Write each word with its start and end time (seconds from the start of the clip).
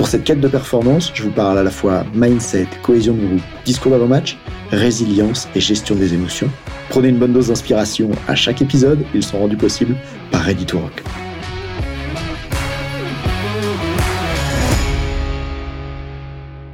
Pour 0.00 0.08
cette 0.08 0.24
quête 0.24 0.40
de 0.40 0.48
performance, 0.48 1.12
je 1.12 1.24
vous 1.24 1.30
parle 1.30 1.58
à 1.58 1.62
la 1.62 1.70
fois 1.70 2.06
mindset, 2.14 2.66
cohésion 2.82 3.12
de 3.12 3.26
groupe, 3.26 3.42
discours 3.66 3.92
d'avant-match, 3.92 4.38
résilience 4.70 5.46
et 5.54 5.60
gestion 5.60 5.94
des 5.94 6.14
émotions. 6.14 6.48
Prenez 6.88 7.08
une 7.08 7.18
bonne 7.18 7.34
dose 7.34 7.48
d'inspiration 7.48 8.10
à 8.26 8.34
chaque 8.34 8.62
épisode, 8.62 9.04
ils 9.12 9.22
sont 9.22 9.38
rendus 9.38 9.58
possibles 9.58 9.94
par 10.32 10.40
Ready 10.40 10.64
to 10.64 10.78
Rock. 10.78 11.02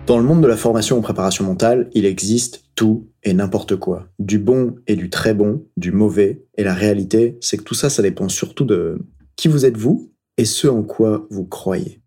Dans 0.06 0.18
le 0.18 0.24
monde 0.24 0.40
de 0.40 0.46
la 0.46 0.56
formation 0.56 0.96
en 0.96 1.00
préparation 1.00 1.44
mentale, 1.44 1.90
il 1.94 2.04
existe 2.06 2.62
tout 2.76 3.08
et 3.24 3.34
n'importe 3.34 3.74
quoi. 3.74 4.06
Du 4.20 4.38
bon 4.38 4.76
et 4.86 4.94
du 4.94 5.10
très 5.10 5.34
bon, 5.34 5.66
du 5.76 5.90
mauvais. 5.90 6.44
Et 6.56 6.62
la 6.62 6.74
réalité, 6.74 7.38
c'est 7.40 7.56
que 7.56 7.64
tout 7.64 7.74
ça, 7.74 7.90
ça 7.90 8.02
dépend 8.02 8.28
surtout 8.28 8.64
de 8.64 9.00
qui 9.34 9.48
vous 9.48 9.66
êtes 9.66 9.76
vous 9.76 10.12
et 10.38 10.44
ce 10.44 10.68
en 10.68 10.84
quoi 10.84 11.26
vous 11.28 11.44
croyez. 11.44 12.00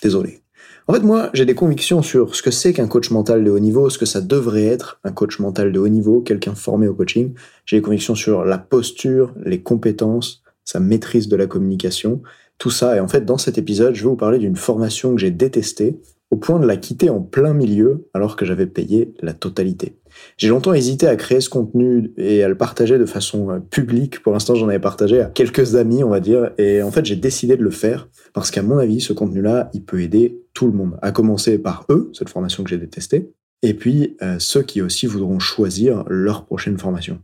Désolé. 0.00 0.43
En 0.86 0.92
fait, 0.92 1.00
moi, 1.00 1.30
j'ai 1.32 1.46
des 1.46 1.54
convictions 1.54 2.02
sur 2.02 2.34
ce 2.34 2.42
que 2.42 2.50
c'est 2.50 2.74
qu'un 2.74 2.86
coach 2.86 3.10
mental 3.10 3.42
de 3.42 3.50
haut 3.50 3.58
niveau, 3.58 3.88
ce 3.88 3.96
que 3.96 4.04
ça 4.04 4.20
devrait 4.20 4.66
être 4.66 5.00
un 5.02 5.12
coach 5.12 5.38
mental 5.38 5.72
de 5.72 5.78
haut 5.78 5.88
niveau, 5.88 6.20
quelqu'un 6.20 6.54
formé 6.54 6.88
au 6.88 6.94
coaching. 6.94 7.32
J'ai 7.64 7.78
des 7.78 7.82
convictions 7.82 8.14
sur 8.14 8.44
la 8.44 8.58
posture, 8.58 9.32
les 9.46 9.62
compétences, 9.62 10.42
sa 10.62 10.80
maîtrise 10.80 11.28
de 11.28 11.36
la 11.36 11.46
communication, 11.46 12.20
tout 12.58 12.70
ça. 12.70 12.96
Et 12.96 13.00
en 13.00 13.08
fait, 13.08 13.24
dans 13.24 13.38
cet 13.38 13.56
épisode, 13.56 13.94
je 13.94 14.02
vais 14.02 14.10
vous 14.10 14.16
parler 14.16 14.38
d'une 14.38 14.56
formation 14.56 15.14
que 15.14 15.20
j'ai 15.22 15.30
détestée 15.30 16.00
au 16.30 16.36
point 16.36 16.58
de 16.58 16.66
la 16.66 16.76
quitter 16.76 17.08
en 17.08 17.20
plein 17.20 17.54
milieu 17.54 18.08
alors 18.12 18.36
que 18.36 18.44
j'avais 18.44 18.66
payé 18.66 19.14
la 19.22 19.32
totalité. 19.32 19.96
J'ai 20.36 20.48
longtemps 20.48 20.74
hésité 20.74 21.06
à 21.06 21.16
créer 21.16 21.40
ce 21.40 21.48
contenu 21.48 22.12
et 22.18 22.42
à 22.44 22.48
le 22.48 22.56
partager 22.56 22.98
de 22.98 23.06
façon 23.06 23.50
euh, 23.50 23.58
publique. 23.58 24.22
Pour 24.22 24.32
l'instant, 24.32 24.54
j'en 24.54 24.68
avais 24.68 24.78
partagé 24.78 25.20
à 25.20 25.26
quelques 25.26 25.76
amis, 25.76 26.04
on 26.04 26.10
va 26.10 26.20
dire. 26.20 26.50
Et 26.58 26.82
en 26.82 26.90
fait, 26.90 27.06
j'ai 27.06 27.16
décidé 27.16 27.56
de 27.56 27.62
le 27.62 27.70
faire 27.70 28.08
parce 28.34 28.50
qu'à 28.50 28.62
mon 28.62 28.76
avis, 28.76 29.00
ce 29.00 29.12
contenu-là, 29.12 29.70
il 29.72 29.82
peut 29.82 30.02
aider 30.02 30.43
tout 30.54 30.66
le 30.66 30.72
monde. 30.72 30.98
À 31.02 31.12
commencer 31.12 31.58
par 31.58 31.84
eux, 31.90 32.10
cette 32.14 32.30
formation 32.30 32.64
que 32.64 32.70
j'ai 32.70 32.78
détestée, 32.78 33.32
et 33.62 33.74
puis 33.74 34.16
euh, 34.22 34.38
ceux 34.38 34.62
qui 34.62 34.80
aussi 34.82 35.06
voudront 35.06 35.38
choisir 35.38 36.04
leur 36.08 36.44
prochaine 36.44 36.78
formation. 36.78 37.20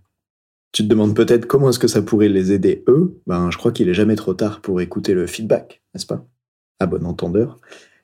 Tu 0.72 0.84
te 0.84 0.88
demandes 0.88 1.16
peut-être 1.16 1.46
comment 1.46 1.70
est-ce 1.70 1.78
que 1.78 1.88
ça 1.88 2.02
pourrait 2.02 2.28
les 2.28 2.52
aider 2.52 2.84
eux? 2.86 3.20
Ben, 3.26 3.50
je 3.50 3.58
crois 3.58 3.72
qu'il 3.72 3.88
est 3.88 3.94
jamais 3.94 4.16
trop 4.16 4.34
tard 4.34 4.60
pour 4.60 4.80
écouter 4.80 5.14
le 5.14 5.26
feedback, 5.26 5.82
n'est-ce 5.94 6.06
pas? 6.06 6.24
À 6.78 6.86
bon 6.86 7.04
entendeur. 7.06 7.58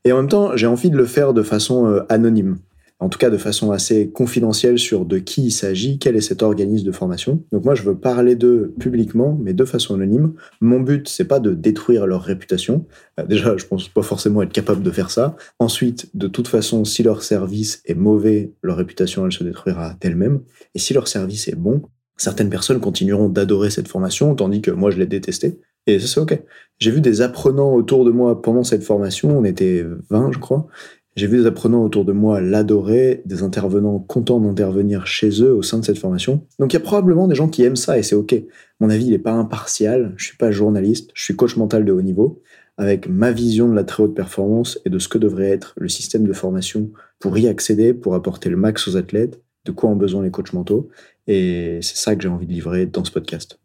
Et 0.04 0.12
en 0.12 0.18
même 0.18 0.28
temps, 0.28 0.56
j'ai 0.56 0.66
envie 0.66 0.90
de 0.90 0.96
le 0.96 1.06
faire 1.06 1.32
de 1.32 1.42
façon 1.42 1.86
euh, 1.86 2.02
anonyme. 2.08 2.58
En 2.98 3.10
tout 3.10 3.18
cas, 3.18 3.28
de 3.28 3.36
façon 3.36 3.72
assez 3.72 4.10
confidentielle 4.10 4.78
sur 4.78 5.04
de 5.04 5.18
qui 5.18 5.44
il 5.44 5.50
s'agit, 5.50 5.98
quel 5.98 6.16
est 6.16 6.22
cet 6.22 6.42
organisme 6.42 6.86
de 6.86 6.92
formation. 6.92 7.44
Donc 7.52 7.64
moi, 7.64 7.74
je 7.74 7.82
veux 7.82 7.98
parler 7.98 8.36
d'eux 8.36 8.74
publiquement, 8.80 9.38
mais 9.40 9.52
de 9.52 9.64
façon 9.66 9.94
anonyme. 9.94 10.32
Mon 10.62 10.80
but, 10.80 11.06
c'est 11.06 11.26
pas 11.26 11.38
de 11.38 11.52
détruire 11.52 12.06
leur 12.06 12.22
réputation. 12.22 12.86
Euh, 13.20 13.26
déjà, 13.26 13.54
je 13.58 13.66
pense 13.66 13.88
pas 13.88 14.02
forcément 14.02 14.40
être 14.40 14.52
capable 14.52 14.82
de 14.82 14.90
faire 14.90 15.10
ça. 15.10 15.36
Ensuite, 15.58 16.08
de 16.14 16.26
toute 16.26 16.48
façon, 16.48 16.86
si 16.86 17.02
leur 17.02 17.22
service 17.22 17.82
est 17.84 17.94
mauvais, 17.94 18.54
leur 18.62 18.78
réputation, 18.78 19.26
elle 19.26 19.32
se 19.32 19.44
détruira 19.44 19.94
d'elle-même. 20.00 20.40
Et 20.74 20.78
si 20.78 20.94
leur 20.94 21.06
service 21.06 21.48
est 21.48 21.56
bon, 21.56 21.82
certaines 22.16 22.48
personnes 22.48 22.80
continueront 22.80 23.28
d'adorer 23.28 23.68
cette 23.68 23.88
formation, 23.88 24.34
tandis 24.34 24.62
que 24.62 24.70
moi, 24.70 24.90
je 24.90 24.96
l'ai 24.96 25.06
détestée. 25.06 25.60
Et 25.86 26.00
ça, 26.00 26.06
c'est 26.06 26.20
OK. 26.20 26.42
J'ai 26.78 26.90
vu 26.90 27.00
des 27.00 27.20
apprenants 27.20 27.72
autour 27.72 28.04
de 28.04 28.10
moi 28.10 28.42
pendant 28.42 28.64
cette 28.64 28.82
formation, 28.82 29.38
on 29.38 29.44
était 29.44 29.84
20, 30.10 30.32
je 30.32 30.38
crois. 30.38 30.66
J'ai 31.16 31.26
vu 31.26 31.38
des 31.38 31.46
apprenants 31.46 31.82
autour 31.82 32.04
de 32.04 32.12
moi 32.12 32.42
l'adorer, 32.42 33.22
des 33.24 33.42
intervenants 33.42 33.98
contents 33.98 34.38
d'intervenir 34.38 35.06
chez 35.06 35.42
eux 35.42 35.54
au 35.54 35.62
sein 35.62 35.78
de 35.78 35.84
cette 35.84 35.96
formation. 35.96 36.46
Donc 36.58 36.74
il 36.74 36.76
y 36.76 36.76
a 36.76 36.80
probablement 36.80 37.26
des 37.26 37.34
gens 37.34 37.48
qui 37.48 37.62
aiment 37.62 37.74
ça 37.74 37.98
et 37.98 38.02
c'est 38.02 38.14
OK. 38.14 38.34
Mon 38.80 38.90
avis, 38.90 39.06
il 39.06 39.12
n'est 39.12 39.18
pas 39.18 39.32
impartial, 39.32 40.12
je 40.18 40.26
suis 40.26 40.36
pas 40.36 40.50
journaliste, 40.50 41.10
je 41.14 41.24
suis 41.24 41.34
coach 41.34 41.56
mental 41.56 41.86
de 41.86 41.92
haut 41.92 42.02
niveau, 42.02 42.42
avec 42.76 43.08
ma 43.08 43.32
vision 43.32 43.66
de 43.66 43.74
la 43.74 43.84
très 43.84 44.02
haute 44.02 44.14
performance 44.14 44.78
et 44.84 44.90
de 44.90 44.98
ce 44.98 45.08
que 45.08 45.16
devrait 45.16 45.48
être 45.48 45.72
le 45.78 45.88
système 45.88 46.26
de 46.26 46.34
formation 46.34 46.90
pour 47.18 47.38
y 47.38 47.48
accéder, 47.48 47.94
pour 47.94 48.14
apporter 48.14 48.50
le 48.50 48.58
max 48.58 48.86
aux 48.86 48.98
athlètes, 48.98 49.40
de 49.64 49.72
quoi 49.72 49.88
ont 49.88 49.96
besoin 49.96 50.22
les 50.22 50.30
coachs 50.30 50.52
mentaux. 50.52 50.90
Et 51.26 51.78
c'est 51.80 51.96
ça 51.96 52.14
que 52.14 52.22
j'ai 52.22 52.28
envie 52.28 52.46
de 52.46 52.52
livrer 52.52 52.84
dans 52.84 53.04
ce 53.04 53.10
podcast. 53.10 53.58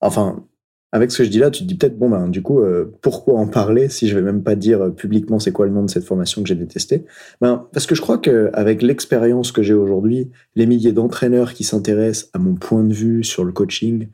Enfin, 0.00 0.46
avec 0.92 1.10
ce 1.10 1.18
que 1.18 1.24
je 1.24 1.30
dis 1.30 1.38
là, 1.38 1.50
tu 1.50 1.62
te 1.62 1.68
dis 1.68 1.74
peut-être, 1.74 1.98
bon, 1.98 2.08
ben, 2.08 2.28
du 2.28 2.42
coup, 2.42 2.60
euh, 2.60 2.96
pourquoi 3.02 3.38
en 3.38 3.48
parler 3.48 3.88
si 3.88 4.08
je 4.08 4.14
vais 4.14 4.22
même 4.22 4.42
pas 4.42 4.54
dire 4.54 4.82
euh, 4.82 4.90
publiquement 4.90 5.38
c'est 5.38 5.52
quoi 5.52 5.66
le 5.66 5.72
nom 5.72 5.82
de 5.82 5.90
cette 5.90 6.04
formation 6.04 6.42
que 6.42 6.48
j'ai 6.48 6.54
détestée? 6.54 7.04
Ben, 7.40 7.66
Parce 7.72 7.86
que 7.86 7.94
je 7.94 8.00
crois 8.00 8.18
qu'avec 8.18 8.82
l'expérience 8.82 9.52
que 9.52 9.62
j'ai 9.62 9.74
aujourd'hui, 9.74 10.30
les 10.54 10.66
milliers 10.66 10.92
d'entraîneurs 10.92 11.54
qui 11.54 11.64
s'intéressent 11.64 12.30
à 12.34 12.38
mon 12.38 12.54
point 12.54 12.84
de 12.84 12.94
vue 12.94 13.24
sur 13.24 13.44
le 13.44 13.52
coaching, 13.52 14.08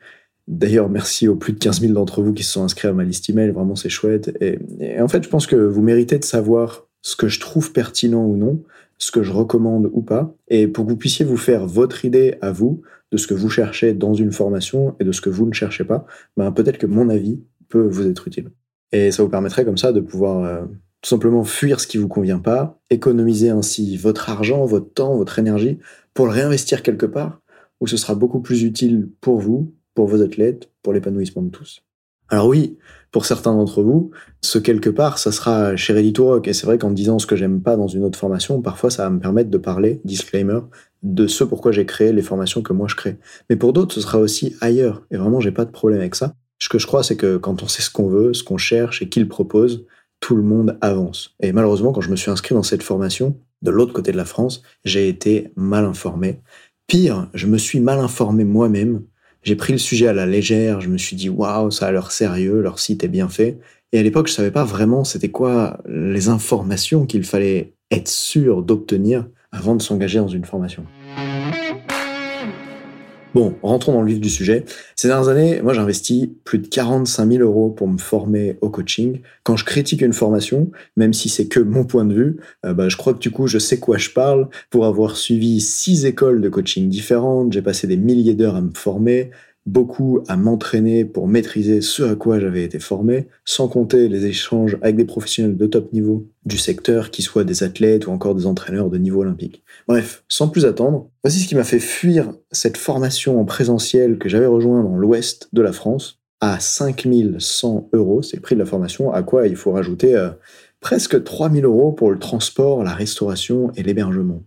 d'ailleurs, 0.47 0.89
merci 0.89 1.27
aux 1.27 1.35
plus 1.35 1.53
de 1.53 1.59
15 1.59 1.81
000 1.81 1.93
d'entre 1.93 2.21
vous 2.21 2.33
qui 2.33 2.43
se 2.43 2.51
sont 2.51 2.63
inscrits 2.63 2.87
à 2.87 2.93
ma 2.93 3.03
liste 3.03 3.29
email, 3.29 3.51
vraiment 3.51 3.75
c'est 3.75 3.89
chouette. 3.89 4.35
Et, 4.41 4.57
et 4.79 4.99
en 4.99 5.07
fait, 5.07 5.23
je 5.23 5.29
pense 5.29 5.45
que 5.45 5.55
vous 5.55 5.81
méritez 5.81 6.17
de 6.17 6.25
savoir 6.25 6.87
ce 7.01 7.15
que 7.15 7.27
je 7.27 7.39
trouve 7.39 7.71
pertinent 7.71 8.25
ou 8.25 8.35
non, 8.35 8.63
ce 8.97 9.11
que 9.11 9.21
je 9.21 9.31
recommande 9.31 9.89
ou 9.93 10.01
pas, 10.01 10.33
et 10.47 10.67
pour 10.67 10.85
que 10.85 10.89
vous 10.89 10.97
puissiez 10.97 11.25
vous 11.25 11.37
faire 11.37 11.67
votre 11.67 12.05
idée 12.05 12.35
à 12.41 12.51
vous 12.51 12.81
de 13.13 13.17
ce 13.17 13.27
que 13.27 13.35
vous 13.35 13.49
cherchez 13.49 13.93
dans 13.93 14.15
une 14.15 14.31
formation 14.31 14.95
et 14.99 15.03
de 15.03 15.11
ce 15.11 15.21
que 15.21 15.29
vous 15.29 15.45
ne 15.45 15.53
cherchez 15.53 15.83
pas, 15.83 16.05
ben 16.35 16.51
peut-être 16.51 16.79
que 16.79 16.87
mon 16.87 17.09
avis 17.09 17.43
peut 17.69 17.87
vous 17.87 18.07
être 18.07 18.27
utile. 18.27 18.49
Et 18.91 19.11
ça 19.11 19.21
vous 19.21 19.29
permettrait 19.29 19.65
comme 19.65 19.77
ça 19.77 19.91
de 19.91 19.99
pouvoir 19.99 20.43
euh, 20.43 20.65
tout 21.01 21.09
simplement 21.09 21.43
fuir 21.43 21.79
ce 21.79 21.85
qui 21.85 21.97
vous 21.97 22.07
convient 22.07 22.39
pas, 22.39 22.81
économiser 22.89 23.51
ainsi 23.51 23.97
votre 23.97 24.31
argent, 24.31 24.65
votre 24.65 24.91
temps, 24.91 25.15
votre 25.15 25.37
énergie 25.37 25.77
pour 26.15 26.25
le 26.25 26.31
réinvestir 26.31 26.81
quelque 26.81 27.05
part 27.05 27.39
où 27.79 27.85
ce 27.85 27.97
sera 27.97 28.15
beaucoup 28.15 28.39
plus 28.39 28.63
utile 28.63 29.09
pour 29.21 29.39
vous, 29.39 29.75
pour 29.93 30.07
vos 30.07 30.23
athlètes, 30.23 30.71
pour 30.81 30.91
l'épanouissement 30.91 31.43
de 31.43 31.49
tous. 31.49 31.83
Alors 32.29 32.47
oui, 32.47 32.77
pour 33.11 33.25
certains 33.25 33.53
d'entre 33.53 33.83
vous, 33.83 34.11
ce 34.41 34.57
quelque 34.57 34.89
part, 34.89 35.19
ça 35.19 35.31
sera 35.31 35.75
chez 35.75 35.93
Ready 35.93 36.13
Rock. 36.17 36.47
Et 36.47 36.53
c'est 36.53 36.65
vrai 36.65 36.77
qu'en 36.79 36.89
disant 36.89 37.19
ce 37.19 37.27
que 37.27 37.35
j'aime 37.35 37.61
pas 37.61 37.77
dans 37.77 37.87
une 37.87 38.03
autre 38.03 38.17
formation, 38.17 38.61
parfois 38.61 38.89
ça 38.89 39.03
va 39.03 39.09
me 39.11 39.19
permettre 39.19 39.51
de 39.51 39.57
parler, 39.57 40.01
disclaimer, 40.03 40.59
de 41.03 41.27
ce 41.27 41.43
pourquoi 41.43 41.71
j'ai 41.71 41.85
créé 41.85 42.11
les 42.11 42.23
formations 42.23 42.61
que 42.61 42.73
moi 42.73 42.87
je 42.87 42.95
crée. 42.95 43.17
Mais 43.49 43.55
pour 43.55 43.71
d'autres, 43.71 43.93
ce 43.93 44.01
sera 44.01 44.17
aussi 44.17 44.55
ailleurs. 44.61 45.03
Et 45.11 45.17
vraiment, 45.17 45.39
j'ai 45.39 45.51
pas 45.51 45.65
de 45.65 45.71
problème 45.71 45.99
avec 45.99 46.15
ça. 46.15 46.33
Ce 46.59 46.69
que 46.69 46.79
je 46.79 46.87
crois, 46.87 47.03
c'est 47.03 47.17
que 47.17 47.37
quand 47.37 47.61
on 47.61 47.67
sait 47.67 47.81
ce 47.81 47.91
qu'on 47.91 48.07
veut, 48.07 48.33
ce 48.33 48.43
qu'on 48.43 48.57
cherche 48.57 49.01
et 49.01 49.09
qui 49.09 49.19
le 49.19 49.27
propose, 49.27 49.85
tout 50.19 50.35
le 50.35 50.43
monde 50.43 50.77
avance. 50.81 51.35
Et 51.41 51.51
malheureusement, 51.51 51.91
quand 51.91 52.01
je 52.01 52.09
me 52.09 52.15
suis 52.15 52.31
inscrit 52.31 52.55
dans 52.55 52.63
cette 52.63 52.83
formation, 52.83 53.37
de 53.61 53.69
l'autre 53.69 53.93
côté 53.93 54.11
de 54.11 54.17
la 54.17 54.25
France, 54.25 54.63
j'ai 54.85 55.07
été 55.07 55.51
mal 55.55 55.85
informé. 55.85 56.39
Pire, 56.87 57.29
je 57.33 57.47
me 57.47 57.57
suis 57.57 57.79
mal 57.79 57.99
informé 57.99 58.43
moi-même 58.43 59.03
j'ai 59.43 59.55
pris 59.55 59.73
le 59.73 59.79
sujet 59.79 60.07
à 60.07 60.13
la 60.13 60.25
légère, 60.25 60.81
je 60.81 60.89
me 60.89 60.97
suis 60.97 61.15
dit 61.15 61.29
waouh, 61.29 61.69
ça 61.69 61.87
a 61.87 61.91
l'air 61.91 62.11
sérieux, 62.11 62.61
leur 62.61 62.79
site 62.79 63.03
est 63.03 63.09
bien 63.09 63.27
fait. 63.27 63.59
Et 63.91 63.99
à 63.99 64.03
l'époque, 64.03 64.27
je 64.27 64.33
savais 64.33 64.51
pas 64.51 64.63
vraiment 64.63 65.03
c'était 65.03 65.29
quoi 65.29 65.79
les 65.87 66.29
informations 66.29 67.05
qu'il 67.05 67.23
fallait 67.23 67.73
être 67.91 68.07
sûr 68.07 68.63
d'obtenir 68.63 69.27
avant 69.51 69.75
de 69.75 69.81
s'engager 69.81 70.19
dans 70.19 70.27
une 70.27 70.45
formation. 70.45 70.85
Bon, 73.33 73.55
rentrons 73.63 73.93
dans 73.93 74.03
le 74.03 74.09
vif 74.09 74.19
du 74.19 74.29
sujet. 74.29 74.63
Ces 74.95 75.07
dernières 75.07 75.27
années, 75.27 75.59
moi, 75.63 75.73
j'ai 75.73 75.79
investi 75.79 76.37
plus 76.43 76.59
de 76.59 76.67
45 76.67 77.31
000 77.31 77.43
euros 77.43 77.71
pour 77.71 77.87
me 77.87 77.97
former 77.97 78.57
au 78.61 78.69
coaching. 78.69 79.21
Quand 79.43 79.55
je 79.55 79.65
critique 79.65 80.01
une 80.01 80.13
formation, 80.13 80.69
même 80.97 81.13
si 81.13 81.29
c'est 81.29 81.47
que 81.47 81.59
mon 81.59 81.83
point 81.83 82.05
de 82.05 82.13
vue, 82.13 82.37
euh, 82.63 82.75
bah, 82.75 82.89
je 82.89 82.97
crois 82.97 83.15
que 83.15 83.19
du 83.19 83.31
coup, 83.31 83.47
je 83.47 83.57
sais 83.57 83.79
quoi 83.79 83.97
je 83.97 84.11
parle. 84.11 84.49
Pour 84.69 84.85
avoir 84.85 85.17
suivi 85.17 85.61
six 85.61 86.05
écoles 86.05 86.41
de 86.41 86.49
coaching 86.49 86.89
différentes, 86.89 87.51
j'ai 87.53 87.63
passé 87.63 87.87
des 87.87 87.97
milliers 87.97 88.35
d'heures 88.35 88.55
à 88.55 88.61
me 88.61 88.73
former 88.75 89.31
beaucoup 89.65 90.21
à 90.27 90.35
m'entraîner 90.35 91.05
pour 91.05 91.27
maîtriser 91.27 91.81
ce 91.81 92.03
à 92.03 92.15
quoi 92.15 92.39
j'avais 92.39 92.63
été 92.63 92.79
formé, 92.79 93.27
sans 93.45 93.67
compter 93.67 94.09
les 94.09 94.25
échanges 94.25 94.77
avec 94.81 94.95
des 94.95 95.05
professionnels 95.05 95.55
de 95.55 95.65
top 95.65 95.93
niveau 95.93 96.27
du 96.45 96.57
secteur, 96.57 97.11
qui 97.11 97.21
soient 97.21 97.43
des 97.43 97.63
athlètes 97.63 98.07
ou 98.07 98.11
encore 98.11 98.35
des 98.35 98.45
entraîneurs 98.45 98.89
de 98.89 98.97
niveau 98.97 99.21
olympique. 99.21 99.63
Bref, 99.87 100.23
sans 100.27 100.49
plus 100.49 100.65
attendre, 100.65 101.09
voici 101.23 101.39
ce 101.39 101.47
qui 101.47 101.55
m'a 101.55 101.63
fait 101.63 101.79
fuir 101.79 102.33
cette 102.51 102.77
formation 102.77 103.39
en 103.39 103.45
présentiel 103.45 104.17
que 104.17 104.29
j'avais 104.29 104.45
rejoint 104.45 104.83
dans 104.83 104.97
l'ouest 104.97 105.49
de 105.53 105.61
la 105.61 105.71
France 105.71 106.19
à 106.41 106.59
5100 106.59 107.89
euros, 107.93 108.21
c'est 108.21 108.35
le 108.35 108.41
prix 108.41 108.55
de 108.55 108.59
la 108.59 108.65
formation, 108.65 109.13
à 109.13 109.23
quoi 109.23 109.47
il 109.47 109.55
faut 109.55 109.71
rajouter 109.71 110.13
euh, 110.13 110.29
presque 110.81 111.23
3000 111.23 111.63
euros 111.63 111.93
pour 111.93 112.11
le 112.11 112.19
transport, 112.19 112.83
la 112.83 112.93
restauration 112.93 113.71
et 113.77 113.83
l'hébergement. 113.83 114.43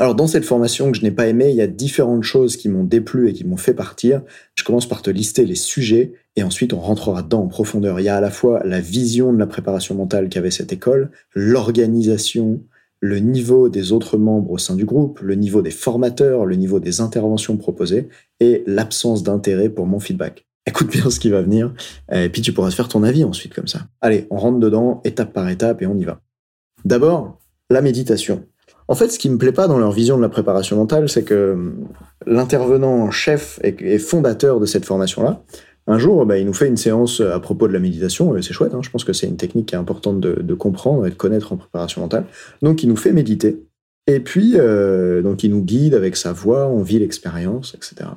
Alors 0.00 0.14
dans 0.14 0.26
cette 0.26 0.46
formation 0.46 0.90
que 0.90 0.96
je 0.96 1.02
n'ai 1.02 1.10
pas 1.10 1.26
aimée, 1.26 1.50
il 1.50 1.56
y 1.56 1.60
a 1.60 1.66
différentes 1.66 2.22
choses 2.22 2.56
qui 2.56 2.70
m'ont 2.70 2.84
déplu 2.84 3.28
et 3.28 3.34
qui 3.34 3.44
m'ont 3.44 3.58
fait 3.58 3.74
partir. 3.74 4.22
Je 4.54 4.64
commence 4.64 4.88
par 4.88 5.02
te 5.02 5.10
lister 5.10 5.44
les 5.44 5.54
sujets 5.54 6.14
et 6.36 6.42
ensuite 6.42 6.72
on 6.72 6.80
rentrera 6.80 7.22
dedans 7.22 7.42
en 7.42 7.48
profondeur. 7.48 8.00
Il 8.00 8.04
y 8.04 8.08
a 8.08 8.16
à 8.16 8.20
la 8.22 8.30
fois 8.30 8.62
la 8.64 8.80
vision 8.80 9.30
de 9.30 9.38
la 9.38 9.46
préparation 9.46 9.94
mentale 9.94 10.30
qu'avait 10.30 10.50
cette 10.50 10.72
école, 10.72 11.10
l'organisation, 11.34 12.62
le 13.00 13.18
niveau 13.18 13.68
des 13.68 13.92
autres 13.92 14.16
membres 14.16 14.52
au 14.52 14.56
sein 14.56 14.74
du 14.74 14.86
groupe, 14.86 15.20
le 15.20 15.34
niveau 15.34 15.60
des 15.60 15.70
formateurs, 15.70 16.46
le 16.46 16.56
niveau 16.56 16.80
des 16.80 17.02
interventions 17.02 17.58
proposées 17.58 18.08
et 18.40 18.64
l'absence 18.66 19.22
d'intérêt 19.22 19.68
pour 19.68 19.84
mon 19.84 20.00
feedback. 20.00 20.46
Écoute 20.64 20.90
bien 20.90 21.10
ce 21.10 21.20
qui 21.20 21.28
va 21.28 21.42
venir, 21.42 21.74
et 22.10 22.30
puis 22.30 22.40
tu 22.40 22.54
pourras 22.54 22.70
te 22.70 22.74
faire 22.74 22.88
ton 22.88 23.02
avis 23.02 23.24
ensuite 23.24 23.52
comme 23.52 23.68
ça. 23.68 23.80
Allez, 24.00 24.26
on 24.30 24.38
rentre 24.38 24.60
dedans, 24.60 25.02
étape 25.04 25.34
par 25.34 25.50
étape, 25.50 25.82
et 25.82 25.86
on 25.86 25.96
y 25.98 26.04
va. 26.04 26.22
D'abord, 26.86 27.38
la 27.68 27.82
méditation. 27.82 28.46
En 28.90 28.96
fait, 28.96 29.08
ce 29.08 29.20
qui 29.20 29.30
me 29.30 29.38
plaît 29.38 29.52
pas 29.52 29.68
dans 29.68 29.78
leur 29.78 29.92
vision 29.92 30.16
de 30.16 30.22
la 30.22 30.28
préparation 30.28 30.76
mentale, 30.76 31.08
c'est 31.08 31.22
que 31.22 31.52
hum, 31.52 31.86
l'intervenant 32.26 33.12
chef 33.12 33.60
et 33.62 33.98
fondateur 33.98 34.58
de 34.58 34.66
cette 34.66 34.84
formation-là, 34.84 35.44
un 35.86 35.96
jour, 35.96 36.26
bah, 36.26 36.38
il 36.38 36.44
nous 36.44 36.52
fait 36.52 36.66
une 36.66 36.76
séance 36.76 37.20
à 37.20 37.38
propos 37.38 37.68
de 37.68 37.72
la 37.72 37.78
méditation, 37.78 38.34
c'est 38.42 38.52
chouette, 38.52 38.74
hein. 38.74 38.80
je 38.82 38.90
pense 38.90 39.04
que 39.04 39.12
c'est 39.12 39.28
une 39.28 39.36
technique 39.36 39.66
qui 39.66 39.76
est 39.76 39.78
importante 39.78 40.20
de, 40.20 40.54
comprendre 40.54 41.06
et 41.06 41.10
de 41.10 41.14
connaître 41.14 41.52
en 41.52 41.56
préparation 41.56 42.00
mentale. 42.00 42.24
Donc 42.62 42.82
il 42.82 42.88
nous 42.88 42.96
fait 42.96 43.12
méditer, 43.12 43.64
et 44.08 44.18
puis 44.18 44.54
euh, 44.56 45.22
donc 45.22 45.44
il 45.44 45.52
nous 45.52 45.62
guide 45.62 45.94
avec 45.94 46.16
sa 46.16 46.32
voix, 46.32 46.66
on 46.66 46.82
vit 46.82 46.98
l'expérience, 46.98 47.76
etc. 47.76 48.10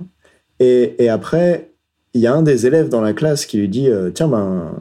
Et, 0.60 1.08
après, 1.08 1.72
il 2.16 2.22
y 2.22 2.26
a 2.26 2.34
un 2.34 2.42
des 2.42 2.66
élèves 2.66 2.90
dans 2.90 3.02
la 3.02 3.14
classe 3.14 3.46
qui 3.46 3.58
lui 3.58 3.70
dit, 3.70 3.90
euh, 3.90 4.10
tiens, 4.10 4.28
ben, 4.28 4.80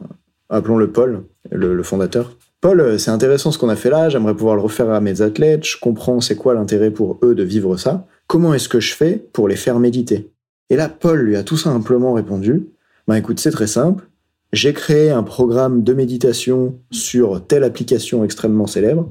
appelons-le 0.49 0.91
Paul, 0.91 1.23
le 1.51 1.83
fondateur. 1.83 2.35
Paul, 2.63 2.79
euh, 2.79 2.97
c'est 2.97 3.11
intéressant 3.11 3.51
ce 3.51 3.57
qu'on 3.57 3.67
a 3.67 3.75
fait 3.75 3.89
là, 3.89 4.07
j'aimerais 4.07 4.33
pouvoir 4.33 4.55
le 4.55 4.61
refaire 4.61 4.89
à 4.89 5.01
mes 5.01 5.21
athlètes, 5.21 5.65
je 5.65 5.77
comprends 5.77 6.21
c'est 6.21 6.37
quoi 6.37 6.53
l'intérêt 6.53 6.91
pour 6.91 7.19
eux 7.21 7.35
de 7.35 7.43
vivre 7.43 7.75
ça, 7.75 8.07
comment 8.25 8.53
est-ce 8.53 8.69
que 8.69 8.79
je 8.79 8.93
fais 8.93 9.21
pour 9.33 9.49
les 9.49 9.57
faire 9.57 9.79
méditer? 9.79 10.31
Et 10.69 10.77
là, 10.77 10.87
Paul 10.87 11.19
lui 11.19 11.35
a 11.35 11.43
tout 11.43 11.57
simplement 11.57 12.13
répondu, 12.13 12.69
bah 13.05 13.19
écoute, 13.19 13.41
c'est 13.41 13.51
très 13.51 13.67
simple. 13.67 14.07
J'ai 14.53 14.71
créé 14.71 15.09
un 15.09 15.23
programme 15.23 15.83
de 15.83 15.93
méditation 15.93 16.79
sur 16.89 17.45
telle 17.45 17.65
application 17.65 18.23
extrêmement 18.23 18.65
célèbre. 18.65 19.09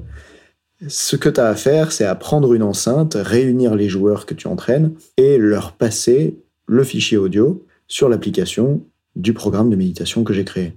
Ce 0.87 1.15
que 1.15 1.29
tu 1.29 1.39
as 1.39 1.49
à 1.49 1.55
faire, 1.55 1.91
c'est 1.91 2.05
à 2.05 2.15
prendre 2.15 2.55
une 2.55 2.63
enceinte, 2.63 3.15
réunir 3.15 3.75
les 3.75 3.87
joueurs 3.87 4.25
que 4.25 4.33
tu 4.33 4.47
entraînes 4.47 4.93
et 5.17 5.37
leur 5.37 5.73
passer 5.73 6.39
le 6.65 6.83
fichier 6.83 7.19
audio 7.19 7.63
sur 7.87 8.09
l'application 8.09 8.81
du 9.15 9.33
programme 9.33 9.69
de 9.69 9.75
méditation 9.75 10.23
que 10.23 10.33
j'ai 10.33 10.43
créé. 10.43 10.73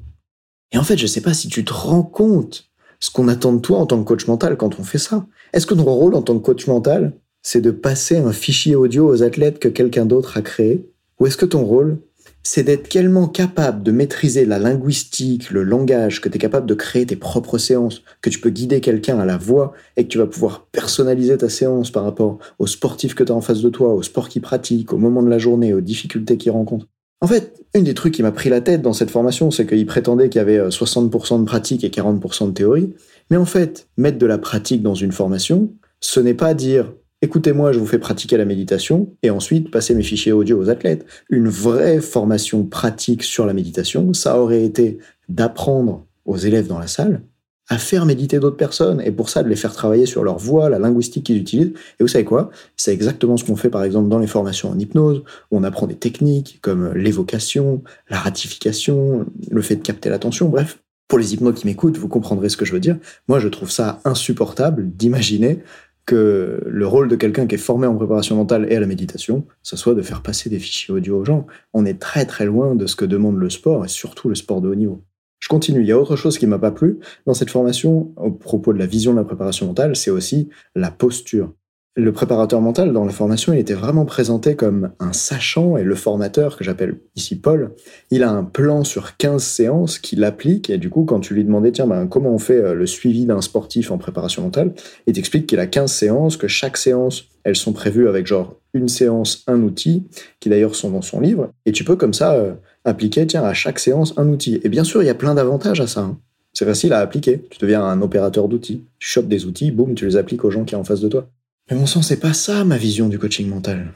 Et 0.72 0.78
en 0.78 0.82
fait, 0.82 0.96
je 0.96 1.04
ne 1.04 1.08
sais 1.08 1.20
pas 1.20 1.34
si 1.34 1.48
tu 1.48 1.64
te 1.64 1.72
rends 1.72 2.02
compte 2.02 2.70
ce 3.00 3.10
qu'on 3.10 3.28
attend 3.28 3.52
de 3.52 3.60
toi 3.60 3.78
en 3.78 3.86
tant 3.86 4.02
que 4.02 4.08
coach 4.08 4.26
mental 4.26 4.56
quand 4.56 4.78
on 4.78 4.84
fait 4.84 4.98
ça. 4.98 5.26
Est-ce 5.52 5.66
que 5.66 5.74
ton 5.74 5.84
rôle 5.84 6.14
en 6.14 6.22
tant 6.22 6.38
que 6.38 6.44
coach 6.44 6.66
mental, 6.66 7.12
c'est 7.42 7.60
de 7.60 7.70
passer 7.70 8.16
un 8.16 8.32
fichier 8.32 8.74
audio 8.74 9.08
aux 9.08 9.22
athlètes 9.22 9.58
que 9.58 9.68
quelqu'un 9.68 10.06
d'autre 10.06 10.36
a 10.36 10.42
créé? 10.42 10.90
Ou 11.20 11.26
est-ce 11.26 11.36
que 11.36 11.46
ton 11.46 11.64
rôle, 11.64 11.98
c'est 12.42 12.62
d'être 12.62 12.88
tellement 12.88 13.28
capable 13.28 13.82
de 13.82 13.90
maîtriser 13.92 14.44
la 14.44 14.58
linguistique, 14.58 15.50
le 15.50 15.62
langage, 15.62 16.20
que 16.20 16.28
tu 16.28 16.36
es 16.36 16.38
capable 16.38 16.66
de 16.66 16.74
créer 16.74 17.06
tes 17.06 17.16
propres 17.16 17.58
séances, 17.58 18.02
que 18.20 18.30
tu 18.30 18.40
peux 18.40 18.50
guider 18.50 18.80
quelqu'un 18.80 19.18
à 19.18 19.24
la 19.24 19.36
voix 19.36 19.72
et 19.96 20.04
que 20.04 20.08
tu 20.08 20.18
vas 20.18 20.26
pouvoir 20.26 20.66
personnaliser 20.66 21.36
ta 21.38 21.48
séance 21.48 21.90
par 21.90 22.04
rapport 22.04 22.38
au 22.58 22.66
sportif 22.66 23.14
que 23.14 23.24
tu 23.24 23.32
as 23.32 23.34
en 23.34 23.40
face 23.40 23.62
de 23.62 23.68
toi, 23.68 23.94
au 23.94 24.02
sport 24.02 24.28
qu'il 24.28 24.42
pratique, 24.42 24.92
au 24.92 24.98
moment 24.98 25.22
de 25.22 25.30
la 25.30 25.38
journée, 25.38 25.72
aux 25.74 25.80
difficultés 25.80 26.36
qu'il 26.36 26.52
rencontre? 26.52 26.86
En 27.20 27.26
fait, 27.26 27.64
une 27.74 27.84
des 27.84 27.94
trucs 27.94 28.14
qui 28.14 28.22
m'a 28.22 28.32
pris 28.32 28.50
la 28.50 28.60
tête 28.60 28.82
dans 28.82 28.92
cette 28.92 29.10
formation, 29.10 29.50
c'est 29.50 29.66
qu'il 29.66 29.86
prétendait 29.86 30.28
qu'il 30.28 30.38
y 30.38 30.42
avait 30.42 30.58
60% 30.68 31.34
euh, 31.34 31.38
de 31.38 31.44
pratique 31.44 31.82
et 31.84 31.88
40% 31.88 32.48
de 32.48 32.52
théorie. 32.52 32.94
Mais 33.30 33.36
en 33.36 33.46
fait, 33.46 33.88
mettre 33.96 34.18
de 34.18 34.26
la 34.26 34.38
pratique 34.38 34.82
dans 34.82 34.94
une 34.94 35.12
formation, 35.12 35.72
ce 36.00 36.20
n'est 36.20 36.34
pas 36.34 36.54
dire 36.54 36.92
Écoutez-moi, 37.22 37.72
je 37.72 37.78
vous 37.78 37.86
fais 37.86 37.98
pratiquer 37.98 38.36
la 38.36 38.44
méditation 38.44 39.14
et 39.22 39.30
ensuite 39.30 39.70
passer 39.70 39.94
mes 39.94 40.02
fichiers 40.02 40.32
audio 40.32 40.60
aux 40.60 40.68
athlètes. 40.68 41.06
Une 41.30 41.48
vraie 41.48 42.00
formation 42.00 42.64
pratique 42.64 43.22
sur 43.22 43.46
la 43.46 43.54
méditation, 43.54 44.12
ça 44.12 44.38
aurait 44.38 44.62
été 44.62 44.98
d'apprendre 45.30 46.06
aux 46.26 46.36
élèves 46.36 46.66
dans 46.66 46.78
la 46.78 46.86
salle 46.86 47.22
à 47.68 47.78
faire 47.78 48.06
méditer 48.06 48.38
d'autres 48.38 48.56
personnes 48.56 49.00
et 49.00 49.10
pour 49.10 49.28
ça 49.28 49.42
de 49.42 49.48
les 49.48 49.56
faire 49.56 49.72
travailler 49.72 50.06
sur 50.06 50.22
leur 50.22 50.38
voix, 50.38 50.68
la 50.70 50.78
linguistique 50.78 51.24
qu'ils 51.24 51.38
utilisent. 51.38 51.72
Et 51.98 52.02
vous 52.02 52.08
savez 52.08 52.24
quoi? 52.24 52.50
C'est 52.76 52.92
exactement 52.92 53.36
ce 53.36 53.44
qu'on 53.44 53.56
fait 53.56 53.70
par 53.70 53.82
exemple 53.82 54.08
dans 54.08 54.18
les 54.18 54.26
formations 54.26 54.70
en 54.70 54.78
hypnose, 54.78 55.22
où 55.50 55.58
on 55.58 55.64
apprend 55.64 55.86
des 55.86 55.96
techniques 55.96 56.58
comme 56.62 56.92
l'évocation, 56.94 57.82
la 58.08 58.18
ratification, 58.18 59.26
le 59.50 59.62
fait 59.62 59.76
de 59.76 59.82
capter 59.82 60.08
l'attention, 60.08 60.48
bref. 60.48 60.78
Pour 61.08 61.20
les 61.20 61.34
hypnos 61.34 61.52
qui 61.52 61.66
m'écoutent, 61.66 61.98
vous 61.98 62.08
comprendrez 62.08 62.48
ce 62.48 62.56
que 62.56 62.64
je 62.64 62.72
veux 62.72 62.80
dire. 62.80 62.98
Moi, 63.28 63.38
je 63.38 63.46
trouve 63.46 63.70
ça 63.70 64.00
insupportable 64.04 64.90
d'imaginer 64.90 65.60
que 66.04 66.60
le 66.66 66.86
rôle 66.86 67.08
de 67.08 67.16
quelqu'un 67.16 67.46
qui 67.46 67.56
est 67.56 67.58
formé 67.58 67.86
en 67.86 67.94
préparation 67.94 68.36
mentale 68.36 68.66
et 68.70 68.76
à 68.76 68.80
la 68.80 68.86
méditation, 68.86 69.44
ce 69.62 69.76
soit 69.76 69.94
de 69.94 70.02
faire 70.02 70.22
passer 70.22 70.50
des 70.50 70.58
fichiers 70.58 70.94
audio 70.94 71.18
aux 71.18 71.24
gens. 71.24 71.46
On 71.74 71.84
est 71.84 72.00
très 72.00 72.26
très 72.26 72.44
loin 72.44 72.74
de 72.74 72.86
ce 72.86 72.96
que 72.96 73.04
demande 73.04 73.36
le 73.36 73.50
sport 73.50 73.84
et 73.84 73.88
surtout 73.88 74.28
le 74.28 74.34
sport 74.34 74.60
de 74.60 74.68
haut 74.68 74.74
niveau. 74.74 75.02
Je 75.38 75.48
continue. 75.48 75.80
Il 75.80 75.86
y 75.86 75.92
a 75.92 75.98
autre 75.98 76.16
chose 76.16 76.38
qui 76.38 76.46
m'a 76.46 76.58
pas 76.58 76.70
plu 76.70 76.98
dans 77.26 77.34
cette 77.34 77.50
formation 77.50 78.12
au 78.16 78.30
propos 78.30 78.72
de 78.72 78.78
la 78.78 78.86
vision 78.86 79.12
de 79.12 79.18
la 79.18 79.24
préparation 79.24 79.66
mentale, 79.66 79.96
c'est 79.96 80.10
aussi 80.10 80.48
la 80.74 80.90
posture. 80.90 81.52
Le 81.98 82.12
préparateur 82.12 82.60
mental 82.60 82.92
dans 82.92 83.06
la 83.06 83.10
formation, 83.10 83.54
il 83.54 83.58
était 83.58 83.72
vraiment 83.72 84.04
présenté 84.04 84.54
comme 84.54 84.90
un 85.00 85.14
sachant 85.14 85.78
et 85.78 85.82
le 85.82 85.94
formateur, 85.94 86.58
que 86.58 86.62
j'appelle 86.62 87.00
ici 87.14 87.40
Paul, 87.40 87.74
il 88.10 88.22
a 88.22 88.30
un 88.30 88.44
plan 88.44 88.84
sur 88.84 89.16
15 89.16 89.42
séances 89.42 89.98
qu'il 89.98 90.22
applique 90.22 90.68
et 90.68 90.76
du 90.76 90.90
coup, 90.90 91.04
quand 91.04 91.20
tu 91.20 91.32
lui 91.32 91.42
demandais, 91.42 91.72
tiens, 91.72 91.86
ben, 91.86 92.06
comment 92.06 92.34
on 92.34 92.38
fait 92.38 92.58
euh, 92.58 92.74
le 92.74 92.84
suivi 92.84 93.24
d'un 93.24 93.40
sportif 93.40 93.90
en 93.90 93.96
préparation 93.96 94.42
mentale, 94.42 94.74
il 95.06 95.14
t'explique 95.14 95.46
qu'il 95.46 95.58
a 95.58 95.66
15 95.66 95.90
séances, 95.90 96.36
que 96.36 96.48
chaque 96.48 96.76
séance, 96.76 97.28
elles 97.44 97.56
sont 97.56 97.72
prévues 97.72 98.10
avec 98.10 98.26
genre 98.26 98.60
une 98.74 98.88
séance, 98.88 99.42
un 99.46 99.62
outil, 99.62 100.06
qui 100.38 100.50
d'ailleurs 100.50 100.74
sont 100.74 100.90
dans 100.90 101.00
son 101.00 101.20
livre, 101.20 101.50
et 101.64 101.72
tu 101.72 101.82
peux 101.82 101.96
comme 101.96 102.12
ça 102.12 102.34
euh, 102.34 102.52
appliquer, 102.86 103.26
tiens, 103.26 103.44
à 103.44 103.52
chaque 103.52 103.78
séance, 103.78 104.14
un 104.16 104.28
outil. 104.28 104.60
Et 104.62 104.68
bien 104.68 104.84
sûr, 104.84 105.02
il 105.02 105.06
y 105.06 105.10
a 105.10 105.14
plein 105.14 105.34
d'avantages 105.34 105.80
à 105.80 105.86
ça. 105.86 106.00
Hein. 106.00 106.18
C'est 106.52 106.64
facile 106.64 106.92
à 106.92 107.00
appliquer. 107.00 107.42
Tu 107.50 107.58
deviens 107.58 107.84
un 107.84 108.00
opérateur 108.00 108.48
d'outils. 108.48 108.82
Tu 108.98 109.08
chopes 109.08 109.28
des 109.28 109.44
outils, 109.44 109.70
boum, 109.70 109.94
tu 109.94 110.06
les 110.06 110.16
appliques 110.16 110.44
aux 110.44 110.50
gens 110.50 110.64
qui 110.64 110.74
sont 110.74 110.80
en 110.80 110.84
face 110.84 111.00
de 111.00 111.08
toi. 111.08 111.28
Mais 111.70 111.76
mon 111.76 111.86
sens, 111.86 112.08
c'est 112.08 112.20
pas 112.20 112.32
ça 112.32 112.64
ma 112.64 112.78
vision 112.78 113.08
du 113.08 113.18
coaching 113.18 113.48
mental. 113.48 113.92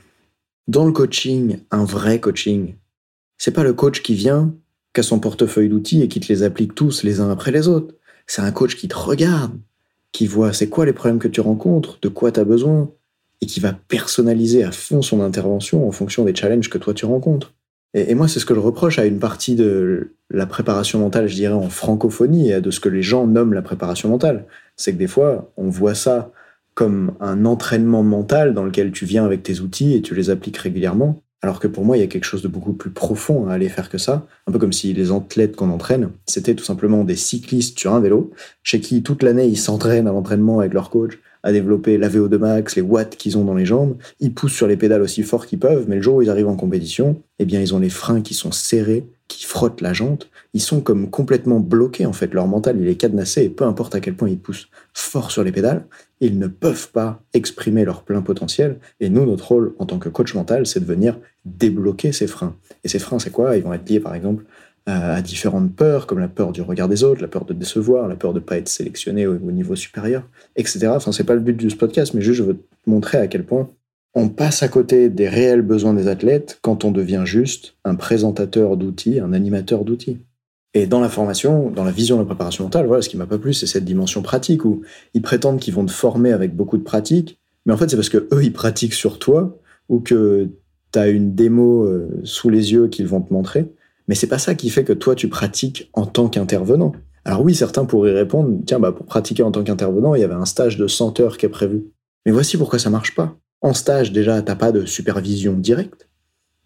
Dans 0.69 0.85
le 0.85 0.93
coaching, 0.93 1.59
un 1.71 1.85
vrai 1.85 2.21
coaching, 2.21 2.75
c'est 3.39 3.53
pas 3.53 3.65
le 3.65 3.73
coach 3.73 4.03
qui 4.03 4.15
vient, 4.15 4.55
qui 4.93 5.01
a 5.01 5.03
son 5.03 5.21
portefeuille 5.21 5.69
d'outils 5.69 6.03
et 6.03 6.09
qui 6.09 6.21
te 6.21 6.29
les 6.31 6.43
applique 6.43 6.75
tous 6.75 7.03
les 7.03 7.21
uns 7.21 7.31
après 7.31 7.53
les 7.53 7.69
autres. 7.69 7.95
C'est 8.27 8.43
un 8.43 8.53
coach 8.53 8.77
qui 8.77 8.89
te 8.89 8.97
regarde, 8.97 9.53
qui 10.13 10.27
voit 10.27 10.53
c'est 10.53 10.69
quoi 10.69 10.85
les 10.85 10.93
problèmes 10.93 11.19
que 11.19 11.29
tu 11.29 11.41
rencontres, 11.41 11.99
de 12.03 12.09
quoi 12.09 12.33
tu 12.33 12.41
as 12.41 12.45
besoin, 12.45 12.91
et 13.41 13.47
qui 13.47 13.61
va 13.61 13.73
personnaliser 13.73 14.65
à 14.65 14.73
fond 14.73 15.01
son 15.01 15.21
intervention 15.21 15.89
en 15.89 15.93
fonction 15.93 16.25
des 16.25 16.35
challenges 16.35 16.69
que 16.69 16.79
toi 16.79 16.93
tu 16.93 17.07
rencontres. 17.07 17.55
Et, 17.95 18.15
moi, 18.15 18.29
c'est 18.29 18.39
ce 18.39 18.47
que 18.47 18.55
je 18.55 18.61
reproche 18.61 18.99
à 18.99 19.07
une 19.07 19.19
partie 19.19 19.57
de 19.57 20.15
la 20.31 20.47
préparation 20.47 21.01
mentale, 21.01 21.29
je 21.29 21.35
dirais, 21.35 21.55
en 21.55 21.69
francophonie, 21.69 22.53
et 22.53 22.61
de 22.61 22.71
ce 22.71 22.79
que 22.79 22.89
les 22.89 23.03
gens 23.03 23.27
nomment 23.27 23.55
la 23.55 23.63
préparation 23.63 24.09
mentale. 24.09 24.47
C'est 24.77 24.93
que 24.93 24.99
des 24.99 25.09
fois, 25.09 25.51
on 25.57 25.69
voit 25.69 25.97
ça 25.97 26.31
comme 26.75 27.15
un 27.21 27.45
entraînement 27.45 28.03
mental 28.03 28.55
dans 28.55 28.65
lequel 28.65 28.93
tu 28.93 29.05
viens 29.05 29.25
avec 29.25 29.43
tes 29.43 29.61
outils 29.61 29.95
et 29.95 30.03
tu 30.03 30.15
les 30.15 30.31
appliques 30.31 30.57
régulièrement. 30.57 31.21
Alors 31.43 31.59
que 31.59 31.67
pour 31.67 31.85
moi, 31.85 31.97
il 31.97 32.01
y 32.01 32.03
a 32.03 32.07
quelque 32.07 32.25
chose 32.25 32.43
de 32.43 32.49
beaucoup 32.49 32.75
plus 32.75 32.91
profond 32.91 33.49
à 33.49 33.55
aller 33.55 33.69
faire 33.69 33.89
que 33.89 33.99
ça. 33.99 34.27
Un 34.47 34.53
peu 34.53 34.59
comme 34.59 34.73
si 34.73 34.93
les 34.93 35.11
athlètes 35.11 35.57
qu'on 35.57 35.71
entraîne, 35.71 36.11
c'était 36.27 36.55
tout 36.55 36.65
simplement 36.65 37.03
des 37.03 37.17
cyclistes 37.17 37.79
sur 37.79 37.95
un 37.95 38.01
vélo, 38.01 38.31
chez 38.63 38.81
qui 38.81 39.03
toute 39.03 39.23
l'année 39.23 39.47
ils 39.47 39.57
s'entraînent 39.57 40.07
à 40.07 40.13
l'entraînement 40.13 40.61
avec 40.61 40.75
leur 40.75 40.91
coach, 40.91 41.19
à 41.43 41.53
développer 41.53 41.99
la 41.99 42.09
VO2 42.09 42.37
max, 42.39 42.77
les 42.77 42.83
watts 42.83 43.17
qu'ils 43.17 43.39
ont 43.39 43.45
dans 43.45 43.55
les 43.55 43.67
jambes. 43.67 43.97
Ils 44.21 44.35
poussent 44.35 44.55
sur 44.55 44.67
les 44.67 44.77
pédales 44.77 45.03
aussi 45.03 45.23
fort 45.23 45.47
qu'ils 45.47 45.59
peuvent, 45.59 45.87
mais 45.89 45.97
le 45.97 46.03
jour 46.03 46.17
où 46.17 46.23
ils 46.23 46.31
arrivent 46.31 46.49
en 46.49 46.57
compétition, 46.57 47.21
eh 47.39 47.45
bien, 47.45 47.61
ils 47.61 47.75
ont 47.75 47.79
les 47.79 47.91
freins 47.91 48.21
qui 48.21 48.35
sont 48.35 48.53
serrés, 48.53 49.07
qui 49.29 49.45
frottent 49.45 49.81
la 49.81 49.93
jante. 49.93 50.29
Ils 50.55 50.61
sont 50.61 50.81
comme 50.81 51.09
complètement 51.09 51.61
bloqués, 51.61 52.05
en 52.05 52.13
fait. 52.13 52.35
Leur 52.35 52.47
mental, 52.47 52.79
il 52.81 52.89
est 52.89 52.97
cadenassé 52.97 53.45
et 53.45 53.49
peu 53.49 53.65
importe 53.65 53.95
à 53.95 54.01
quel 54.01 54.15
point 54.15 54.29
ils 54.29 54.39
poussent 54.39 54.69
fort 54.93 55.31
sur 55.31 55.45
les 55.45 55.53
pédales, 55.53 55.87
ils 56.21 56.39
ne 56.39 56.49
peuvent 56.49 56.91
pas 56.91 57.23
exprimer 57.33 57.85
leur 57.85 58.03
plein 58.03 58.23
potentiel. 58.23 58.79
Et 58.99 59.09
nous, 59.09 59.25
notre 59.25 59.49
rôle 59.49 59.75
en 59.79 59.87
tant 59.87 59.99
que 59.99 60.09
coach 60.09 60.35
mental, 60.35 60.67
c'est 60.67 60.81
de 60.81 60.85
venir 60.85 61.19
débloquer 61.45 62.13
ces 62.13 62.27
freins. 62.27 62.57
Et 62.85 62.89
ces 62.89 62.99
freins, 62.99 63.19
c'est 63.19 63.31
quoi? 63.31 63.57
Ils 63.57 63.63
vont 63.63 63.73
être 63.73 63.89
liés, 63.89 64.01
par 64.01 64.15
exemple, 64.15 64.45
à 64.91 65.23
différentes 65.23 65.75
peurs, 65.75 66.07
comme 66.07 66.19
la 66.19 66.29
peur 66.29 66.53
du 66.53 66.63
regard 66.63 66.89
des 66.89 67.05
autres, 67.05 67.23
la 67.23 67.29
peur 67.29 67.45
de 67.45 67.53
décevoir, 67.55 68.09
la 68.09 68.17
peur 68.17 68.33
de 68.33 68.41
ne 68.41 68.45
pas 68.45 68.57
être 68.57 68.69
sélectionné 68.69 69.27
au, 69.27 69.39
niveau 69.39 69.77
supérieur, 69.77 70.25
etc. 70.57 70.89
Enfin, 70.89 71.13
c'est 71.13 71.25
pas 71.25 71.35
le 71.35 71.41
but 71.41 71.57
de 71.57 71.69
ce 71.69 71.77
podcast, 71.77 72.15
mais 72.15 72.21
juste 72.21 72.39
je 72.39 72.43
veux 72.43 72.57
te 72.57 72.91
montrer 72.91 73.19
à 73.19 73.27
quel 73.27 73.45
point 73.45 73.71
on 74.15 74.29
passe 74.29 74.63
à 74.63 74.69
côté 74.69 75.09
des 75.09 75.29
réels 75.29 75.63
besoins 75.63 75.95
des 75.95 76.09
athlètes 76.09 76.59
quand 76.63 76.85
on 76.85 76.91
devient 76.91 77.23
juste 77.25 77.75
un 77.85 77.95
présentateur 77.95 78.77
d'outils, 78.77 79.21
un 79.21 79.33
animateur 79.33 79.85
d'outils. 79.85 80.19
Et 80.75 80.87
dans 80.87 81.01
la 81.01 81.09
formation, 81.09 81.71
dans 81.71 81.85
la 81.85 81.91
vision 81.91 82.17
de 82.17 82.23
la 82.23 82.27
préparation 82.27 82.65
mentale, 82.65 82.87
voilà, 82.87 83.03
ce 83.03 83.09
qui 83.09 83.17
m'a 83.17 83.27
pas 83.27 83.39
plu, 83.39 83.55
c'est 83.55 83.67
cette 83.67 83.85
dimension 83.85 84.23
pratique 84.23 84.65
où 84.65 84.83
ils 85.15 85.23
prétendent 85.23 85.61
qu'ils 85.61 85.75
vont 85.75 85.85
te 85.85 85.93
former 85.93 86.33
avec 86.33 86.55
beaucoup 86.55 86.79
de 86.79 86.83
pratique, 86.83 87.39
mais 87.67 87.73
en 87.73 87.77
fait, 87.77 87.89
c'est 87.89 87.97
parce 87.97 88.09
que 88.09 88.29
eux, 88.33 88.43
ils 88.43 88.53
pratiquent 88.53 88.95
sur 88.95 89.19
toi 89.19 89.59
ou 89.89 90.01
que 90.01 90.49
tu 90.93 90.99
as 90.99 91.09
une 91.09 91.35
démo 91.35 91.85
euh, 91.85 92.09
sous 92.25 92.51
les 92.51 92.73
yeux 92.73 92.89
qu'ils 92.89 93.07
vont 93.07 93.21
te 93.21 93.33
montrer. 93.33 93.67
Mais 94.11 94.17
c'est 94.17 94.27
pas 94.27 94.39
ça 94.39 94.57
qui 94.57 94.71
fait 94.71 94.83
que 94.83 94.93
toi, 94.93 95.15
tu 95.15 95.29
pratiques 95.29 95.89
en 95.93 96.05
tant 96.05 96.29
qu'intervenant. 96.29 96.91
Alors 97.25 97.43
oui, 97.43 97.55
certains 97.55 97.85
pourraient 97.85 98.13
répondre, 98.13 98.59
tiens, 98.67 98.81
bah, 98.81 98.91
pour 98.91 99.07
pratiquer 99.07 99.45
en 99.45 99.53
tant 99.53 99.63
qu'intervenant, 99.63 100.17
il 100.17 100.21
y 100.21 100.25
avait 100.25 100.35
un 100.35 100.47
stage 100.47 100.77
de 100.77 100.89
100 100.89 101.21
heures 101.21 101.37
qui 101.39 101.47
est 101.47 101.51
prévu. 101.51 101.85
Mais 102.27 102.33
voici 102.33 102.57
pourquoi 102.57 102.81
ça 102.81 102.91
marche 102.91 103.15
pas. 103.15 103.37
En 103.61 103.73
stage, 103.73 104.11
déjà, 104.11 104.43
t'as 104.43 104.57
pas 104.57 104.73
de 104.73 104.85
supervision 104.85 105.53
directe 105.53 106.09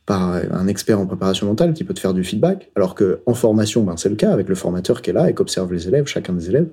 par 0.06 0.22
un 0.22 0.66
expert 0.68 0.98
en 0.98 1.04
préparation 1.04 1.46
mentale 1.46 1.74
qui 1.74 1.84
peut 1.84 1.92
te 1.92 2.00
faire 2.00 2.14
du 2.14 2.24
feedback, 2.24 2.72
alors 2.76 2.94
que 2.94 3.20
en 3.26 3.34
formation, 3.34 3.84
ben, 3.84 3.98
c'est 3.98 4.08
le 4.08 4.16
cas 4.16 4.32
avec 4.32 4.48
le 4.48 4.54
formateur 4.54 5.02
qui 5.02 5.10
est 5.10 5.12
là 5.12 5.28
et 5.28 5.34
qui 5.34 5.42
observe 5.42 5.70
les 5.70 5.86
élèves, 5.86 6.06
chacun 6.06 6.32
des 6.32 6.48
élèves. 6.48 6.70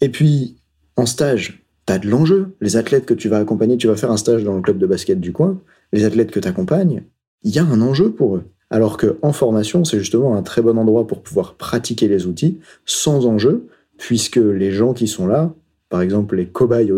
Et 0.00 0.08
puis, 0.08 0.62
en 0.94 1.06
stage, 1.06 1.64
tu 1.88 1.92
as 1.92 1.98
de 1.98 2.06
l'enjeu. 2.06 2.54
Les 2.60 2.76
athlètes 2.76 3.06
que 3.06 3.14
tu 3.14 3.28
vas 3.28 3.38
accompagner, 3.38 3.76
tu 3.76 3.88
vas 3.88 3.96
faire 3.96 4.12
un 4.12 4.16
stage 4.16 4.44
dans 4.44 4.54
le 4.54 4.62
club 4.62 4.78
de 4.78 4.86
basket 4.86 5.18
du 5.18 5.32
coin, 5.32 5.60
les 5.92 6.04
athlètes 6.04 6.30
que 6.30 6.38
tu 6.38 6.46
accompagnes, 6.46 7.02
il 7.42 7.52
y 7.52 7.58
a 7.58 7.64
un 7.64 7.80
enjeu 7.80 8.12
pour 8.12 8.36
eux. 8.36 8.44
Alors 8.72 8.96
qu'en 8.96 9.32
formation, 9.34 9.84
c'est 9.84 9.98
justement 9.98 10.34
un 10.34 10.42
très 10.42 10.62
bon 10.62 10.78
endroit 10.78 11.06
pour 11.06 11.20
pouvoir 11.20 11.56
pratiquer 11.56 12.08
les 12.08 12.26
outils 12.26 12.58
sans 12.86 13.26
enjeu, 13.26 13.68
puisque 13.98 14.36
les 14.36 14.72
gens 14.72 14.94
qui 14.94 15.06
sont 15.08 15.26
là, 15.26 15.52
par 15.90 16.00
exemple 16.00 16.36
les 16.36 16.46
cobayes 16.46 16.90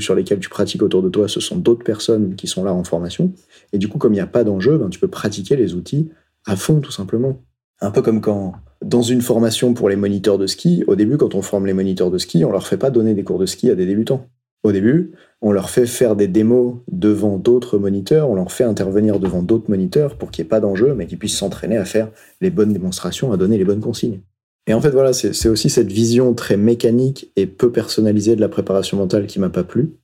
sur 0.00 0.14
lesquels 0.14 0.38
tu 0.38 0.48
pratiques 0.48 0.82
autour 0.82 1.02
de 1.02 1.10
toi, 1.10 1.28
ce 1.28 1.38
sont 1.38 1.56
d'autres 1.56 1.84
personnes 1.84 2.34
qui 2.34 2.46
sont 2.46 2.64
là 2.64 2.72
en 2.72 2.82
formation. 2.82 3.30
Et 3.74 3.78
du 3.78 3.88
coup, 3.88 3.98
comme 3.98 4.14
il 4.14 4.16
n'y 4.16 4.22
a 4.22 4.26
pas 4.26 4.42
d'enjeu, 4.42 4.78
ben, 4.78 4.88
tu 4.88 4.98
peux 4.98 5.08
pratiquer 5.08 5.54
les 5.54 5.74
outils 5.74 6.08
à 6.46 6.56
fond, 6.56 6.80
tout 6.80 6.92
simplement. 6.92 7.42
Un 7.82 7.90
peu 7.90 8.00
comme 8.00 8.22
quand, 8.22 8.54
dans 8.82 9.02
une 9.02 9.20
formation 9.20 9.74
pour 9.74 9.90
les 9.90 9.96
moniteurs 9.96 10.38
de 10.38 10.46
ski, 10.46 10.82
au 10.86 10.96
début, 10.96 11.18
quand 11.18 11.34
on 11.34 11.42
forme 11.42 11.66
les 11.66 11.74
moniteurs 11.74 12.10
de 12.10 12.16
ski, 12.16 12.42
on 12.46 12.52
leur 12.52 12.66
fait 12.66 12.78
pas 12.78 12.88
donner 12.88 13.12
des 13.12 13.22
cours 13.22 13.38
de 13.38 13.44
ski 13.44 13.68
à 13.68 13.74
des 13.74 13.84
débutants. 13.84 14.26
Au 14.64 14.72
début, 14.72 15.12
on 15.40 15.52
leur 15.52 15.70
fait 15.70 15.86
faire 15.86 16.16
des 16.16 16.26
démos 16.26 16.76
devant 16.90 17.38
d'autres 17.38 17.78
moniteurs, 17.78 18.28
on 18.28 18.34
leur 18.34 18.50
fait 18.50 18.64
intervenir 18.64 19.20
devant 19.20 19.42
d'autres 19.42 19.70
moniteurs 19.70 20.16
pour 20.16 20.30
qu'il 20.30 20.42
n'y 20.42 20.46
ait 20.46 20.50
pas 20.50 20.60
d'enjeu, 20.60 20.94
mais 20.94 21.06
qu'ils 21.06 21.18
puissent 21.18 21.38
s'entraîner 21.38 21.76
à 21.76 21.84
faire 21.84 22.10
les 22.40 22.50
bonnes 22.50 22.72
démonstrations, 22.72 23.32
à 23.32 23.36
donner 23.36 23.56
les 23.56 23.64
bonnes 23.64 23.80
consignes. 23.80 24.20
Et 24.66 24.74
en 24.74 24.80
fait, 24.80 24.90
voilà, 24.90 25.12
c'est 25.12 25.48
aussi 25.48 25.70
cette 25.70 25.90
vision 25.90 26.34
très 26.34 26.56
mécanique 26.56 27.32
et 27.36 27.46
peu 27.46 27.72
personnalisée 27.72 28.36
de 28.36 28.40
la 28.40 28.48
préparation 28.48 28.98
mentale 28.98 29.26
qui 29.26 29.38
m'a 29.38 29.48
pas 29.48 29.64
plu, 29.64 29.94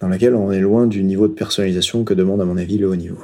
dans 0.00 0.08
laquelle 0.08 0.34
on 0.34 0.50
est 0.50 0.60
loin 0.60 0.86
du 0.86 1.02
niveau 1.02 1.28
de 1.28 1.32
personnalisation 1.32 2.04
que 2.04 2.12
demande, 2.12 2.40
à 2.40 2.44
mon 2.44 2.58
avis, 2.58 2.76
le 2.78 2.88
haut 2.88 2.96
niveau. 2.96 3.18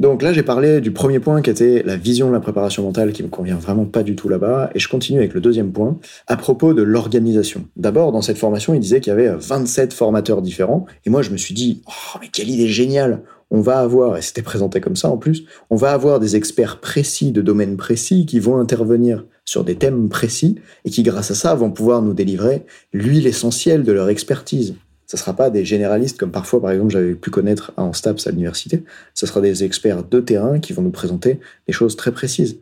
Donc 0.00 0.22
là, 0.22 0.32
j'ai 0.32 0.42
parlé 0.42 0.80
du 0.80 0.92
premier 0.92 1.20
point 1.20 1.42
qui 1.42 1.50
était 1.50 1.82
la 1.84 1.96
vision 1.96 2.28
de 2.28 2.32
la 2.32 2.40
préparation 2.40 2.82
mentale 2.82 3.12
qui 3.12 3.22
me 3.22 3.28
convient 3.28 3.56
vraiment 3.56 3.84
pas 3.84 4.02
du 4.02 4.16
tout 4.16 4.30
là-bas. 4.30 4.70
Et 4.74 4.78
je 4.78 4.88
continue 4.88 5.18
avec 5.18 5.34
le 5.34 5.42
deuxième 5.42 5.72
point 5.72 5.98
à 6.26 6.38
propos 6.38 6.72
de 6.72 6.80
l'organisation. 6.80 7.66
D'abord, 7.76 8.10
dans 8.10 8.22
cette 8.22 8.38
formation, 8.38 8.72
il 8.72 8.80
disait 8.80 9.00
qu'il 9.00 9.10
y 9.10 9.12
avait 9.12 9.28
27 9.28 9.92
formateurs 9.92 10.40
différents. 10.40 10.86
Et 11.04 11.10
moi, 11.10 11.20
je 11.20 11.28
me 11.28 11.36
suis 11.36 11.52
dit, 11.52 11.82
oh, 11.86 12.18
mais 12.18 12.28
quelle 12.28 12.48
idée 12.48 12.66
géniale! 12.66 13.22
On 13.50 13.60
va 13.60 13.80
avoir, 13.80 14.16
et 14.16 14.22
c'était 14.22 14.42
présenté 14.42 14.80
comme 14.80 14.94
ça 14.94 15.10
en 15.10 15.18
plus, 15.18 15.42
on 15.70 15.76
va 15.76 15.90
avoir 15.90 16.20
des 16.20 16.36
experts 16.36 16.80
précis 16.80 17.32
de 17.32 17.42
domaines 17.42 17.76
précis 17.76 18.24
qui 18.24 18.38
vont 18.38 18.58
intervenir 18.58 19.26
sur 19.44 19.64
des 19.64 19.74
thèmes 19.74 20.08
précis 20.08 20.54
et 20.84 20.90
qui, 20.90 21.02
grâce 21.02 21.32
à 21.32 21.34
ça, 21.34 21.54
vont 21.56 21.72
pouvoir 21.72 22.00
nous 22.00 22.14
délivrer 22.14 22.64
l'huile 22.92 23.26
essentielle 23.26 23.82
de 23.82 23.90
leur 23.90 24.08
expertise 24.08 24.76
ça 25.10 25.16
sera 25.16 25.32
pas 25.32 25.50
des 25.50 25.64
généralistes 25.64 26.20
comme 26.20 26.30
parfois, 26.30 26.62
par 26.62 26.70
exemple, 26.70 26.92
j'avais 26.92 27.16
pu 27.16 27.30
connaître 27.30 27.72
en 27.76 27.92
STAPS 27.92 28.28
à 28.28 28.30
l'université. 28.30 28.84
Ça 29.12 29.26
sera 29.26 29.40
des 29.40 29.64
experts 29.64 30.04
de 30.04 30.20
terrain 30.20 30.60
qui 30.60 30.72
vont 30.72 30.82
nous 30.82 30.92
présenter 30.92 31.40
des 31.66 31.72
choses 31.72 31.96
très 31.96 32.12
précises. 32.12 32.60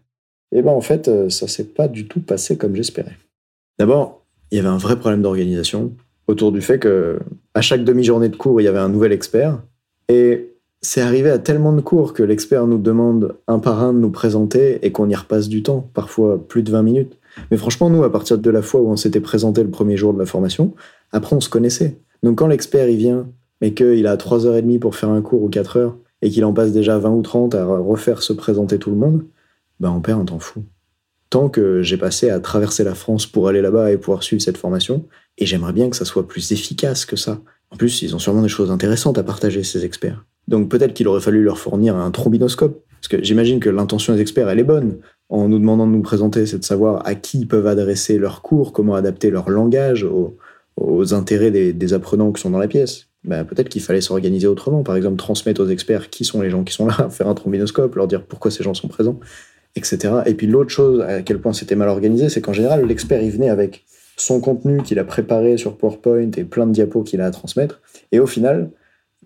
Et 0.53 0.63
ben 0.63 0.71
en 0.71 0.81
fait, 0.81 1.09
euh, 1.09 1.29
ça 1.29 1.47
s'est 1.47 1.67
pas 1.67 1.89
du 1.89 2.09
tout 2.09 2.21
passé 2.21 2.57
comme 2.57 2.75
j'espérais. 2.75 3.19
D'abord, 3.79 4.25
il 4.51 4.57
y 4.57 4.61
avait 4.61 4.71
un 4.71 4.79
vrai 4.79 4.99
problème 4.99 5.21
d'organisation 5.21 5.93
autour 6.27 6.51
du 6.51 6.63
fait 6.63 6.79
que 6.79 7.19
à 7.53 7.61
chaque 7.61 7.85
demi-journée 7.85 8.31
de 8.31 8.37
cours, 8.37 8.63
il 8.63 8.65
y 8.65 8.69
avait 8.69 8.79
un 8.79 8.89
nouvel 8.89 9.13
expert 9.13 9.61
et 10.09 10.55
c'est 10.81 11.03
arrivé 11.03 11.29
à 11.29 11.39
tellement 11.39 11.75
de 11.75 11.83
cours 11.83 12.15
que 12.15 12.23
l'expert 12.23 12.67
nous 12.67 12.79
demande 12.79 13.37
un 13.47 13.59
par 13.59 13.83
un 13.83 13.93
de 13.93 13.99
nous 13.99 14.11
présenter 14.11 14.79
et 14.87 14.91
qu'on 14.91 15.11
y 15.11 15.15
repasse 15.15 15.51
du 15.51 15.63
temps, 15.63 15.87
parfois 15.93 16.43
plus 16.43 16.63
de 16.63 16.71
20 16.71 16.83
minutes. 16.83 17.19
Mais 17.51 17.59
franchement, 17.59 17.91
nous, 17.91 18.05
à 18.05 18.11
partir 18.11 18.39
de 18.39 18.51
la 18.51 18.63
fois 18.63 18.81
où 18.81 18.89
on 18.89 18.97
s'était 18.97 19.21
présenté 19.21 19.63
le 19.63 19.69
premier 19.69 19.99
jour 19.99 20.15
de 20.15 20.19
la 20.19 20.25
formation, 20.25 20.75
après 21.13 21.37
on 21.37 21.43
se 21.43 21.51
connaissait. 21.51 21.99
Donc 22.23 22.39
quand 22.39 22.47
l'expert 22.47 22.89
il 22.89 22.97
vient, 22.97 23.29
mais 23.61 23.75
qu'il 23.75 24.07
a 24.07 24.17
3h30 24.17 24.79
pour 24.79 24.97
faire 24.97 25.11
un 25.11 25.23
cours 25.23 25.43
ou 25.43 25.49
4 25.49 25.77
heures, 25.77 25.97
et 26.23 26.31
qu'il 26.31 26.45
en 26.45 26.53
passe 26.53 26.73
déjà 26.73 26.99
20 26.99 27.11
ou 27.11 27.23
30 27.23 27.55
à 27.55 27.65
refaire 27.65 28.23
se 28.23 28.33
présenter 28.33 28.79
tout 28.79 28.91
le 28.91 28.97
monde, 28.97 29.25
ben 29.81 29.91
on 29.91 30.01
perd 30.01 30.21
un 30.21 30.25
temps 30.25 30.41
fou. 30.41 30.65
Tant 31.31 31.49
que 31.49 31.83
j'ai 31.83 31.97
passé 31.97 32.31
à 32.31 32.41
traverser 32.41 32.85
la 32.85 32.95
France 32.95 33.27
pour 33.27 33.49
aller 33.49 33.61
là-bas 33.61 33.93
et 33.93 33.99
pouvoir 33.99 34.23
suivre 34.23 34.43
cette 34.43 34.57
formation, 34.57 35.05
et 35.37 35.47
j'aimerais 35.47 35.73
bien 35.73 35.91
que 35.91 35.97
ça 35.97 36.05
soit 36.05 36.27
plus 36.27 36.53
efficace 36.53 37.05
que 37.05 37.17
ça. 37.17 37.41
En 37.71 37.77
plus, 37.77 38.03
ils 38.03 38.17
ont 38.17 38.19
sûrement 38.19 38.43
des 38.43 38.49
choses 38.49 38.71
intéressantes 38.71 39.19
à 39.19 39.23
partager, 39.23 39.63
ces 39.63 39.85
experts. 39.85 40.25
Donc 40.49 40.71
peut-être 40.71 40.95
qu'il 40.95 41.07
aurait 41.07 41.21
fallu 41.21 41.43
leur 41.43 41.59
fournir 41.59 41.97
un 41.97 42.11
trombinoscope, 42.11 42.83
parce 43.01 43.09
que 43.09 43.23
j'imagine 43.23 43.61
que 43.61 43.69
l'intention 43.69 44.15
des 44.15 44.21
experts, 44.21 44.49
elle 44.49 44.59
est 44.59 44.65
bonne. 44.65 44.99
En 45.29 45.49
nous 45.49 45.59
demandant 45.59 45.87
de 45.87 45.93
nous 45.93 46.03
présenter, 46.03 46.47
c'est 46.47 46.59
de 46.59 46.65
savoir 46.65 47.07
à 47.07 47.15
qui 47.15 47.41
ils 47.41 47.47
peuvent 47.47 47.67
adresser 47.67 48.19
leurs 48.19 48.43
cours, 48.43 48.73
comment 48.73 48.95
adapter 48.95 49.31
leur 49.31 49.51
langage 49.51 50.03
aux, 50.03 50.37
aux 50.81 51.15
intérêts 51.15 51.51
des, 51.51 51.93
apprenants 51.95 52.33
qui 52.33 52.41
sont 52.41 52.51
dans 52.51 52.59
la 52.59 52.69
pièce. 52.69 53.07
Bah, 53.25 53.45
peut-être 53.45 53.69
qu'il 53.69 53.83
fallait 53.83 54.01
s'organiser 54.01 54.47
autrement. 54.47 54.83
Par 54.83 54.97
exemple, 54.97 55.17
transmettre 55.17 55.61
aux 55.61 55.69
experts 55.69 56.09
qui 56.11 56.25
sont 56.25 56.41
les 56.41 56.51
gens 56.51 56.65
qui 56.65 56.73
sont 56.73 56.87
là, 56.87 57.09
faire 57.11 57.29
un 57.29 57.35
trombinoscope, 57.35 57.95
leur 57.95 58.07
dire 58.07 58.25
pourquoi 58.25 58.51
ces 58.51 58.63
gens 58.63 58.75
sont 58.75 58.89
présents, 58.89 59.19
etc. 59.77 59.99
Et 60.27 60.35
puis 60.35 60.47
l'autre 60.47 60.71
chose, 60.71 61.01
à 61.01 61.23
quel 61.23 61.41
point 61.41 61.53
c'était 61.53 61.75
mal 61.75 61.89
organisé, 61.89 62.29
c'est 62.29 62.41
qu'en 62.41 62.53
général, 62.53 62.87
l'expert, 62.87 63.23
il 63.23 63.31
venait 63.31 63.51
avec 63.51 63.85
son 64.17 64.41
contenu 64.41 64.83
qu'il 64.83 64.99
a 64.99 65.05
préparé 65.05 65.57
sur 65.57 65.77
PowerPoint 65.77 66.31
et 66.37 66.45
plein 66.45 66.67
de 66.67 66.73
diapos 66.73 67.03
qu'il 67.03 67.21
a 67.21 67.27
à 67.27 67.31
transmettre. 67.31 67.81
Et 68.13 68.21
au 68.21 68.27
final, 68.27 68.71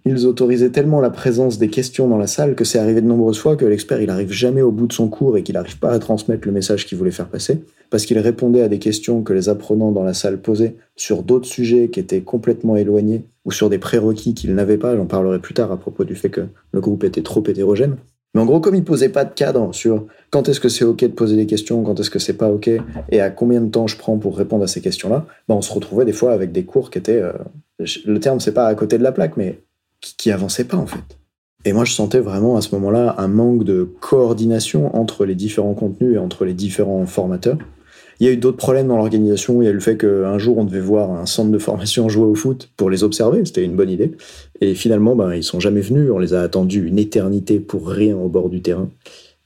ils 0.04 0.26
autorisaient 0.26 0.70
tellement 0.70 1.00
la 1.00 1.10
présence 1.10 1.58
des 1.58 1.68
questions 1.68 2.08
dans 2.08 2.18
la 2.18 2.26
salle 2.26 2.54
que 2.54 2.64
c'est 2.64 2.78
arrivé 2.78 3.00
de 3.00 3.06
nombreuses 3.06 3.38
fois 3.38 3.56
que 3.56 3.64
l'expert 3.64 4.00
il 4.00 4.10
jamais 4.30 4.62
au 4.62 4.72
bout 4.72 4.86
de 4.86 4.92
son 4.92 5.08
cours 5.08 5.36
et 5.36 5.42
qu'il 5.42 5.54
n'arrive 5.54 5.78
pas 5.78 5.90
à 5.90 5.98
transmettre 5.98 6.46
le 6.46 6.52
message 6.52 6.86
qu'il 6.86 6.98
voulait 6.98 7.10
faire 7.10 7.28
passer 7.28 7.62
parce 7.90 8.06
qu'il 8.06 8.18
répondait 8.18 8.62
à 8.62 8.68
des 8.68 8.78
questions 8.78 9.22
que 9.22 9.32
les 9.32 9.48
apprenants 9.48 9.92
dans 9.92 10.02
la 10.02 10.14
salle 10.14 10.40
posaient 10.40 10.76
sur 10.96 11.22
d'autres 11.22 11.46
sujets 11.46 11.88
qui 11.88 12.00
étaient 12.00 12.22
complètement 12.22 12.76
éloignés 12.76 13.24
ou 13.44 13.52
sur 13.52 13.68
des 13.68 13.78
prérequis 13.78 14.34
qu'ils 14.34 14.54
n'avaient 14.54 14.78
pas. 14.78 14.96
J'en 14.96 15.04
parlerai 15.04 15.38
plus 15.38 15.54
tard 15.54 15.70
à 15.70 15.76
propos 15.76 16.04
du 16.04 16.14
fait 16.14 16.30
que 16.30 16.42
le 16.72 16.80
groupe 16.80 17.04
était 17.04 17.22
trop 17.22 17.44
hétérogène. 17.46 17.96
Mais 18.34 18.40
en 18.40 18.46
gros, 18.46 18.60
comme 18.60 18.74
il 18.74 18.82
posait 18.82 19.10
pas 19.10 19.26
de 19.26 19.34
cadre 19.34 19.74
sur 19.74 20.06
quand 20.30 20.48
est-ce 20.48 20.58
que 20.58 20.70
c'est 20.70 20.84
ok 20.84 21.00
de 21.00 21.08
poser 21.08 21.36
des 21.36 21.44
questions, 21.44 21.82
quand 21.82 22.00
est-ce 22.00 22.08
que 22.08 22.18
c'est 22.18 22.32
pas 22.32 22.50
ok, 22.50 22.70
et 23.10 23.20
à 23.20 23.28
combien 23.28 23.60
de 23.60 23.70
temps 23.70 23.86
je 23.86 23.98
prends 23.98 24.16
pour 24.16 24.38
répondre 24.38 24.64
à 24.64 24.68
ces 24.68 24.80
questions-là, 24.80 25.26
ben 25.48 25.56
on 25.56 25.62
se 25.62 25.72
retrouvait 25.72 26.06
des 26.06 26.14
fois 26.14 26.32
avec 26.32 26.50
des 26.50 26.64
cours 26.64 26.90
qui 26.90 26.96
étaient, 26.96 27.20
euh, 27.20 27.32
le 28.06 28.20
terme 28.20 28.40
c'est 28.40 28.54
pas 28.54 28.68
à 28.68 28.74
côté 28.74 28.96
de 28.96 29.02
la 29.02 29.12
plaque, 29.12 29.36
mais 29.36 29.60
qui, 30.02 30.30
avançait 30.30 30.64
pas 30.64 30.76
en 30.76 30.86
fait. 30.86 31.18
Et 31.64 31.72
moi, 31.72 31.84
je 31.84 31.92
sentais 31.92 32.18
vraiment 32.18 32.56
à 32.56 32.60
ce 32.60 32.74
moment-là 32.74 33.14
un 33.18 33.28
manque 33.28 33.64
de 33.64 33.88
coordination 34.00 34.94
entre 34.96 35.24
les 35.24 35.36
différents 35.36 35.74
contenus 35.74 36.16
et 36.16 36.18
entre 36.18 36.44
les 36.44 36.54
différents 36.54 37.06
formateurs. 37.06 37.58
Il 38.18 38.26
y 38.26 38.28
a 38.28 38.32
eu 38.32 38.36
d'autres 38.36 38.56
problèmes 38.56 38.88
dans 38.88 38.96
l'organisation. 38.96 39.62
Il 39.62 39.64
y 39.64 39.68
a 39.68 39.70
eu 39.70 39.74
le 39.74 39.80
fait 39.80 39.96
qu'un 39.96 40.38
jour, 40.38 40.58
on 40.58 40.64
devait 40.64 40.80
voir 40.80 41.10
un 41.10 41.26
centre 41.26 41.50
de 41.50 41.58
formation 41.58 42.08
jouer 42.08 42.26
au 42.26 42.34
foot 42.34 42.70
pour 42.76 42.90
les 42.90 43.02
observer. 43.04 43.44
C'était 43.44 43.64
une 43.64 43.74
bonne 43.74 43.90
idée. 43.90 44.12
Et 44.60 44.74
finalement, 44.74 45.16
ben, 45.16 45.34
ils 45.34 45.42
sont 45.42 45.60
jamais 45.60 45.80
venus. 45.80 46.10
On 46.12 46.18
les 46.18 46.34
a 46.34 46.42
attendus 46.42 46.86
une 46.86 46.98
éternité 46.98 47.58
pour 47.58 47.88
rien 47.88 48.16
au 48.16 48.28
bord 48.28 48.48
du 48.48 48.60
terrain. 48.60 48.88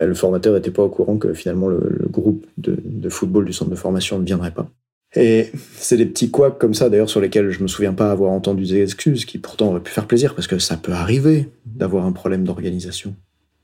Le 0.00 0.14
formateur 0.14 0.54
n'était 0.54 0.70
pas 0.70 0.82
au 0.82 0.90
courant 0.90 1.16
que 1.16 1.32
finalement 1.32 1.68
le, 1.68 2.06
groupe 2.10 2.46
de, 2.58 3.08
football 3.08 3.46
du 3.46 3.52
centre 3.52 3.70
de 3.70 3.76
formation 3.76 4.18
ne 4.18 4.24
viendrait 4.24 4.50
pas. 4.50 4.68
Et 5.14 5.50
c'est 5.78 5.96
des 5.96 6.06
petits 6.06 6.30
couacs 6.30 6.58
comme 6.58 6.74
ça, 6.74 6.90
d'ailleurs, 6.90 7.08
sur 7.08 7.20
lesquels 7.20 7.50
je 7.50 7.62
me 7.62 7.68
souviens 7.68 7.94
pas 7.94 8.10
avoir 8.10 8.32
entendu 8.32 8.64
des 8.64 8.82
excuses, 8.82 9.24
qui 9.24 9.38
pourtant 9.38 9.68
auraient 9.68 9.82
pu 9.82 9.92
faire 9.92 10.06
plaisir, 10.06 10.34
parce 10.34 10.46
que 10.46 10.58
ça 10.58 10.76
peut 10.76 10.92
arriver 10.92 11.48
d'avoir 11.64 12.04
un 12.04 12.12
problème 12.12 12.44
d'organisation. 12.44 13.14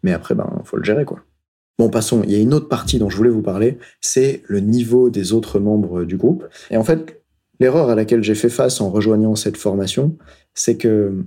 Mais 0.03 0.13
après, 0.13 0.35
ben, 0.35 0.63
faut 0.65 0.77
le 0.77 0.85
gérer, 0.85 1.05
quoi. 1.05 1.21
Bon, 1.79 1.89
passons. 1.89 2.23
Il 2.25 2.31
y 2.31 2.37
a 2.37 2.39
une 2.39 2.55
autre 2.55 2.69
partie 2.69 2.99
dont 2.99 3.11
je 3.11 3.17
voulais 3.17 3.31
vous 3.31 3.43
parler, 3.43 3.79
c'est 4.01 4.43
le 4.47 4.61
niveau 4.61 5.11
des 5.11 5.33
autres 5.33 5.59
membres 5.59 6.05
du 6.05 6.17
groupe. 6.17 6.47
Et 6.71 6.77
en 6.77 6.85
fait, 6.85 7.23
l'erreur 7.61 7.89
à 7.91 7.95
laquelle 7.95 8.23
j'ai 8.23 8.35
fait 8.35 8.49
face 8.49 8.81
en 8.81 8.91
rejoignant 8.91 9.35
cette 9.37 9.57
formation, 9.57 10.17
c'est 10.55 10.77
que 10.77 11.25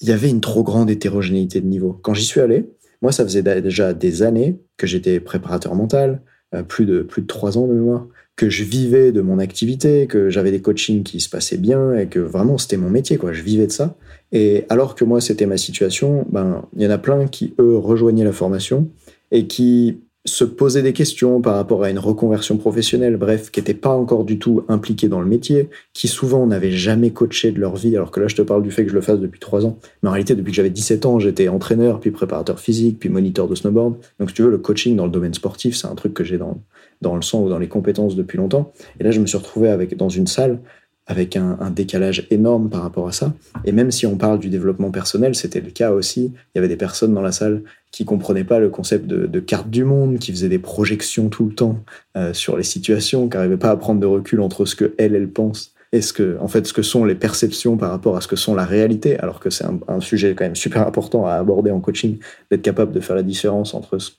il 0.00 0.08
y 0.08 0.12
avait 0.12 0.30
une 0.30 0.40
trop 0.40 0.64
grande 0.64 0.90
hétérogénéité 0.90 1.60
de 1.60 1.66
niveau. 1.66 1.92
Quand 2.02 2.14
j'y 2.14 2.24
suis 2.24 2.40
allé, 2.40 2.70
moi, 3.02 3.12
ça 3.12 3.24
faisait 3.24 3.42
déjà 3.42 3.92
des 3.92 4.22
années 4.22 4.60
que 4.76 4.86
j'étais 4.86 5.20
préparateur 5.20 5.74
mental, 5.74 6.22
euh, 6.54 6.62
plus 6.62 6.86
de 6.86 7.02
plus 7.02 7.22
de 7.22 7.26
trois 7.26 7.56
ans 7.56 7.66
de 7.66 7.72
mémoire, 7.72 8.06
que 8.36 8.48
je 8.48 8.64
vivais 8.64 9.12
de 9.12 9.20
mon 9.20 9.38
activité, 9.38 10.06
que 10.06 10.30
j'avais 10.30 10.50
des 10.50 10.62
coachings 10.62 11.02
qui 11.02 11.20
se 11.20 11.28
passaient 11.28 11.58
bien 11.58 11.94
et 11.96 12.06
que 12.06 12.18
vraiment 12.18 12.58
c'était 12.58 12.76
mon 12.76 12.90
métier, 12.90 13.18
quoi. 13.18 13.32
Je 13.32 13.42
vivais 13.42 13.66
de 13.66 13.72
ça. 13.72 13.96
Et 14.32 14.64
alors 14.68 14.94
que 14.94 15.04
moi 15.04 15.20
c'était 15.20 15.46
ma 15.46 15.58
situation, 15.58 16.26
ben 16.30 16.64
il 16.76 16.82
y 16.82 16.86
en 16.86 16.90
a 16.90 16.98
plein 16.98 17.26
qui 17.28 17.54
eux 17.60 17.76
rejoignaient 17.76 18.24
la 18.24 18.32
formation 18.32 18.88
et 19.30 19.46
qui 19.46 20.00
se 20.24 20.44
posaient 20.44 20.82
des 20.82 20.92
questions 20.92 21.40
par 21.40 21.56
rapport 21.56 21.82
à 21.82 21.90
une 21.90 21.98
reconversion 21.98 22.56
professionnelle, 22.56 23.16
bref, 23.16 23.50
qui 23.50 23.58
n'étaient 23.58 23.74
pas 23.74 23.90
encore 23.90 24.24
du 24.24 24.38
tout 24.38 24.64
impliqués 24.68 25.08
dans 25.08 25.20
le 25.20 25.26
métier, 25.26 25.68
qui 25.94 26.06
souvent 26.06 26.46
n'avaient 26.46 26.70
jamais 26.70 27.10
coaché 27.10 27.50
de 27.50 27.58
leur 27.58 27.74
vie, 27.74 27.96
alors 27.96 28.12
que 28.12 28.20
là 28.20 28.28
je 28.28 28.36
te 28.36 28.42
parle 28.42 28.62
du 28.62 28.70
fait 28.70 28.84
que 28.84 28.90
je 28.90 28.94
le 28.94 29.00
fasse 29.00 29.18
depuis 29.18 29.40
trois 29.40 29.66
ans. 29.66 29.78
Mais 30.02 30.08
en 30.08 30.12
réalité, 30.12 30.36
depuis 30.36 30.50
que 30.50 30.56
j'avais 30.56 30.70
17 30.70 31.06
ans, 31.06 31.18
j'étais 31.18 31.48
entraîneur, 31.48 31.98
puis 31.98 32.12
préparateur 32.12 32.60
physique, 32.60 33.00
puis 33.00 33.08
moniteur 33.08 33.48
de 33.48 33.56
snowboard. 33.56 33.96
Donc 34.20 34.30
si 34.30 34.36
tu 34.36 34.42
veux, 34.42 34.50
le 34.50 34.58
coaching 34.58 34.94
dans 34.94 35.06
le 35.06 35.12
domaine 35.12 35.34
sportif, 35.34 35.76
c'est 35.76 35.88
un 35.88 35.94
truc 35.96 36.14
que 36.14 36.22
j'ai 36.22 36.38
dans, 36.38 36.60
dans 37.00 37.16
le 37.16 37.22
sang 37.22 37.42
ou 37.42 37.48
dans 37.48 37.58
les 37.58 37.68
compétences 37.68 38.14
depuis 38.14 38.38
longtemps. 38.38 38.72
Et 39.00 39.04
là, 39.04 39.10
je 39.10 39.20
me 39.20 39.26
suis 39.26 39.38
retrouvé 39.38 39.68
avec, 39.68 39.96
dans 39.96 40.08
une 40.08 40.28
salle 40.28 40.60
avec 41.06 41.36
un, 41.36 41.70
décalage 41.70 42.26
énorme 42.30 42.70
par 42.70 42.82
rapport 42.82 43.08
à 43.08 43.12
ça. 43.12 43.34
Et 43.64 43.72
même 43.72 43.90
si 43.90 44.06
on 44.06 44.16
parle 44.16 44.38
du 44.38 44.48
développement 44.48 44.90
personnel, 44.90 45.34
c'était 45.34 45.60
le 45.60 45.70
cas 45.70 45.90
aussi. 45.90 46.32
Il 46.34 46.50
y 46.56 46.58
avait 46.58 46.68
des 46.68 46.76
personnes 46.76 47.12
dans 47.12 47.22
la 47.22 47.32
salle 47.32 47.62
qui 47.90 48.04
comprenaient 48.04 48.44
pas 48.44 48.60
le 48.60 48.70
concept 48.70 49.06
de, 49.06 49.40
carte 49.40 49.68
du 49.68 49.84
monde, 49.84 50.18
qui 50.18 50.30
faisaient 50.30 50.48
des 50.48 50.60
projections 50.60 51.28
tout 51.28 51.46
le 51.46 51.54
temps 51.54 51.82
euh, 52.16 52.32
sur 52.32 52.56
les 52.56 52.62
situations, 52.62 53.28
qui 53.28 53.36
n'arrivaient 53.36 53.56
pas 53.56 53.70
à 53.70 53.76
prendre 53.76 54.00
de 54.00 54.06
recul 54.06 54.40
entre 54.40 54.64
ce 54.64 54.76
que 54.76 54.94
elle, 54.96 55.14
elle 55.14 55.28
pense 55.28 55.74
et 55.92 56.00
ce 56.00 56.12
que, 56.12 56.38
en 56.40 56.48
fait, 56.48 56.66
ce 56.66 56.72
que 56.72 56.82
sont 56.82 57.04
les 57.04 57.14
perceptions 57.14 57.76
par 57.76 57.90
rapport 57.90 58.16
à 58.16 58.20
ce 58.20 58.28
que 58.28 58.36
sont 58.36 58.54
la 58.54 58.64
réalité, 58.64 59.18
alors 59.18 59.40
que 59.40 59.50
c'est 59.50 59.64
un, 59.64 59.78
un 59.88 60.00
sujet 60.00 60.34
quand 60.34 60.44
même 60.44 60.56
super 60.56 60.86
important 60.86 61.26
à 61.26 61.32
aborder 61.32 61.70
en 61.70 61.80
coaching, 61.80 62.18
d'être 62.50 62.62
capable 62.62 62.92
de 62.92 63.00
faire 63.00 63.16
la 63.16 63.22
différence 63.22 63.74
entre 63.74 63.98
ce 63.98 64.12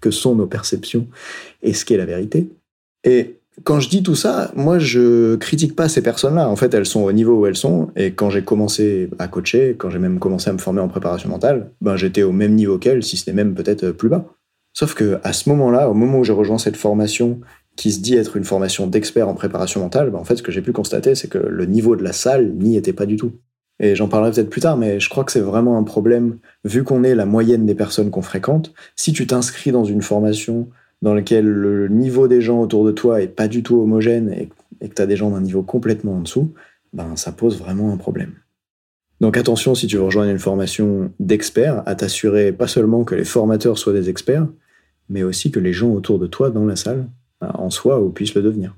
que 0.00 0.10
sont 0.12 0.36
nos 0.36 0.46
perceptions 0.46 1.08
et 1.62 1.72
ce 1.72 1.84
qu'est 1.84 1.96
la 1.96 2.06
vérité. 2.06 2.48
Et 3.02 3.35
quand 3.64 3.80
je 3.80 3.88
dis 3.88 4.02
tout 4.02 4.14
ça, 4.14 4.52
moi, 4.54 4.78
je 4.78 5.36
critique 5.36 5.74
pas 5.74 5.88
ces 5.88 6.02
personnes-là. 6.02 6.48
En 6.48 6.56
fait, 6.56 6.74
elles 6.74 6.86
sont 6.86 7.02
au 7.02 7.12
niveau 7.12 7.40
où 7.40 7.46
elles 7.46 7.56
sont. 7.56 7.90
Et 7.96 8.12
quand 8.12 8.30
j'ai 8.30 8.42
commencé 8.42 9.10
à 9.18 9.28
coacher, 9.28 9.76
quand 9.78 9.90
j'ai 9.90 9.98
même 9.98 10.18
commencé 10.18 10.50
à 10.50 10.52
me 10.52 10.58
former 10.58 10.80
en 10.80 10.88
préparation 10.88 11.28
mentale, 11.28 11.70
ben, 11.80 11.96
j'étais 11.96 12.22
au 12.22 12.32
même 12.32 12.54
niveau 12.54 12.78
qu'elles, 12.78 13.02
si 13.02 13.16
ce 13.16 13.28
n'est 13.30 13.34
même 13.34 13.54
peut-être 13.54 13.90
plus 13.90 14.08
bas. 14.08 14.26
Sauf 14.72 14.94
que 14.94 15.18
à 15.24 15.32
ce 15.32 15.48
moment-là, 15.48 15.88
au 15.88 15.94
moment 15.94 16.18
où 16.18 16.24
j'ai 16.24 16.34
rejoint 16.34 16.58
cette 16.58 16.76
formation 16.76 17.40
qui 17.76 17.92
se 17.92 18.00
dit 18.00 18.14
être 18.14 18.36
une 18.36 18.44
formation 18.44 18.86
d'expert 18.86 19.28
en 19.28 19.34
préparation 19.34 19.80
mentale, 19.80 20.10
ben, 20.10 20.18
en 20.18 20.24
fait, 20.24 20.36
ce 20.36 20.42
que 20.42 20.52
j'ai 20.52 20.62
pu 20.62 20.72
constater, 20.72 21.14
c'est 21.14 21.28
que 21.28 21.38
le 21.38 21.64
niveau 21.64 21.96
de 21.96 22.04
la 22.04 22.12
salle 22.12 22.52
n'y 22.54 22.76
était 22.76 22.92
pas 22.92 23.06
du 23.06 23.16
tout. 23.16 23.32
Et 23.78 23.94
j'en 23.94 24.08
parlerai 24.08 24.32
peut-être 24.32 24.50
plus 24.50 24.62
tard, 24.62 24.76
mais 24.76 25.00
je 25.00 25.08
crois 25.08 25.24
que 25.24 25.32
c'est 25.32 25.40
vraiment 25.40 25.78
un 25.78 25.82
problème, 25.82 26.38
vu 26.64 26.82
qu'on 26.84 27.04
est 27.04 27.14
la 27.14 27.26
moyenne 27.26 27.66
des 27.66 27.74
personnes 27.74 28.10
qu'on 28.10 28.22
fréquente. 28.22 28.72
Si 28.96 29.12
tu 29.12 29.26
t'inscris 29.26 29.72
dans 29.72 29.84
une 29.84 30.02
formation 30.02 30.68
dans 31.02 31.14
laquelle 31.14 31.46
le 31.46 31.88
niveau 31.88 32.28
des 32.28 32.40
gens 32.40 32.60
autour 32.60 32.84
de 32.84 32.92
toi 32.92 33.22
est 33.22 33.28
pas 33.28 33.48
du 33.48 33.62
tout 33.62 33.80
homogène 33.80 34.32
et, 34.32 34.48
que 34.80 34.94
tu 34.94 35.02
as 35.02 35.06
des 35.06 35.16
gens 35.16 35.30
d'un 35.30 35.40
niveau 35.40 35.62
complètement 35.62 36.16
en 36.16 36.20
dessous, 36.20 36.52
ben 36.92 37.16
ça 37.16 37.32
pose 37.32 37.58
vraiment 37.58 37.92
un 37.92 37.96
problème. 37.96 38.34
Donc 39.20 39.36
attention 39.36 39.74
si 39.74 39.86
tu 39.86 39.96
veux 39.96 40.02
rejoindre 40.02 40.30
une 40.30 40.38
formation 40.38 41.10
d'experts, 41.18 41.82
à 41.86 41.94
t'assurer 41.94 42.52
pas 42.52 42.66
seulement 42.66 43.04
que 43.04 43.14
les 43.14 43.24
formateurs 43.24 43.78
soient 43.78 43.94
des 43.94 44.10
experts, 44.10 44.46
mais 45.08 45.22
aussi 45.22 45.50
que 45.50 45.60
les 45.60 45.72
gens 45.72 45.92
autour 45.92 46.18
de 46.18 46.26
toi 46.26 46.50
dans 46.50 46.66
la 46.66 46.76
salle 46.76 47.08
ben, 47.40 47.50
en 47.54 47.70
soient 47.70 48.00
ou 48.00 48.10
puissent 48.10 48.34
le 48.34 48.42
devenir. 48.42 48.76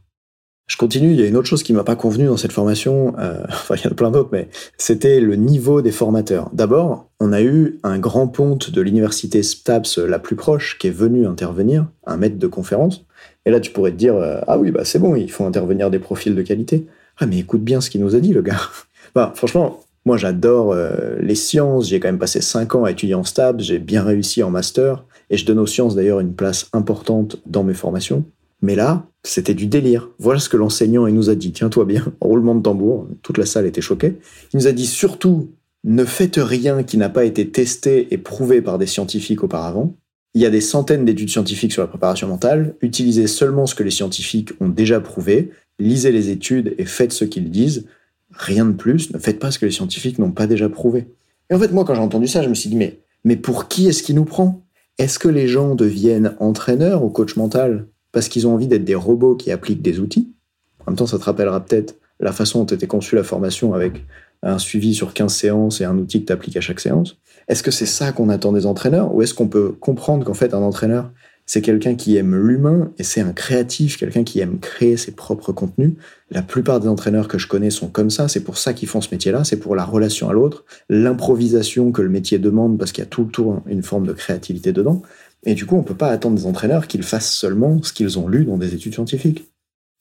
Je 0.68 0.76
continue, 0.76 1.12
il 1.12 1.18
y 1.18 1.22
a 1.22 1.26
une 1.26 1.36
autre 1.36 1.48
chose 1.48 1.62
qui 1.62 1.72
m'a 1.72 1.82
pas 1.82 1.96
convenu 1.96 2.26
dans 2.26 2.36
cette 2.36 2.52
formation, 2.52 3.14
euh, 3.18 3.42
enfin 3.48 3.74
il 3.76 3.84
y 3.84 3.88
en 3.88 3.90
a 3.90 3.94
plein 3.94 4.10
d'autres, 4.10 4.28
mais 4.32 4.48
c'était 4.76 5.18
le 5.18 5.34
niveau 5.34 5.80
des 5.80 5.92
formateurs. 5.92 6.50
D'abord, 6.52 7.08
on 7.20 7.32
a 7.32 7.40
eu 7.40 7.78
un 7.82 7.98
grand 7.98 8.28
ponte 8.28 8.70
de 8.70 8.80
l'université 8.82 9.42
STAPS 9.42 9.96
la 9.96 10.18
plus 10.18 10.36
proche 10.36 10.78
qui 10.78 10.88
est 10.88 10.92
venu 10.92 11.26
intervenir, 11.26 11.86
un 12.06 12.18
maître 12.18 12.38
de 12.38 12.46
conférence, 12.46 13.06
et 13.46 13.50
là 13.50 13.60
tu 13.60 13.70
pourrais 13.70 13.92
te 13.92 13.96
dire, 13.96 14.14
euh, 14.14 14.40
ah 14.46 14.58
oui, 14.58 14.70
bah 14.70 14.84
c'est 14.84 14.98
bon, 14.98 15.16
il 15.16 15.30
faut 15.30 15.46
intervenir 15.46 15.90
des 15.90 15.98
profils 15.98 16.34
de 16.34 16.42
qualité. 16.42 16.86
Ah 17.18 17.26
mais 17.26 17.38
écoute 17.38 17.64
bien 17.64 17.80
ce 17.80 17.88
qu'il 17.88 18.02
nous 18.02 18.14
a 18.14 18.20
dit 18.20 18.34
le 18.34 18.42
gars. 18.42 18.60
bah 19.14 19.32
franchement, 19.34 19.80
moi 20.04 20.18
j'adore 20.18 20.72
euh, 20.72 21.16
les 21.18 21.34
sciences, 21.34 21.88
j'ai 21.88 21.98
quand 21.98 22.08
même 22.08 22.18
passé 22.18 22.42
5 22.42 22.74
ans 22.74 22.84
à 22.84 22.90
étudier 22.90 23.14
en 23.14 23.24
STAPS, 23.24 23.62
j'ai 23.62 23.78
bien 23.78 24.04
réussi 24.04 24.42
en 24.42 24.50
master, 24.50 25.02
et 25.30 25.38
je 25.38 25.46
donne 25.46 25.60
aux 25.60 25.66
sciences 25.66 25.94
d'ailleurs 25.94 26.20
une 26.20 26.34
place 26.34 26.68
importante 26.74 27.38
dans 27.46 27.64
mes 27.64 27.74
formations. 27.74 28.26
Mais 28.60 28.74
là, 28.74 29.06
c'était 29.22 29.54
du 29.54 29.66
délire. 29.66 30.08
Voilà 30.18 30.40
ce 30.40 30.48
que 30.48 30.56
l'enseignant 30.56 31.06
nous 31.08 31.30
a 31.30 31.34
dit. 31.34 31.52
Tiens-toi 31.52 31.84
bien, 31.84 32.04
roulement 32.20 32.54
de 32.54 32.62
tambour. 32.62 33.06
Toute 33.22 33.38
la 33.38 33.46
salle 33.46 33.66
était 33.66 33.80
choquée. 33.80 34.16
Il 34.52 34.56
nous 34.56 34.66
a 34.66 34.72
dit 34.72 34.86
surtout, 34.86 35.50
ne 35.84 36.04
faites 36.04 36.36
rien 36.36 36.82
qui 36.82 36.96
n'a 36.96 37.08
pas 37.08 37.24
été 37.24 37.48
testé 37.50 38.08
et 38.10 38.18
prouvé 38.18 38.62
par 38.62 38.78
des 38.78 38.86
scientifiques 38.86 39.44
auparavant. 39.44 39.94
Il 40.34 40.42
y 40.42 40.46
a 40.46 40.50
des 40.50 40.60
centaines 40.60 41.04
d'études 41.04 41.30
scientifiques 41.30 41.72
sur 41.72 41.82
la 41.82 41.88
préparation 41.88 42.28
mentale. 42.28 42.74
Utilisez 42.82 43.26
seulement 43.26 43.66
ce 43.66 43.74
que 43.74 43.82
les 43.82 43.90
scientifiques 43.90 44.52
ont 44.60 44.68
déjà 44.68 45.00
prouvé. 45.00 45.50
Lisez 45.78 46.12
les 46.12 46.30
études 46.30 46.74
et 46.78 46.84
faites 46.84 47.12
ce 47.12 47.24
qu'ils 47.24 47.50
disent. 47.50 47.86
Rien 48.30 48.66
de 48.66 48.72
plus. 48.72 49.12
Ne 49.12 49.18
faites 49.18 49.38
pas 49.38 49.50
ce 49.50 49.58
que 49.58 49.66
les 49.66 49.72
scientifiques 49.72 50.18
n'ont 50.18 50.32
pas 50.32 50.46
déjà 50.46 50.68
prouvé. 50.68 51.06
Et 51.50 51.54
en 51.54 51.58
fait, 51.58 51.72
moi, 51.72 51.84
quand 51.84 51.94
j'ai 51.94 52.00
entendu 52.00 52.26
ça, 52.26 52.42
je 52.42 52.48
me 52.48 52.54
suis 52.54 52.68
dit, 52.68 52.76
mais, 53.24 53.36
pour 53.36 53.68
qui 53.68 53.88
est-ce 53.88 54.02
qui 54.02 54.14
nous 54.14 54.24
prend? 54.24 54.62
Est-ce 54.98 55.18
que 55.18 55.28
les 55.28 55.48
gens 55.48 55.74
deviennent 55.74 56.34
entraîneurs 56.40 57.04
ou 57.04 57.08
coach 57.08 57.36
mental? 57.36 57.86
Parce 58.12 58.28
qu'ils 58.28 58.46
ont 58.46 58.54
envie 58.54 58.66
d'être 58.66 58.84
des 58.84 58.94
robots 58.94 59.36
qui 59.36 59.50
appliquent 59.50 59.82
des 59.82 60.00
outils. 60.00 60.32
En 60.80 60.90
même 60.90 60.96
temps, 60.96 61.06
ça 61.06 61.18
te 61.18 61.24
rappellera 61.24 61.64
peut-être 61.64 61.96
la 62.20 62.32
façon 62.32 62.64
dont 62.64 62.74
était 62.74 62.86
conçue 62.86 63.14
la 63.14 63.24
formation 63.24 63.74
avec 63.74 64.04
un 64.42 64.58
suivi 64.58 64.94
sur 64.94 65.14
15 65.14 65.32
séances 65.32 65.80
et 65.80 65.84
un 65.84 65.98
outil 65.98 66.20
que 66.20 66.26
tu 66.26 66.32
appliques 66.32 66.56
à 66.56 66.60
chaque 66.60 66.80
séance. 66.80 67.18
Est-ce 67.48 67.62
que 67.62 67.70
c'est 67.70 67.86
ça 67.86 68.12
qu'on 68.12 68.28
attend 68.28 68.52
des 68.52 68.66
entraîneurs 68.66 69.14
ou 69.14 69.22
est-ce 69.22 69.34
qu'on 69.34 69.48
peut 69.48 69.72
comprendre 69.72 70.24
qu'en 70.24 70.34
fait 70.34 70.54
un 70.54 70.58
entraîneur, 70.58 71.10
c'est 71.46 71.62
quelqu'un 71.62 71.94
qui 71.94 72.16
aime 72.16 72.36
l'humain 72.36 72.92
et 72.98 73.02
c'est 73.02 73.22
un 73.22 73.32
créatif, 73.32 73.96
quelqu'un 73.96 74.22
qui 74.22 74.40
aime 74.40 74.58
créer 74.58 74.96
ses 74.96 75.12
propres 75.12 75.50
contenus? 75.52 75.94
La 76.30 76.42
plupart 76.42 76.78
des 76.78 76.88
entraîneurs 76.88 77.26
que 77.26 77.38
je 77.38 77.48
connais 77.48 77.70
sont 77.70 77.88
comme 77.88 78.10
ça, 78.10 78.28
c'est 78.28 78.44
pour 78.44 78.58
ça 78.58 78.74
qu'ils 78.74 78.88
font 78.88 79.00
ce 79.00 79.08
métier-là, 79.10 79.44
c'est 79.44 79.56
pour 79.56 79.74
la 79.74 79.84
relation 79.84 80.28
à 80.28 80.34
l'autre, 80.34 80.64
l'improvisation 80.90 81.90
que 81.90 82.02
le 82.02 82.10
métier 82.10 82.38
demande 82.38 82.78
parce 82.78 82.92
qu'il 82.92 83.02
y 83.02 83.06
a 83.06 83.10
tout 83.10 83.24
le 83.24 83.30
tour 83.30 83.62
une 83.66 83.82
forme 83.82 84.06
de 84.06 84.12
créativité 84.12 84.72
dedans. 84.72 85.02
Et 85.44 85.54
du 85.54 85.66
coup, 85.66 85.76
on 85.76 85.82
ne 85.82 85.84
peut 85.84 85.94
pas 85.94 86.08
attendre 86.08 86.36
des 86.36 86.46
entraîneurs 86.46 86.86
qu'ils 86.86 87.02
fassent 87.02 87.32
seulement 87.32 87.82
ce 87.82 87.92
qu'ils 87.92 88.18
ont 88.18 88.28
lu 88.28 88.44
dans 88.44 88.58
des 88.58 88.74
études 88.74 88.94
scientifiques. 88.94 89.50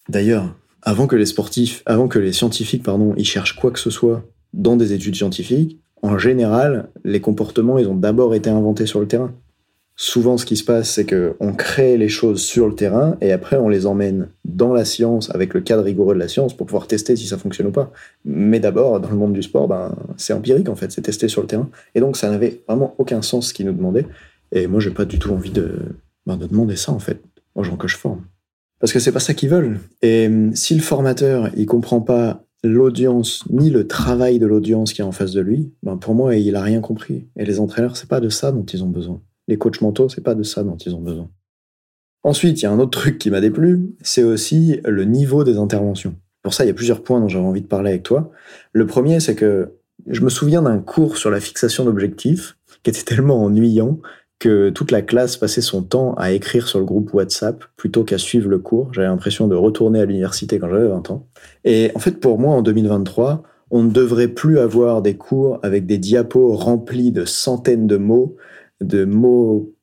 D'ailleurs, 0.10 0.56
avant 0.82 1.08
que 1.08 1.16
les 1.16 1.26
sportifs, 1.26 1.84
avant 1.86 2.08
que 2.08 2.20
les 2.20 2.34
scientifiques, 2.34 2.84
pardon, 2.84 3.14
ils 3.18 3.26
cherchent 3.26 3.56
quoi 3.56 3.72
que 3.72 3.80
ce 3.80 3.90
soit 3.90 4.24
dans 4.54 4.76
des 4.76 4.94
études 4.94 5.16
scientifiques, 5.16 5.80
en 6.02 6.18
général, 6.18 6.90
les 7.04 7.22
comportements, 7.22 7.80
ils 7.80 7.88
ont 7.88 7.96
d'abord 7.96 8.36
été 8.36 8.50
inventés 8.50 8.86
sur 8.86 9.00
le 9.00 9.08
terrain. 9.08 9.34
Souvent, 10.00 10.38
ce 10.38 10.46
qui 10.46 10.56
se 10.56 10.64
passe, 10.64 10.92
c'est 10.92 11.08
qu'on 11.08 11.54
crée 11.54 11.98
les 11.98 12.08
choses 12.08 12.44
sur 12.44 12.68
le 12.68 12.76
terrain 12.76 13.18
et 13.20 13.32
après, 13.32 13.58
on 13.58 13.68
les 13.68 13.88
emmène 13.88 14.30
dans 14.46 14.72
la 14.72 14.86
science 14.86 15.34
avec 15.34 15.56
le 15.56 15.62
cadre 15.62 15.82
rigoureux 15.82 16.14
de 16.14 16.20
la 16.20 16.28
science 16.28 16.56
pour 16.56 16.68
pouvoir 16.68 16.86
tester 16.86 17.16
si 17.16 17.26
ça 17.26 17.40
fonctionne 17.40 17.68
ou 17.68 17.72
pas. 17.72 17.92
Mais 18.24 18.60
d'abord, 18.60 19.00
dans 19.00 19.10
le 19.10 19.16
monde 19.16 19.34
du 19.34 19.42
sport, 19.42 19.68
ben, 19.68 19.96
c'est 20.16 20.34
empirique 20.34 20.70
en 20.70 20.76
fait, 20.76 20.92
c'est 20.92 21.02
testé 21.02 21.28
sur 21.28 21.42
le 21.42 21.48
terrain. 21.48 21.68
Et 21.96 22.00
donc, 22.00 22.16
ça 22.16 22.30
n'avait 22.30 22.62
vraiment 22.68 22.94
aucun 23.00 23.24
sens 23.24 23.48
ce 23.48 23.54
qu'ils 23.56 23.66
nous 23.66 23.74
demandaient. 23.74 24.06
Et 24.52 24.68
moi, 24.68 24.80
j'ai 24.80 24.92
pas 24.92 25.06
du 25.06 25.20
tout 25.20 25.32
envie 25.32 25.52
de, 25.52 25.80
ben, 26.26 26.38
de 26.38 26.48
demander 26.48 26.76
ça, 26.76 26.92
en 26.92 27.00
fait, 27.00 27.22
aux 27.56 27.64
gens 27.64 27.78
que 27.78 27.88
je 27.88 27.98
forme. 27.98 28.26
Parce 28.80 28.94
que 28.94 29.00
c'est 29.00 29.12
pas 29.12 29.20
ça 29.20 29.34
qu'ils 29.34 29.50
veulent. 29.50 29.80
Et 30.02 30.28
hum, 30.28 30.56
si 30.56 30.76
le 30.76 30.82
formateur, 30.82 31.50
il 31.56 31.66
comprend 31.66 32.02
pas 32.02 32.44
l'audience, 32.64 33.44
ni 33.50 33.70
le 33.70 33.88
travail 33.88 34.40
de 34.40 34.46
l'audience 34.46 34.94
qui 34.94 35.02
est 35.02 35.06
en 35.06 35.12
face 35.12 35.32
de 35.32 35.42
lui, 35.42 35.72
ben 35.84 35.98
pour 35.98 36.16
moi, 36.16 36.36
il 36.36 36.56
a 36.56 36.62
rien 36.62 36.82
compris. 36.82 37.28
Et 37.38 37.46
les 37.46 37.60
entraîneurs, 37.60 37.98
c'est 37.98 38.10
pas 38.10 38.20
de 38.20 38.30
ça 38.30 38.52
dont 38.52 38.66
ils 38.66 38.84
ont 38.84 38.90
besoin. 38.90 39.22
Les 39.48 39.58
coachs 39.58 39.82
mentaux, 39.82 40.10
c'est 40.10 40.22
pas 40.22 40.36
de 40.36 40.44
ça 40.44 40.64
dont 40.64 40.78
ils 40.78 40.96
ont 40.96 41.02
besoin. 41.02 41.30
Ensuite, 42.24 42.62
il 42.62 42.64
y 42.64 42.66
a 42.66 42.72
un 42.72 42.80
autre 42.80 43.00
truc 43.00 43.20
qui 43.20 43.32
m'a 43.32 43.42
déplu, 43.42 43.96
c'est 44.02 44.24
aussi 44.24 44.82
le 44.86 45.06
niveau 45.06 45.44
des 45.44 45.58
interventions. 45.58 46.16
Pour 46.42 46.54
ça, 46.54 46.66
il 46.66 46.68
y 46.68 46.72
a 46.72 46.74
plusieurs 46.74 47.04
points 47.04 47.20
dont 47.20 47.28
j'avais 47.28 47.46
envie 47.46 47.62
de 47.62 47.68
parler 47.68 47.92
avec 47.92 48.04
toi. 48.04 48.32
Le 48.74 48.86
premier, 48.86 49.20
c'est 49.20 49.36
que 49.36 49.74
je 50.08 50.22
me 50.22 50.30
souviens 50.30 50.62
d'un 50.62 50.80
cours 50.80 51.18
sur 51.18 51.30
la 51.30 51.40
fixation 51.40 51.86
d'objectifs 51.86 52.58
qui 52.84 52.90
était 52.90 53.04
tellement 53.04 53.44
ennuyant 53.44 54.00
que 54.40 54.70
toute 54.70 54.92
la 54.92 55.02
classe 55.02 55.36
passait 55.38 55.62
son 55.62 55.82
temps 55.82 56.14
à 56.16 56.32
écrire 56.32 56.68
sur 56.68 56.80
le 56.80 56.86
groupe 56.86 57.14
WhatsApp 57.14 57.64
plutôt 57.76 58.04
qu'à 58.04 58.18
suivre 58.18 58.50
le 58.50 58.60
cours. 58.60 58.94
J'avais 58.94 59.08
l'impression 59.08 59.48
de 59.48 59.56
retourner 59.56 60.00
à 60.00 60.06
l'université 60.06 60.60
quand 60.60 60.70
j'avais 60.70 60.88
20 60.88 61.12
ans. 61.12 61.28
Et 61.64 61.92
en 61.96 62.00
fait, 62.00 62.20
pour 62.20 62.40
moi, 62.40 62.56
en 62.56 62.62
2023, 62.62 63.44
on 63.72 63.84
ne 63.84 63.92
devrait 63.92 64.28
plus 64.28 64.60
avoir 64.60 65.02
des 65.02 65.18
cours 65.18 65.60
avec 65.64 65.86
des 65.86 65.98
diapos 65.98 66.54
remplis 66.54 67.12
de 67.12 67.26
centaines 67.26 67.88
de 67.88 67.98
mots, 67.98 68.36
de 68.80 69.06
mots 69.06 69.74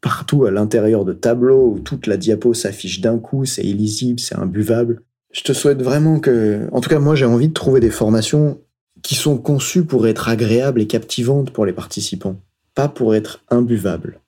partout 0.00 0.46
à 0.46 0.50
l'intérieur 0.50 1.04
de 1.04 1.12
tableaux 1.12 1.74
où 1.74 1.78
toute 1.80 2.06
la 2.06 2.16
diapo 2.16 2.54
s'affiche 2.54 3.00
d'un 3.00 3.18
coup, 3.18 3.44
c'est 3.44 3.64
illisible, 3.64 4.20
c'est 4.20 4.36
imbuvable. 4.36 5.02
Je 5.32 5.42
te 5.42 5.52
souhaite 5.52 5.82
vraiment 5.82 6.18
que, 6.18 6.66
en 6.72 6.80
tout 6.80 6.88
cas, 6.88 6.98
moi, 6.98 7.14
j'ai 7.14 7.26
envie 7.26 7.48
de 7.48 7.52
trouver 7.52 7.80
des 7.80 7.90
formations 7.90 8.58
qui 9.02 9.14
sont 9.14 9.36
conçues 9.36 9.84
pour 9.84 10.06
être 10.06 10.28
agréables 10.28 10.80
et 10.80 10.86
captivantes 10.86 11.50
pour 11.50 11.66
les 11.66 11.72
participants 11.72 12.40
pas 12.78 12.88
pour 12.88 13.16
être 13.16 13.42
imbuvable. 13.50 14.20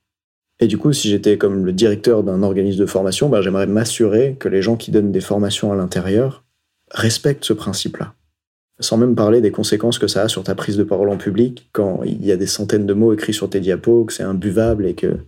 Et 0.59 0.67
du 0.67 0.77
coup, 0.77 0.93
si 0.93 1.09
j'étais 1.09 1.39
comme 1.39 1.65
le 1.65 1.73
directeur 1.73 2.25
d'un 2.25 2.43
organisme 2.43 2.81
de 2.81 2.87
formation, 2.87 3.29
ben, 3.29 3.43
j'aimerais 3.43 3.69
m'assurer 3.69 4.35
que 4.41 4.49
les 4.49 4.61
gens 4.61 4.75
qui 4.75 4.91
donnent 4.91 5.13
des 5.13 5.21
formations 5.21 5.73
à 5.73 5.77
l'intérieur 5.77 6.43
respectent 6.91 7.45
ce 7.45 7.53
principe-là. 7.53 8.13
Sans 8.81 8.97
même 8.97 9.15
parler 9.15 9.41
des 9.41 9.53
conséquences 9.53 10.01
que 10.01 10.09
ça 10.09 10.23
a 10.23 10.29
sur 10.29 10.43
ta 10.43 10.57
prise 10.57 10.77
de 10.77 10.83
parole 10.83 11.11
en 11.11 11.17
public 11.17 11.69
quand 11.71 12.03
il 12.05 12.27
y 12.27 12.33
a 12.33 12.37
des 12.37 12.49
centaines 12.49 12.87
de 12.87 12.93
mots 12.93 13.13
écrits 13.13 13.35
sur 13.35 13.49
tes 13.49 13.61
diapos, 13.61 14.07
que 14.07 14.13
c'est 14.13 14.25
imbuvable 14.25 14.85
et 14.85 14.95
que. 14.95 15.19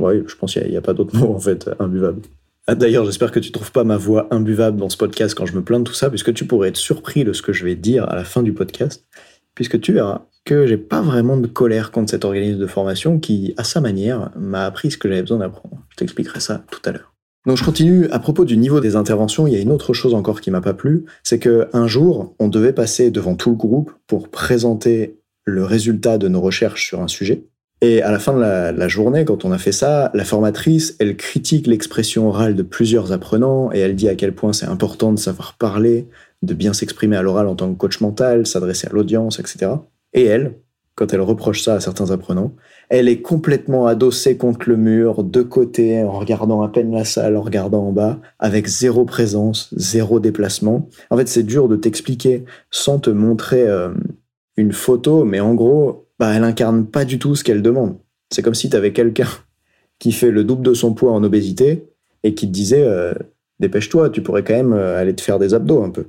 Oui, 0.00 0.24
je 0.26 0.34
pense 0.34 0.54
qu'il 0.54 0.68
n'y 0.68 0.76
a, 0.76 0.80
pas 0.80 0.94
d'autres 0.94 1.16
mots 1.16 1.32
en 1.32 1.38
fait, 1.38 1.70
imbuvable. 1.78 2.22
Ah, 2.66 2.74
d'ailleurs, 2.74 3.04
j'espère 3.04 3.30
que 3.30 3.38
tu 3.38 3.52
trouves 3.52 3.70
pas 3.70 3.84
ma 3.84 3.98
voix 3.98 4.26
imbuvable 4.32 4.78
dans 4.78 4.88
ce 4.88 4.96
podcast 4.96 5.36
quand 5.36 5.46
je 5.46 5.54
me 5.54 5.62
plains 5.62 5.78
de 5.78 5.84
tout 5.84 5.94
ça, 5.94 6.10
puisque 6.10 6.34
tu 6.34 6.44
pourrais 6.44 6.70
être 6.70 6.76
surpris 6.76 7.22
de 7.22 7.32
ce 7.32 7.40
que 7.40 7.52
je 7.52 7.64
vais 7.64 7.76
dire 7.76 8.10
à 8.10 8.16
la 8.16 8.24
fin 8.24 8.42
du 8.42 8.52
podcast, 8.52 9.06
puisque 9.54 9.80
tu 9.80 9.92
verras 9.92 10.26
que 10.48 10.66
j'ai 10.66 10.78
pas 10.78 11.02
vraiment 11.02 11.36
de 11.36 11.46
colère 11.46 11.90
contre 11.90 12.10
cet 12.10 12.24
organisme 12.24 12.58
de 12.58 12.66
formation 12.66 13.18
qui, 13.18 13.52
à 13.58 13.64
sa 13.64 13.82
manière, 13.82 14.30
m'a 14.34 14.64
appris 14.64 14.90
ce 14.90 14.96
que 14.96 15.06
j'avais 15.06 15.20
besoin 15.20 15.38
d'apprendre. 15.38 15.76
Je 15.90 15.96
t'expliquerai 15.96 16.40
ça 16.40 16.64
tout 16.70 16.80
à 16.86 16.92
l'heure. 16.92 17.12
Donc 17.46 17.58
je 17.58 17.64
continue. 17.64 18.08
À 18.10 18.18
propos 18.18 18.46
du 18.46 18.56
niveau 18.56 18.80
des 18.80 18.96
interventions, 18.96 19.46
il 19.46 19.52
y 19.52 19.56
a 19.56 19.60
une 19.60 19.70
autre 19.70 19.92
chose 19.92 20.14
encore 20.14 20.40
qui 20.40 20.50
m'a 20.50 20.62
pas 20.62 20.72
plu, 20.72 21.04
c'est 21.22 21.38
que 21.38 21.68
un 21.74 21.86
jour, 21.86 22.34
on 22.38 22.48
devait 22.48 22.72
passer 22.72 23.10
devant 23.10 23.34
tout 23.34 23.50
le 23.50 23.56
groupe 23.56 23.92
pour 24.06 24.30
présenter 24.30 25.18
le 25.44 25.64
résultat 25.64 26.16
de 26.16 26.28
nos 26.28 26.40
recherches 26.40 26.86
sur 26.86 27.02
un 27.02 27.08
sujet. 27.08 27.44
Et 27.82 28.00
à 28.00 28.10
la 28.10 28.18
fin 28.18 28.32
de 28.32 28.40
la, 28.40 28.72
la, 28.72 28.88
journée, 28.88 29.26
quand 29.26 29.44
on 29.44 29.52
a 29.52 29.58
fait 29.58 29.72
ça, 29.72 30.10
la 30.14 30.24
formatrice, 30.24 30.96
elle 30.98 31.14
critique 31.16 31.66
l'expression 31.66 32.26
orale 32.28 32.56
de 32.56 32.62
plusieurs 32.62 33.12
apprenants 33.12 33.70
et 33.72 33.80
elle 33.80 33.94
dit 33.94 34.08
à 34.08 34.14
quel 34.14 34.34
point 34.34 34.54
c'est 34.54 34.66
important 34.66 35.12
de 35.12 35.18
savoir 35.18 35.58
parler, 35.58 36.08
de 36.42 36.54
bien 36.54 36.72
s'exprimer 36.72 37.16
à 37.16 37.22
l'oral 37.22 37.46
en 37.46 37.54
tant 37.54 37.70
que 37.70 37.78
coach 37.78 38.00
mental, 38.00 38.46
s'adresser 38.46 38.88
à 38.88 38.90
l'audience, 38.90 39.38
etc. 39.38 39.72
Et 40.18 40.24
elle, 40.24 40.58
quand 40.96 41.12
elle 41.12 41.20
reproche 41.20 41.62
ça 41.62 41.74
à 41.74 41.80
certains 41.80 42.10
apprenants, 42.10 42.56
elle 42.88 43.08
est 43.08 43.22
complètement 43.22 43.86
adossée 43.86 44.36
contre 44.36 44.68
le 44.68 44.76
mur, 44.76 45.22
de 45.22 45.42
côté, 45.42 46.02
en 46.02 46.18
regardant 46.18 46.60
à 46.60 46.68
peine 46.68 46.90
la 46.90 47.04
salle, 47.04 47.36
en 47.36 47.40
regardant 47.40 47.86
en 47.86 47.92
bas, 47.92 48.18
avec 48.40 48.66
zéro 48.66 49.04
présence, 49.04 49.72
zéro 49.76 50.18
déplacement. 50.18 50.88
En 51.10 51.16
fait, 51.16 51.28
c'est 51.28 51.44
dur 51.44 51.68
de 51.68 51.76
t'expliquer 51.76 52.44
sans 52.72 52.98
te 52.98 53.10
montrer 53.10 53.62
euh, 53.68 53.90
une 54.56 54.72
photo, 54.72 55.24
mais 55.24 55.38
en 55.38 55.54
gros, 55.54 56.08
bah, 56.18 56.34
elle 56.34 56.42
incarne 56.42 56.84
pas 56.84 57.04
du 57.04 57.20
tout 57.20 57.36
ce 57.36 57.44
qu'elle 57.44 57.62
demande. 57.62 57.96
C'est 58.30 58.42
comme 58.42 58.56
si 58.56 58.68
tu 58.68 58.76
avais 58.76 58.92
quelqu'un 58.92 59.28
qui 60.00 60.10
fait 60.10 60.32
le 60.32 60.42
double 60.42 60.64
de 60.64 60.74
son 60.74 60.94
poids 60.94 61.12
en 61.12 61.22
obésité 61.22 61.88
et 62.24 62.34
qui 62.34 62.48
te 62.48 62.52
disait 62.52 62.82
euh, 62.82 63.14
dépêche-toi, 63.60 64.10
tu 64.10 64.20
pourrais 64.20 64.42
quand 64.42 64.54
même 64.54 64.72
euh, 64.72 64.98
aller 64.98 65.14
te 65.14 65.20
faire 65.20 65.38
des 65.38 65.54
abdos 65.54 65.84
un 65.84 65.90
peu. 65.90 66.06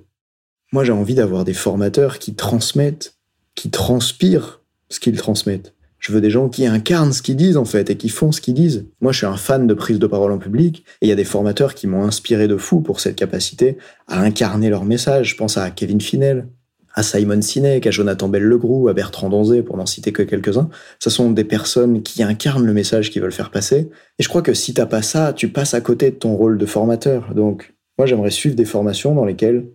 Moi, 0.71 0.83
j'ai 0.83 0.93
envie 0.93 1.13
d'avoir 1.13 1.45
des 1.45 1.53
formateurs 1.53 2.17
qui 2.17 2.33
transmettent, 2.33 3.18
qui 3.59 3.69
transpirent 3.69 4.61
ce 4.87 5.01
qu'ils 5.01 5.17
transmettent. 5.17 5.73
Je 5.99 6.13
veux 6.13 6.21
des 6.21 6.29
gens 6.29 6.47
qui 6.47 6.65
incarnent 6.65 7.11
ce 7.11 7.21
qu'ils 7.21 7.35
disent 7.35 7.57
en 7.57 7.65
fait 7.65 7.89
et 7.89 7.97
qui 7.97 8.07
font 8.07 8.31
ce 8.31 8.39
qu'ils 8.39 8.53
disent. 8.53 8.85
Moi, 9.01 9.11
je 9.11 9.17
suis 9.17 9.27
un 9.27 9.35
fan 9.35 9.67
de 9.67 9.73
prise 9.73 9.99
de 9.99 10.07
parole 10.07 10.31
en 10.31 10.37
public 10.37 10.85
et 11.01 11.07
il 11.07 11.09
y 11.09 11.11
a 11.11 11.15
des 11.15 11.25
formateurs 11.25 11.75
qui 11.75 11.85
m'ont 11.85 12.03
inspiré 12.03 12.47
de 12.47 12.55
fou 12.55 12.79
pour 12.79 13.01
cette 13.01 13.17
capacité 13.17 13.77
à 14.07 14.21
incarner 14.21 14.69
leur 14.69 14.85
message. 14.85 15.31
Je 15.31 15.35
pense 15.35 15.57
à 15.57 15.69
Kevin 15.71 15.99
Finel, 15.99 16.47
à 16.93 17.03
Simon 17.03 17.41
Sinek, 17.41 17.85
à 17.85 17.91
Jonathan 17.91 18.29
Bell-Legroux, 18.29 18.87
à 18.87 18.93
Bertrand 18.93 19.29
Donzé, 19.29 19.61
pour 19.61 19.75
n'en 19.75 19.85
citer 19.85 20.13
que 20.13 20.23
quelques-uns. 20.23 20.69
Ce 20.99 21.09
sont 21.09 21.29
des 21.29 21.43
personnes 21.43 22.01
qui 22.01 22.23
incarnent 22.23 22.65
le 22.65 22.73
message 22.73 23.11
qu'ils 23.11 23.21
veulent 23.21 23.33
faire 23.33 23.51
passer. 23.51 23.89
Et 24.19 24.23
je 24.23 24.29
crois 24.29 24.41
que 24.41 24.53
si 24.53 24.73
t'as 24.73 24.85
pas 24.85 25.01
ça, 25.01 25.33
tu 25.33 25.49
passes 25.49 25.73
à 25.73 25.81
côté 25.81 26.11
de 26.11 26.15
ton 26.15 26.33
rôle 26.33 26.57
de 26.57 26.65
formateur. 26.65 27.33
Donc, 27.35 27.73
moi, 27.97 28.05
j'aimerais 28.05 28.31
suivre 28.31 28.55
des 28.55 28.63
formations 28.63 29.13
dans 29.13 29.25
lesquelles, 29.25 29.65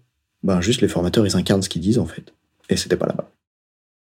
ben, 0.43 0.63
juste 0.63 0.81
les 0.81 0.89
formateurs, 0.89 1.27
ils 1.27 1.37
incarnent 1.37 1.61
ce 1.61 1.69
qu'ils 1.69 1.83
disent, 1.83 1.99
en 1.99 2.07
fait. 2.07 2.33
Et 2.71 2.79
c'était 2.79 2.97
pas 2.97 3.07
là-bas. 3.07 3.29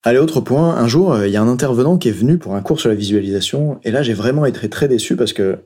Allez, 0.06 0.20
autre 0.20 0.40
point, 0.40 0.76
un 0.76 0.86
jour, 0.86 1.24
il 1.24 1.32
y 1.32 1.36
a 1.36 1.42
un 1.42 1.48
intervenant 1.48 1.98
qui 1.98 2.10
est 2.10 2.12
venu 2.12 2.38
pour 2.38 2.54
un 2.54 2.62
cours 2.62 2.78
sur 2.78 2.88
la 2.88 2.94
visualisation, 2.94 3.80
et 3.82 3.90
là 3.90 4.04
j'ai 4.04 4.14
vraiment 4.14 4.46
été 4.46 4.68
très 4.68 4.86
déçu 4.86 5.16
parce 5.16 5.32
que 5.32 5.58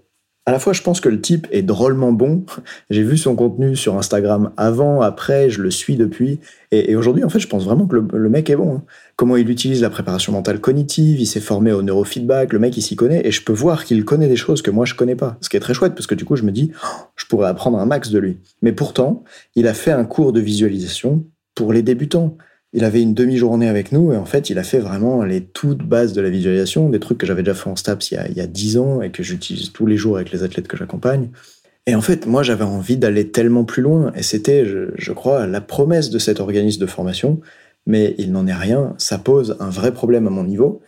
à 0.46 0.53
la 0.53 0.59
fois 0.59 0.72
je 0.72 0.81
pense 0.81 1.03
que 1.03 1.11
le 1.11 1.20
type 1.20 1.46
est 1.50 1.61
drôlement 1.61 2.11
bon, 2.11 2.46
j'ai 2.88 3.03
vu 3.03 3.18
son 3.18 3.35
contenu 3.35 3.76
sur 3.76 3.98
Instagram 3.98 4.53
avant, 4.57 5.03
après, 5.03 5.50
je 5.50 5.61
le 5.61 5.70
suis 5.70 5.96
depuis, 5.96 6.40
et, 6.70 6.96
aujourd'hui 6.96 7.22
en 7.22 7.29
fait 7.29 7.38
je 7.38 7.48
pense 7.48 7.66
vraiment 7.66 7.87
que 7.87 7.96
le, 7.96 8.29
mec 8.31 8.48
est 8.48 8.57
bon. 8.57 8.76
Hein. 8.76 8.83
Comment 9.14 9.37
il 9.37 9.50
utilise 9.50 9.83
la 9.83 9.90
préparation 9.90 10.33
mentale 10.33 10.59
cognitive, 10.59 11.20
il 11.20 11.26
s'est 11.26 11.40
formé 11.40 11.72
au 11.72 11.83
neurofeedback, 11.83 12.55
le 12.55 12.61
mec 12.61 12.74
il 12.79 12.83
s'y 12.83 12.96
connaît, 12.96 13.20
et 13.26 13.33
je 13.33 13.44
peux 13.44 13.53
voir 13.53 13.85
qu'il 13.85 14.03
connaît 14.07 14.29
des 14.29 14.37
choses 14.37 14.62
que 14.62 14.70
moi 14.70 14.87
je 14.87 14.94
connais 14.94 15.16
pas, 15.16 15.37
ce 15.42 15.50
qui 15.50 15.59
est 15.59 15.61
très 15.61 15.74
chouette 15.74 15.92
parce 15.92 16.07
que 16.07 16.14
du 16.14 16.24
coup 16.24 16.37
je 16.37 16.44
me 16.44 16.50
dis, 16.50 16.72
oh, 16.83 17.03
je 17.14 17.26
pourrais 17.26 17.50
apprendre 17.50 17.79
un 17.79 17.85
max 17.85 18.09
de 18.09 18.18
lui. 18.18 18.38
Mais 18.62 18.72
pourtant, 18.72 19.22
il 19.55 19.66
a 19.66 19.74
fait 19.74 19.92
un 19.92 20.07
cours 20.07 20.33
de 20.33 20.40
visualisation 20.40 21.26
pour 21.55 21.74
les 21.74 21.83
débutants 21.83 22.38
il 22.72 22.85
avait 22.85 23.02
une 23.02 23.14
demi-journée 23.14 23.68
avec 23.68 23.90
nous 23.90 24.12
et 24.12 24.16
en 24.16 24.24
fait, 24.24 24.50
il 24.50 24.59
a 24.59 24.62
fait 24.62 24.78
vraiment 24.78 25.24
les 25.24 25.42
toutes 25.44 25.83
bases 25.83 26.12
de 26.12 26.20
la 26.20 26.30
visualisation, 26.30 26.88
des 26.88 27.00
trucs 27.00 27.18
que 27.18 27.26
j'avais 27.26 27.42
déjà 27.42 27.54
fait 27.54 27.68
en 27.68 27.76
STAPS 27.76 28.12
il 28.12 28.37
y 28.37 28.40
a, 28.40 28.46
dix 28.46 28.78
ans 28.78 29.02
et 29.02 29.11
que 29.11 29.22
j'utilise 29.22 29.72
tous 29.72 29.87
les 29.87 29.96
jours 29.96 30.16
avec 30.16 30.30
les 30.30 30.42
athlètes 30.42 30.68
que 30.68 30.76
j'accompagne. 30.76 31.30
Et 31.87 31.94
en 31.94 32.00
fait, 32.00 32.26
moi, 32.26 32.42
j'avais 32.42 32.64
envie 32.64 32.96
d'aller 32.96 33.30
tellement 33.30 33.64
plus 33.64 33.83
loin 33.83 34.12
et 34.14 34.22
c'était, 34.22 34.64
je, 34.64 35.12
crois, 35.12 35.46
la 35.46 35.61
promesse 35.61 36.11
de 36.11 36.18
cet 36.18 36.38
organisme 36.38 36.80
de 36.80 36.87
formation, 36.87 37.40
mais 37.87 38.14
il 38.18 38.30
n'en 38.30 38.46
est 38.46 38.54
rien. 38.54 38.94
Ça 38.98 39.18
pose 39.18 39.56
un 39.59 39.70
vrai 39.70 39.92
problème 39.92 40.28
à 40.28 40.30
mon 40.30 40.44
niveau. 40.44 40.80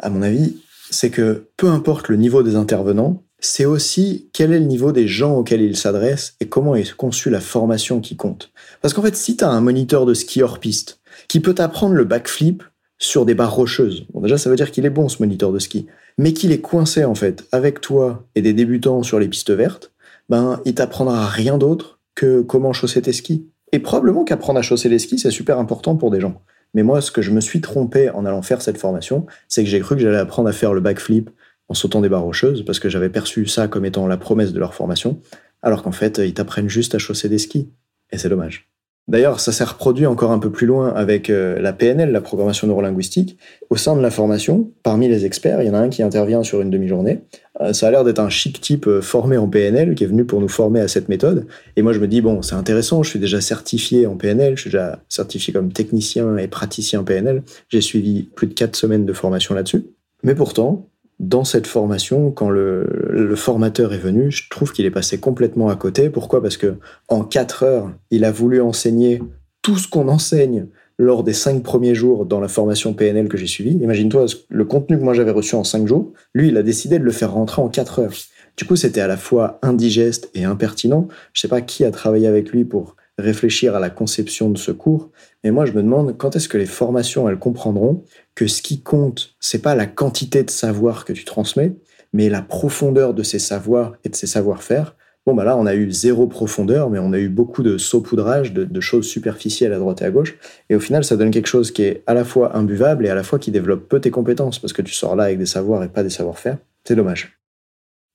À 0.00 0.10
mon 0.10 0.22
avis, 0.22 0.56
c'est 0.90 1.10
que 1.10 1.48
peu 1.56 1.68
importe 1.68 2.08
le 2.08 2.16
niveau 2.16 2.44
des 2.44 2.54
intervenants, 2.54 3.24
c'est 3.40 3.64
aussi 3.64 4.30
quel 4.32 4.52
est 4.52 4.60
le 4.60 4.66
niveau 4.66 4.92
des 4.92 5.08
gens 5.08 5.36
auxquels 5.36 5.62
ils 5.62 5.76
s'adressent 5.76 6.36
et 6.40 6.48
comment 6.48 6.76
est 6.76 6.94
conçue 6.94 7.30
la 7.30 7.40
formation 7.40 8.00
qui 8.00 8.16
compte. 8.16 8.52
Parce 8.80 8.94
qu'en 8.94 9.02
fait, 9.02 9.16
si 9.16 9.36
tu 9.36 9.44
as 9.44 9.50
un 9.50 9.60
moniteur 9.60 10.06
de 10.06 10.14
ski 10.14 10.42
hors 10.42 10.60
piste 10.60 11.00
qui 11.28 11.40
peut 11.40 11.54
apprendre 11.58 11.94
le 11.94 12.04
backflip 12.04 12.62
sur 12.98 13.26
des 13.26 13.34
barres 13.34 13.54
rocheuses. 13.54 14.06
Bon, 14.12 14.20
déjà, 14.20 14.38
ça 14.38 14.50
veut 14.50 14.56
dire 14.56 14.70
qu'il 14.70 14.86
est 14.86 14.90
bon, 14.90 15.08
ce 15.08 15.22
moniteur 15.22 15.52
de 15.52 15.58
ski. 15.58 15.86
Mais 16.18 16.32
qu'il 16.32 16.52
est 16.52 16.60
coincé, 16.60 17.04
en 17.04 17.14
fait, 17.14 17.44
avec 17.52 17.80
toi 17.80 18.26
et 18.34 18.42
des 18.42 18.52
débutants 18.52 19.02
sur 19.02 19.18
les 19.18 19.28
pistes 19.28 19.50
vertes, 19.50 19.92
ben, 20.28 20.60
il 20.64 20.74
t'apprendra 20.74 21.26
rien 21.26 21.58
d'autre 21.58 21.98
que 22.14 22.40
comment 22.40 22.72
chausser 22.72 23.02
tes 23.02 23.12
skis. 23.12 23.46
Et 23.72 23.78
probablement 23.80 24.24
qu'apprendre 24.24 24.58
à 24.58 24.62
chausser 24.62 24.88
les 24.88 24.98
skis, 24.98 25.18
c'est 25.18 25.30
super 25.30 25.58
important 25.58 25.96
pour 25.96 26.10
des 26.10 26.20
gens. 26.20 26.40
Mais 26.74 26.82
moi, 26.82 27.00
ce 27.00 27.10
que 27.10 27.22
je 27.22 27.30
me 27.30 27.40
suis 27.40 27.60
trompé 27.60 28.10
en 28.10 28.24
allant 28.24 28.42
faire 28.42 28.62
cette 28.62 28.78
formation, 28.78 29.26
c'est 29.48 29.64
que 29.64 29.70
j'ai 29.70 29.80
cru 29.80 29.96
que 29.96 30.02
j'allais 30.02 30.18
apprendre 30.18 30.48
à 30.48 30.52
faire 30.52 30.74
le 30.74 30.80
backflip 30.80 31.30
en 31.68 31.74
sautant 31.74 32.00
des 32.00 32.08
barres 32.08 32.22
rocheuses, 32.22 32.64
parce 32.64 32.78
que 32.78 32.88
j'avais 32.88 33.08
perçu 33.08 33.46
ça 33.46 33.68
comme 33.68 33.84
étant 33.84 34.06
la 34.06 34.16
promesse 34.16 34.52
de 34.52 34.58
leur 34.58 34.74
formation, 34.74 35.20
alors 35.62 35.82
qu'en 35.82 35.92
fait, 35.92 36.18
ils 36.18 36.34
t'apprennent 36.34 36.68
juste 36.68 36.94
à 36.94 36.98
chausser 36.98 37.28
des 37.28 37.38
skis. 37.38 37.70
Et 38.10 38.18
c'est 38.18 38.28
dommage. 38.28 38.68
D'ailleurs, 39.06 39.38
ça 39.38 39.52
s'est 39.52 39.64
reproduit 39.64 40.06
encore 40.06 40.32
un 40.32 40.38
peu 40.38 40.50
plus 40.50 40.66
loin 40.66 40.88
avec 40.94 41.28
euh, 41.28 41.60
la 41.60 41.74
PNL, 41.74 42.10
la 42.10 42.22
programmation 42.22 42.66
neurolinguistique. 42.66 43.38
Au 43.68 43.76
sein 43.76 43.96
de 43.96 44.00
la 44.00 44.10
formation, 44.10 44.70
parmi 44.82 45.08
les 45.08 45.26
experts, 45.26 45.60
il 45.60 45.66
y 45.66 45.70
en 45.70 45.74
a 45.74 45.78
un 45.78 45.90
qui 45.90 46.02
intervient 46.02 46.42
sur 46.42 46.62
une 46.62 46.70
demi-journée. 46.70 47.20
Euh, 47.60 47.74
ça 47.74 47.88
a 47.88 47.90
l'air 47.90 48.02
d'être 48.04 48.18
un 48.18 48.30
chic 48.30 48.62
type 48.62 48.86
euh, 48.86 49.02
formé 49.02 49.36
en 49.36 49.46
PNL 49.46 49.94
qui 49.94 50.04
est 50.04 50.06
venu 50.06 50.24
pour 50.24 50.40
nous 50.40 50.48
former 50.48 50.80
à 50.80 50.88
cette 50.88 51.10
méthode. 51.10 51.46
Et 51.76 51.82
moi, 51.82 51.92
je 51.92 51.98
me 51.98 52.08
dis, 52.08 52.22
bon, 52.22 52.40
c'est 52.40 52.54
intéressant, 52.54 53.02
je 53.02 53.10
suis 53.10 53.18
déjà 53.18 53.42
certifié 53.42 54.06
en 54.06 54.16
PNL, 54.16 54.56
je 54.56 54.62
suis 54.62 54.70
déjà 54.70 55.02
certifié 55.10 55.52
comme 55.52 55.70
technicien 55.70 56.38
et 56.38 56.48
praticien 56.48 57.04
PNL. 57.04 57.42
J'ai 57.68 57.82
suivi 57.82 58.22
plus 58.22 58.46
de 58.46 58.54
quatre 58.54 58.74
semaines 58.74 59.04
de 59.04 59.12
formation 59.12 59.54
là-dessus. 59.54 59.84
Mais 60.22 60.34
pourtant, 60.34 60.88
dans 61.28 61.44
cette 61.44 61.66
formation, 61.66 62.30
quand 62.30 62.50
le, 62.50 63.34
formateur 63.36 63.92
est 63.92 63.98
venu, 63.98 64.30
je 64.30 64.48
trouve 64.48 64.72
qu'il 64.72 64.84
est 64.84 64.90
passé 64.90 65.18
complètement 65.18 65.68
à 65.68 65.76
côté. 65.76 66.10
Pourquoi? 66.10 66.42
Parce 66.42 66.56
que 66.56 66.76
en 67.08 67.24
quatre 67.24 67.62
heures, 67.62 67.90
il 68.10 68.24
a 68.24 68.30
voulu 68.30 68.60
enseigner 68.60 69.22
tout 69.62 69.76
ce 69.76 69.88
qu'on 69.88 70.08
enseigne 70.08 70.66
lors 70.98 71.24
des 71.24 71.32
cinq 71.32 71.62
premiers 71.62 71.94
jours 71.94 72.26
dans 72.26 72.40
la 72.40 72.48
formation 72.48 72.94
PNL 72.94 73.28
que 73.28 73.36
j'ai 73.36 73.46
suivie. 73.46 73.72
Imagine-toi 73.72 74.26
le 74.48 74.64
contenu 74.64 74.98
que 74.98 75.02
moi 75.02 75.14
j'avais 75.14 75.32
reçu 75.32 75.56
en 75.56 75.64
cinq 75.64 75.88
jours. 75.88 76.12
Lui, 76.34 76.48
il 76.48 76.56
a 76.56 76.62
décidé 76.62 76.98
de 76.98 77.04
le 77.04 77.10
faire 77.10 77.32
rentrer 77.32 77.62
en 77.62 77.68
quatre 77.68 77.98
heures. 78.00 78.12
Du 78.56 78.64
coup, 78.64 78.76
c'était 78.76 79.00
à 79.00 79.08
la 79.08 79.16
fois 79.16 79.58
indigeste 79.62 80.30
et 80.34 80.44
impertinent. 80.44 81.08
Je 81.32 81.40
sais 81.40 81.48
pas 81.48 81.60
qui 81.60 81.84
a 81.84 81.90
travaillé 81.90 82.28
avec 82.28 82.50
lui 82.50 82.64
pour 82.64 82.96
réfléchir 83.18 83.74
à 83.74 83.80
la 83.80 83.90
conception 83.90 84.50
de 84.50 84.58
ce 84.58 84.70
cours. 84.70 85.10
Mais 85.44 85.50
moi, 85.50 85.66
je 85.66 85.72
me 85.72 85.82
demande 85.82 86.16
quand 86.16 86.34
est-ce 86.34 86.48
que 86.48 86.56
les 86.56 86.66
formations, 86.66 87.28
elles 87.28 87.38
comprendront 87.38 88.02
que 88.34 88.46
ce 88.46 88.62
qui 88.62 88.80
compte, 88.80 89.36
c'est 89.40 89.60
pas 89.60 89.74
la 89.74 89.86
quantité 89.86 90.42
de 90.42 90.50
savoir 90.50 91.04
que 91.04 91.12
tu 91.12 91.26
transmets, 91.26 91.76
mais 92.14 92.30
la 92.30 92.40
profondeur 92.40 93.12
de 93.12 93.22
ces 93.22 93.38
savoirs 93.38 93.94
et 94.04 94.08
de 94.08 94.16
ces 94.16 94.26
savoir-faire. 94.26 94.96
Bon, 95.26 95.34
bah 95.34 95.44
là, 95.44 95.56
on 95.56 95.66
a 95.66 95.74
eu 95.74 95.90
zéro 95.90 96.26
profondeur, 96.26 96.90
mais 96.90 96.98
on 96.98 97.12
a 97.12 97.18
eu 97.18 97.28
beaucoup 97.28 97.62
de 97.62 97.78
saupoudrage, 97.78 98.52
de, 98.52 98.64
de 98.64 98.80
choses 98.80 99.06
superficielles 99.06 99.72
à 99.72 99.78
droite 99.78 100.00
et 100.02 100.06
à 100.06 100.10
gauche. 100.10 100.36
Et 100.70 100.76
au 100.76 100.80
final, 100.80 101.04
ça 101.04 101.16
donne 101.16 101.30
quelque 101.30 101.46
chose 101.46 101.70
qui 101.70 101.82
est 101.82 102.02
à 102.06 102.14
la 102.14 102.24
fois 102.24 102.56
imbuvable 102.56 103.06
et 103.06 103.10
à 103.10 103.14
la 103.14 103.22
fois 103.22 103.38
qui 103.38 103.50
développe 103.50 103.88
peu 103.88 104.00
tes 104.00 104.10
compétences, 104.10 104.58
parce 104.58 104.72
que 104.72 104.82
tu 104.82 104.94
sors 104.94 105.14
là 105.14 105.24
avec 105.24 105.38
des 105.38 105.46
savoirs 105.46 105.82
et 105.82 105.88
pas 105.88 106.02
des 106.02 106.10
savoir-faire. 106.10 106.58
C'est 106.84 106.96
dommage. 106.96 107.38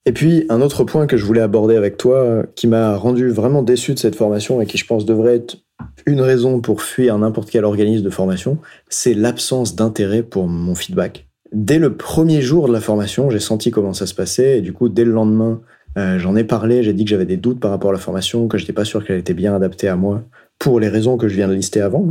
Et 0.06 0.14
puis, 0.14 0.46
un 0.50 0.62
autre 0.62 0.84
point 0.84 1.08
que 1.08 1.18
je 1.18 1.26
voulais 1.26 1.42
aborder 1.42 1.76
avec 1.76 1.98
toi, 1.98 2.44
qui 2.56 2.68
m'a 2.68 2.96
rendu 2.96 3.30
vraiment 3.30 3.62
déçu 3.64 3.94
de 3.94 4.00
cette 4.00 4.16
formation 4.16 4.62
et 4.62 4.66
qui, 4.66 4.78
je 4.78 4.86
pense, 4.86 5.06
devrait 5.06 5.36
être 5.36 5.58
une 6.06 6.22
raison 6.22 6.62
pour 6.62 6.82
fuir 6.82 7.18
n'importe 7.18 7.50
quel 7.50 7.66
organisme 7.66 8.04
de 8.04 8.10
formation, 8.10 8.58
c'est 8.90 9.14
l'absence 9.14 9.76
d'intérêt 9.76 10.24
pour 10.24 10.48
mon 10.48 10.76
feedback. 10.76 11.28
Dès 11.52 11.80
le 11.80 11.96
premier 11.96 12.42
jour 12.42 12.68
de 12.68 12.74
la 12.74 12.82
formation, 12.82 13.30
j'ai 13.30 13.40
senti 13.40 13.72
comment 13.72 13.94
ça 13.94 14.06
se 14.06 14.14
passait, 14.14 14.60
et 14.60 14.62
du 14.62 14.74
coup, 14.74 14.90
dès 14.90 15.04
le 15.04 15.12
lendemain, 15.12 15.62
euh, 15.98 16.20
j'en 16.20 16.36
ai 16.36 16.44
parlé, 16.44 16.84
j'ai 16.84 16.94
dit 16.94 17.04
que 17.06 17.10
j'avais 17.10 17.26
des 17.26 17.38
doutes 17.38 17.60
par 17.60 17.72
rapport 17.72 17.90
à 17.90 17.94
la 17.94 18.00
formation, 18.00 18.48
que 18.48 18.58
je 18.58 18.64
n'étais 18.64 18.74
pas 18.74 18.86
sûr 18.86 19.04
qu'elle 19.04 19.18
était 19.18 19.34
bien 19.34 19.56
adaptée 19.56 19.88
à 19.88 19.96
moi, 19.96 20.24
pour 20.60 20.80
les 20.80 20.90
raisons 20.90 21.18
que 21.18 21.28
je 21.28 21.36
viens 21.36 21.48
de 21.48 21.54
lister 21.54 21.82
avant. 21.82 22.10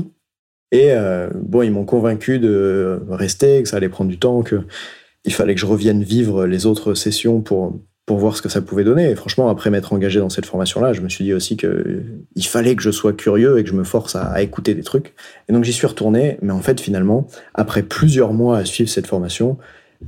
Et 0.72 0.92
euh, 0.92 1.28
bon, 1.34 1.62
ils 1.62 1.70
m'ont 1.70 1.84
convaincu 1.84 2.38
de 2.38 3.00
rester, 3.08 3.62
que 3.62 3.68
ça 3.68 3.76
allait 3.76 3.88
prendre 3.88 4.10
du 4.10 4.18
temps, 4.18 4.42
que 4.42 4.62
il 5.24 5.32
fallait 5.32 5.54
que 5.54 5.60
je 5.60 5.66
revienne 5.66 6.02
vivre 6.02 6.46
les 6.46 6.66
autres 6.66 6.94
sessions 6.94 7.40
pour, 7.40 7.78
pour 8.08 8.16
voir 8.16 8.34
ce 8.34 8.42
que 8.42 8.48
ça 8.48 8.62
pouvait 8.62 8.84
donner. 8.84 9.10
Et 9.10 9.14
franchement, 9.14 9.50
après 9.50 9.70
m'être 9.70 9.92
engagé 9.92 10.18
dans 10.18 10.30
cette 10.30 10.46
formation-là, 10.46 10.94
je 10.94 11.02
me 11.02 11.10
suis 11.10 11.24
dit 11.24 11.34
aussi 11.34 11.58
que 11.58 12.02
il 12.34 12.46
fallait 12.46 12.74
que 12.74 12.82
je 12.82 12.90
sois 12.90 13.12
curieux 13.12 13.58
et 13.58 13.62
que 13.62 13.68
je 13.68 13.74
me 13.74 13.84
force 13.84 14.16
à, 14.16 14.42
écouter 14.42 14.74
des 14.74 14.82
trucs. 14.82 15.14
Et 15.48 15.52
donc 15.52 15.64
j'y 15.64 15.74
suis 15.74 15.86
retourné. 15.86 16.38
Mais 16.40 16.52
en 16.52 16.62
fait, 16.62 16.80
finalement, 16.80 17.28
après 17.54 17.82
plusieurs 17.82 18.32
mois 18.32 18.56
à 18.56 18.64
suivre 18.64 18.88
cette 18.88 19.06
formation, 19.06 19.58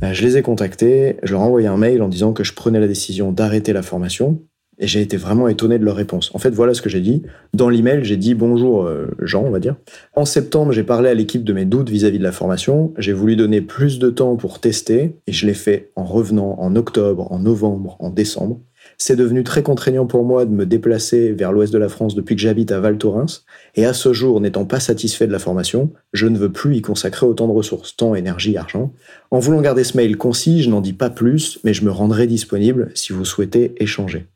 euh, 0.03 0.15
je 0.15 0.23
les 0.25 0.39
ai 0.39 0.43
contactés, 0.43 1.19
je 1.23 1.33
leur 1.33 1.43
ai 1.43 1.45
envoyé 1.45 1.69
un 1.69 1.77
mail 1.77 2.01
en 2.01 2.09
disant 2.09 2.33
que 2.33 2.43
je 2.43 2.55
prenais 2.55 2.81
la 2.81 2.89
décision 2.89 3.33
d'arrêter 3.33 3.75
la 3.75 3.83
formation 3.83 4.41
et 4.81 4.87
j'ai 4.87 5.03
été 5.03 5.17
vraiment 5.17 5.47
étonné 5.47 5.79
de 5.79 5.85
leur 5.85 5.95
réponse. 5.95 6.31
En 6.35 6.39
fait, 6.39 6.51
voilà 6.51 6.75
ce 6.75 6.83
que 6.83 6.89
j'ai 6.89 7.01
dit. 7.01 7.23
Dans 7.55 7.69
l'email, 7.69 8.01
j'ai 8.03 8.17
dit 8.17 8.35
bonjour 8.35 8.85
euh, 8.85 9.09
Jean, 9.21 9.45
on 9.45 9.51
va 9.51 9.61
dire. 9.61 9.77
En 10.17 10.25
septembre, 10.25 10.73
j'ai 10.73 10.83
parlé 10.83 11.11
à 11.11 11.15
l'équipe 11.15 11.45
de 11.45 11.53
mes 11.53 11.67
doutes 11.67 11.91
vis-à-vis 11.91 12.19
de 12.19 12.25
la 12.25 12.33
formation. 12.33 12.93
J'ai 12.97 13.13
voulu 13.13 13.37
donner 13.37 13.61
plus 13.61 13.99
de 13.99 14.11
temps 14.11 14.37
pour 14.37 14.59
tester 14.59 15.15
et 15.27 15.33
je 15.33 15.47
l'ai 15.47 15.55
fait 15.55 15.93
en 15.97 16.05
revenant 16.05 16.57
en 16.59 16.75
octobre, 16.75 17.31
en 17.31 17.39
novembre, 17.39 17.97
en 18.01 18.11
décembre. 18.11 18.61
C'est 18.97 19.17
devenu 19.17 19.45
très 19.45 19.63
contraignant 19.63 20.07
pour 20.07 20.25
moi 20.25 20.47
de 20.47 20.51
me 20.51 20.65
déplacer 20.65 21.33
vers 21.33 21.53
l'ouest 21.53 21.73
de 21.73 21.79
la 21.79 21.91
France 21.91 22.15
depuis 22.15 22.35
que 22.35 22.41
j'habite 22.41 22.73
à 22.73 22.81
Val 22.81 22.97
Thorens. 22.97 23.45
Et 23.75 23.85
à 23.85 23.93
ce 23.93 24.15
jour, 24.15 24.41
n'étant 24.41 24.65
pas 24.65 24.81
satisfait 24.81 25.27
de 25.27 25.33
la 25.33 25.39
formation, 25.39 25.91
je 26.15 26.27
ne 26.27 26.39
veux 26.39 26.51
plus 26.51 26.77
y 26.77 26.83
consacrer 26.83 27.27
autant 27.27 27.47
de 27.47 27.53
ressources, 27.53 27.97
temps, 27.97 28.15
énergie, 28.15 28.57
argent. 28.57 28.95
En 29.31 29.39
voulant 29.39 29.61
garder 29.61 29.85
ce 29.85 29.99
mail 29.99 30.17
concis, 30.17 30.63
je 30.63 30.71
n'en 30.71 30.81
dis 30.81 30.95
pas 30.95 31.11
plus, 31.11 31.59
mais 31.63 31.75
je 31.75 31.85
me 31.85 31.91
rendrai 31.91 32.27
disponible 32.27 32.91
si 32.95 33.13
vous 33.13 33.27
souhaitez 33.27 33.75
échanger. 33.83 34.27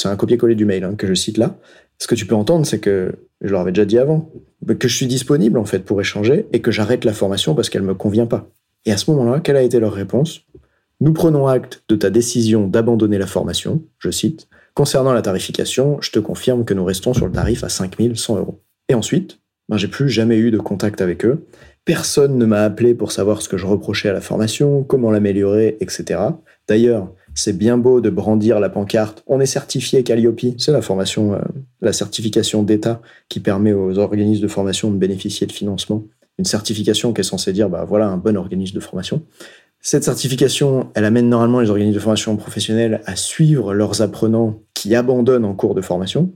C'est 0.00 0.08
un 0.08 0.16
copier-coller 0.16 0.54
du 0.54 0.64
mail 0.64 0.84
hein, 0.84 0.94
que 0.96 1.06
je 1.06 1.14
cite 1.14 1.36
là. 1.36 1.58
Ce 1.98 2.06
que 2.06 2.14
tu 2.14 2.26
peux 2.26 2.34
entendre, 2.34 2.64
c'est 2.64 2.78
que, 2.78 3.12
je 3.42 3.50
leur 3.50 3.60
avais 3.60 3.72
déjà 3.72 3.84
dit 3.84 3.98
avant, 3.98 4.30
que 4.78 4.88
je 4.88 4.96
suis 4.96 5.06
disponible 5.06 5.58
en 5.58 5.66
fait 5.66 5.80
pour 5.80 6.00
échanger 6.00 6.46
et 6.52 6.60
que 6.60 6.70
j'arrête 6.70 7.04
la 7.04 7.12
formation 7.12 7.54
parce 7.54 7.68
qu'elle 7.68 7.82
me 7.82 7.94
convient 7.94 8.26
pas. 8.26 8.48
Et 8.86 8.92
à 8.92 8.96
ce 8.96 9.10
moment-là, 9.10 9.40
quelle 9.40 9.56
a 9.56 9.62
été 9.62 9.78
leur 9.78 9.92
réponse? 9.92 10.42
Nous 11.00 11.12
prenons 11.12 11.46
acte 11.46 11.82
de 11.88 11.96
ta 11.96 12.08
décision 12.08 12.66
d'abandonner 12.66 13.18
la 13.18 13.26
formation, 13.26 13.82
je 13.98 14.10
cite. 14.10 14.48
Concernant 14.74 15.12
la 15.12 15.22
tarification, 15.22 16.00
je 16.00 16.10
te 16.10 16.18
confirme 16.18 16.64
que 16.64 16.72
nous 16.72 16.84
restons 16.84 17.12
sur 17.12 17.26
le 17.26 17.32
tarif 17.32 17.64
à 17.64 17.68
5100 17.68 18.38
euros. 18.38 18.62
Et 18.88 18.94
ensuite, 18.94 19.40
ben, 19.68 19.76
j'ai 19.76 19.88
plus 19.88 20.08
jamais 20.08 20.38
eu 20.38 20.50
de 20.50 20.58
contact 20.58 21.00
avec 21.02 21.24
eux. 21.26 21.46
Personne 21.84 22.38
ne 22.38 22.46
m'a 22.46 22.62
appelé 22.62 22.94
pour 22.94 23.12
savoir 23.12 23.42
ce 23.42 23.48
que 23.48 23.56
je 23.56 23.66
reprochais 23.66 24.08
à 24.08 24.12
la 24.12 24.20
formation, 24.20 24.82
comment 24.82 25.10
l'améliorer, 25.10 25.76
etc. 25.80 26.20
D'ailleurs, 26.68 27.12
C'est 27.34 27.56
bien 27.56 27.78
beau 27.78 28.00
de 28.00 28.10
brandir 28.10 28.60
la 28.60 28.68
pancarte. 28.68 29.22
On 29.26 29.40
est 29.40 29.46
certifié 29.46 30.02
Calliope. 30.02 30.40
C'est 30.58 30.72
la 30.72 30.82
formation, 30.82 31.34
euh, 31.34 31.38
la 31.80 31.92
certification 31.92 32.62
d'État 32.62 33.00
qui 33.28 33.40
permet 33.40 33.72
aux 33.72 33.98
organismes 33.98 34.42
de 34.42 34.48
formation 34.48 34.90
de 34.90 34.96
bénéficier 34.96 35.46
de 35.46 35.52
financement. 35.52 36.04
Une 36.38 36.44
certification 36.44 37.12
qui 37.12 37.20
est 37.20 37.24
censée 37.24 37.52
dire, 37.52 37.68
bah 37.68 37.84
voilà, 37.86 38.08
un 38.08 38.16
bon 38.16 38.36
organisme 38.36 38.74
de 38.74 38.80
formation. 38.80 39.22
Cette 39.80 40.04
certification, 40.04 40.90
elle 40.94 41.04
amène 41.04 41.28
normalement 41.28 41.60
les 41.60 41.70
organismes 41.70 41.94
de 41.94 42.00
formation 42.00 42.36
professionnelle 42.36 43.00
à 43.06 43.16
suivre 43.16 43.72
leurs 43.72 44.02
apprenants 44.02 44.60
qui 44.74 44.94
abandonnent 44.94 45.44
en 45.44 45.54
cours 45.54 45.74
de 45.74 45.80
formation. 45.80 46.32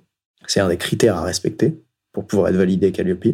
C'est 0.46 0.60
un 0.60 0.68
des 0.68 0.76
critères 0.76 1.16
à 1.16 1.22
respecter 1.22 1.82
pour 2.12 2.26
pouvoir 2.26 2.48
être 2.48 2.56
validé 2.56 2.92
Calliope. 2.92 3.26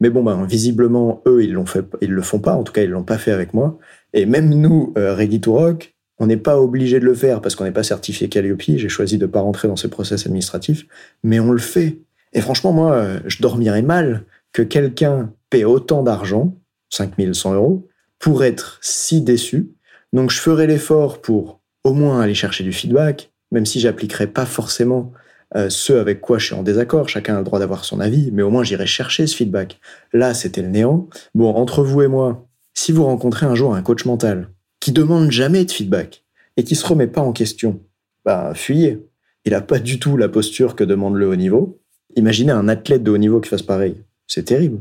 Mais 0.00 0.10
bon, 0.10 0.22
ben, 0.22 0.44
visiblement, 0.44 1.22
eux, 1.26 1.42
ils 1.42 1.52
l'ont 1.52 1.66
fait, 1.66 1.84
ils 2.02 2.12
le 2.12 2.22
font 2.22 2.38
pas. 2.38 2.54
En 2.54 2.62
tout 2.62 2.72
cas, 2.72 2.82
ils 2.82 2.90
l'ont 2.90 3.02
pas 3.02 3.18
fait 3.18 3.32
avec 3.32 3.54
moi. 3.54 3.78
Et 4.12 4.26
même 4.26 4.50
nous, 4.50 4.92
euh, 4.98 5.14
Ready 5.14 5.40
to 5.40 5.54
Rock, 5.54 5.95
on 6.18 6.26
n'est 6.26 6.36
pas 6.36 6.60
obligé 6.60 7.00
de 7.00 7.04
le 7.04 7.14
faire 7.14 7.40
parce 7.40 7.54
qu'on 7.54 7.64
n'est 7.64 7.72
pas 7.72 7.82
certifié 7.82 8.28
Calliope. 8.28 8.62
J'ai 8.62 8.88
choisi 8.88 9.18
de 9.18 9.26
pas 9.26 9.40
rentrer 9.40 9.68
dans 9.68 9.76
ces 9.76 9.88
process 9.88 10.26
administratifs, 10.26 10.86
mais 11.22 11.40
on 11.40 11.52
le 11.52 11.58
fait. 11.58 11.98
Et 12.32 12.40
franchement, 12.40 12.72
moi, 12.72 12.92
euh, 12.94 13.20
je 13.26 13.42
dormirais 13.42 13.82
mal 13.82 14.24
que 14.52 14.62
quelqu'un 14.62 15.32
paie 15.50 15.64
autant 15.64 16.02
d'argent, 16.02 16.56
5100 16.90 17.54
euros, 17.54 17.88
pour 18.18 18.44
être 18.44 18.78
si 18.80 19.20
déçu. 19.20 19.70
Donc, 20.12 20.30
je 20.30 20.40
ferai 20.40 20.66
l'effort 20.66 21.20
pour 21.20 21.60
au 21.84 21.92
moins 21.92 22.20
aller 22.20 22.34
chercher 22.34 22.64
du 22.64 22.72
feedback, 22.72 23.30
même 23.52 23.66
si 23.66 23.78
j'appliquerai 23.78 24.26
pas 24.26 24.46
forcément 24.46 25.12
euh, 25.54 25.70
ce 25.70 25.92
avec 25.92 26.20
quoi 26.20 26.38
je 26.38 26.46
suis 26.46 26.54
en 26.54 26.62
désaccord, 26.62 27.08
chacun 27.08 27.36
a 27.36 27.38
le 27.38 27.44
droit 27.44 27.60
d'avoir 27.60 27.84
son 27.84 28.00
avis, 28.00 28.30
mais 28.32 28.42
au 28.42 28.50
moins 28.50 28.64
j'irai 28.64 28.86
chercher 28.86 29.26
ce 29.26 29.36
feedback. 29.36 29.78
Là, 30.12 30.34
c'était 30.34 30.62
le 30.62 30.68
néant. 30.68 31.08
Bon, 31.34 31.54
entre 31.54 31.84
vous 31.84 32.02
et 32.02 32.08
moi, 32.08 32.46
si 32.74 32.90
vous 32.90 33.04
rencontrez 33.04 33.46
un 33.46 33.54
jour 33.54 33.74
un 33.74 33.82
coach 33.82 34.04
mental 34.04 34.48
qui 34.86 34.92
demande 34.92 35.32
jamais 35.32 35.64
de 35.64 35.70
feedback 35.72 36.22
et 36.56 36.62
qui 36.62 36.76
se 36.76 36.86
remet 36.86 37.08
pas 37.08 37.20
en 37.20 37.32
question, 37.32 37.80
bah 38.24 38.52
fuyez. 38.54 39.04
Il 39.44 39.52
a 39.52 39.60
pas 39.60 39.80
du 39.80 39.98
tout 39.98 40.16
la 40.16 40.28
posture 40.28 40.76
que 40.76 40.84
demande 40.84 41.16
le 41.16 41.28
haut 41.28 41.34
niveau. 41.34 41.80
Imaginez 42.14 42.52
un 42.52 42.68
athlète 42.68 43.02
de 43.02 43.10
haut 43.10 43.18
niveau 43.18 43.40
qui 43.40 43.48
fasse 43.48 43.62
pareil. 43.62 43.96
C'est 44.28 44.44
terrible. 44.44 44.78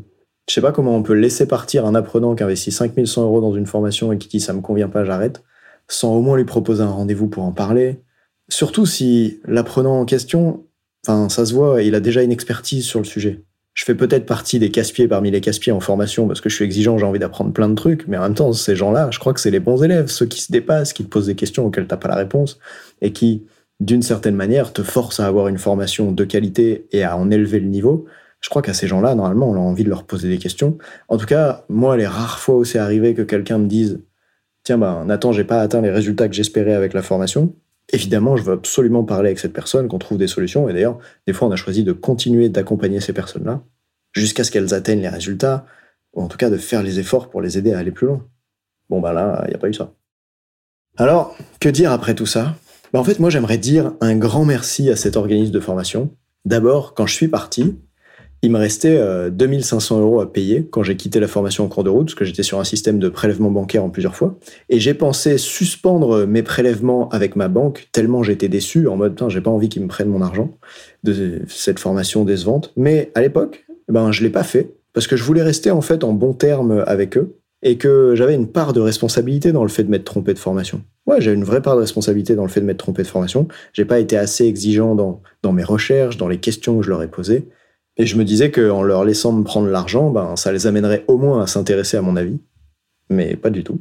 Je 0.48 0.54
sais 0.54 0.62
pas 0.62 0.72
comment 0.72 0.96
on 0.96 1.02
peut 1.02 1.16
laisser 1.16 1.48
partir 1.48 1.88
un 1.88 1.96
apprenant 1.96 2.36
qui 2.36 2.44
investit 2.44 2.72
5100 2.72 3.24
euros 3.24 3.42
dans 3.42 3.56
une 3.56 3.66
formation 3.66 4.12
et 4.12 4.20
qui 4.20 4.28
dit 4.28 4.40
ça 4.40 4.54
me 4.54 4.62
convient 4.62 4.90
pas, 4.90 5.06
j'arrête, 5.06 5.44
sans 5.88 6.14
au 6.14 6.22
moins 6.22 6.38
lui 6.38 6.46
proposer 6.46 6.84
un 6.84 6.92
rendez-vous 6.92 7.28
pour 7.28 7.42
en 7.42 7.52
parler, 7.52 8.00
Surtout 8.48 8.86
si 8.86 9.40
l'apprenant 9.46 10.00
en 10.00 10.06
question, 10.06 10.68
ça 11.04 11.28
se 11.28 11.52
voit, 11.52 11.82
il 11.82 11.96
a 11.96 12.00
déjà 12.00 12.22
une 12.22 12.32
expertise 12.32 12.86
sur 12.86 13.00
le 13.00 13.06
sujet. 13.06 13.44
Je 13.76 13.84
fais 13.84 13.94
peut-être 13.94 14.26
partie 14.26 14.58
des 14.58 14.72
casse-pieds 14.72 15.10
parmi 15.10 15.32
les 15.32 15.42
casse-pieds 15.42 15.74
en 15.74 15.82
formation 15.82 16.28
parce 16.28 16.40
que 16.40 16.48
je 16.50 16.56
suis 16.56 16.64
exigeant, 16.64 16.98
j'ai 16.98 17.06
envie 17.06 17.20
d'apprendre 17.20 17.52
plein 17.52 17.68
de 17.68 17.76
trucs, 17.76 18.08
mais 18.08 18.18
en 18.18 18.22
même 18.22 18.34
temps, 18.34 18.54
ces 18.54 18.76
gens-là, 18.76 19.10
je 19.12 19.20
crois 19.20 19.34
que 19.34 19.42
c'est 19.42 19.52
les 19.52 19.60
bons 19.60 19.84
élèves, 19.84 20.08
ceux 20.08 20.26
qui 20.26 20.40
se 20.40 20.50
dépassent, 20.50 20.94
qui 20.94 21.04
te 21.04 21.10
posent 21.10 21.26
des 21.26 21.36
questions 21.36 21.66
auxquelles 21.66 21.86
t'as 21.86 21.98
pas 21.98 22.08
la 22.08 22.16
réponse 22.16 22.58
et 23.02 23.12
qui, 23.12 23.46
d'une 23.82 24.02
certaine 24.02 24.36
manière, 24.36 24.72
te 24.72 24.82
forcent 24.82 25.20
à 25.20 25.28
avoir 25.28 25.50
une 25.50 25.58
formation 25.58 26.14
de 26.14 26.24
qualité 26.24 26.88
et 26.94 27.04
à 27.04 27.18
en 27.18 27.30
élever 27.30 27.60
le 27.60 27.68
niveau. 27.68 28.06
Je 28.40 28.50
crois 28.50 28.62
qu'à 28.62 28.74
ces 28.74 28.88
gens-là, 28.88 29.14
normalement, 29.14 29.50
on 29.50 29.56
a 29.56 29.60
envie 29.60 29.84
de 29.84 29.90
leur 29.90 30.06
poser 30.06 30.30
des 30.30 30.38
questions. 30.38 30.78
En 31.10 31.18
tout 31.18 31.26
cas, 31.26 31.66
moi, 31.68 31.98
les 31.98 32.08
rares 32.08 32.40
fois 32.40 32.56
où 32.56 32.64
c'est 32.64 32.80
arrivé 32.80 33.14
que 33.14 33.24
quelqu'un 33.24 33.58
me 33.58 33.68
dise 33.68 34.00
Tiens, 34.64 34.78
ben, 34.78 35.04
Nathan, 35.06 35.32
j'ai 35.34 35.44
pas 35.44 35.60
atteint 35.60 35.82
les 35.82 35.92
résultats 35.92 36.28
que 36.30 36.34
j'espérais 36.34 36.74
avec 36.74 36.94
la 36.94 37.02
formation, 37.04 37.54
Évidemment, 37.94 38.36
je 38.36 38.44
veux 38.44 38.54
absolument 38.54 39.04
parler 39.04 39.30
avec 39.30 39.40
cette 39.40 39.54
personne, 39.54 39.88
qu'on 39.88 40.00
trouve 40.00 40.18
des 40.18 40.28
solutions. 40.28 40.68
Et 40.70 40.74
d'ailleurs, 40.74 40.98
des 41.28 41.34
fois, 41.34 41.48
on 41.48 41.52
a 41.52 41.56
choisi 41.56 41.84
de 41.84 41.92
continuer 41.92 42.50
d'accompagner 42.50 43.00
ces 43.00 43.14
personnes-là 43.14 43.62
jusqu'à 44.14 44.44
ce 44.44 44.52
qu'elles 44.52 44.74
atteignent 44.74 45.02
les 45.02 45.10
résultats, 45.10 45.66
ou 46.14 46.22
en 46.22 46.28
tout 46.28 46.38
cas 46.38 46.50
de 46.50 46.58
faire 46.58 46.82
les 46.82 47.00
efforts 47.00 47.30
pour 47.30 47.42
les 47.42 47.58
aider 47.58 47.74
à 47.74 47.80
aller 47.80 47.92
plus 47.92 48.08
loin. 48.08 48.26
Bon, 48.90 49.02
ben 49.02 49.14
là, 49.14 49.44
il 49.46 49.50
n'y 49.50 49.56
a 49.56 49.58
pas 49.58 49.68
eu 49.68 49.74
ça. 49.74 49.94
Alors, 50.98 51.36
que 51.60 51.70
dire 51.70 51.92
après 51.92 52.16
tout 52.16 52.26
ça? 52.26 52.56
Ben, 52.94 53.00
En 53.00 53.04
fait, 53.04 53.20
moi, 53.20 53.30
j'aimerais 53.30 53.58
dire 53.58 53.94
un 54.02 54.16
grand 54.16 54.46
merci 54.46 54.90
à 54.90 54.96
cet 54.96 55.18
organisme 55.18 55.52
de 55.52 55.60
formation. 55.60 56.16
D'abord, 56.46 56.94
quand 56.94 57.06
je 57.06 57.14
suis 57.14 57.28
parti, 57.28 57.78
il 58.46 58.52
me 58.52 58.60
restait 58.60 59.02
2500 59.32 59.98
euh, 59.98 60.02
euros 60.02 60.20
à 60.22 60.32
payer 60.32 60.68
quand 60.70 60.84
j'ai 60.84 60.96
quitté 60.96 61.20
la 61.20 61.28
formation 61.28 61.66
en 61.66 61.68
cours 61.68 61.84
de 61.84 61.90
route, 61.90 62.06
parce 62.06 62.16
que 62.16 62.26
j'étais 62.26 62.44
sur 62.44 62.60
un 62.60 62.64
système 62.64 63.00
de 63.00 63.10
prélèvement 63.10 63.50
bancaire 63.50 63.84
en 63.84 63.90
plusieurs 63.90 64.16
fois. 64.16 64.38
Et 64.70 64.80
j'ai 64.80 64.94
pensé 64.94 65.40
suspendre 65.40 66.28
mes 66.28 66.44
prélèvements 66.44 67.10
avec 67.10 67.36
ma 67.36 67.48
banque, 67.48 67.90
tellement 67.92 68.22
j'étais 68.22 68.48
déçu, 68.48 68.88
en 68.88 68.98
mode, 68.98 69.20
j'ai 69.30 69.42
pas 69.42 69.50
envie 69.50 69.68
qu'ils 69.68 69.82
me 69.82 69.88
prennent 69.88 70.10
mon 70.10 70.22
argent 70.22 70.56
de 71.04 71.42
cette 71.48 71.80
formation 71.80 72.24
décevante. 72.24 72.72
Mais 72.78 73.12
à 73.16 73.22
l'époque, 73.22 73.66
ben, 73.90 74.12
je 74.12 74.24
l'ai 74.24 74.30
pas 74.30 74.44
fait, 74.44 74.76
parce 74.94 75.08
que 75.08 75.16
je 75.16 75.24
voulais 75.24 75.44
rester 75.44 75.72
en 75.72 75.82
fait 75.82 76.04
en 76.04 76.14
bon 76.14 76.34
terme 76.34 76.84
avec 76.86 77.18
eux, 77.18 77.40
et 77.64 77.78
que 77.78 78.14
j'avais 78.16 78.36
une 78.36 78.48
part 78.48 78.74
de 78.74 78.80
responsabilité 78.80 79.54
dans 79.54 79.64
le 79.64 79.70
fait 79.70 79.84
de 79.84 79.90
m'être 79.90 80.04
trompé 80.04 80.36
de 80.36 80.40
formation. 80.40 80.84
Ouais, 81.08 81.20
j'ai 81.20 81.34
une 81.34 81.44
vraie 81.44 81.64
part 81.64 81.76
de 81.76 81.82
responsabilité 81.82 82.36
dans 82.36 82.44
le 82.44 82.50
fait 82.50 82.62
de 82.62 82.66
m'être 82.68 82.78
trompé 82.78 83.02
de 83.02 83.08
formation. 83.08 83.48
J'ai 83.74 83.86
pas 83.86 84.00
été 84.00 84.18
assez 84.18 84.46
exigeant 84.46 84.94
dans, 84.94 85.24
dans 85.42 85.52
mes 85.52 85.64
recherches, 85.64 86.18
dans 86.18 86.28
les 86.28 86.38
questions 86.38 86.78
que 86.78 86.86
je 86.86 86.92
leur 86.92 87.02
ai 87.02 87.08
posées. 87.08 87.48
Et 87.98 88.06
je 88.06 88.18
me 88.18 88.24
disais 88.24 88.52
qu'en 88.52 88.84
leur 88.84 89.06
laissant 89.06 89.32
me 89.32 89.44
prendre 89.44 89.68
l'argent, 89.68 90.10
ben, 90.10 90.36
ça 90.36 90.52
les 90.52 90.68
amènerait 90.68 91.06
au 91.08 91.18
moins 91.18 91.44
à 91.44 91.48
s'intéresser 91.48 91.98
à 91.98 92.02
mon 92.02 92.16
avis. 92.16 92.40
Mais 93.10 93.36
pas 93.36 93.50
du 93.50 93.64
tout. 93.64 93.80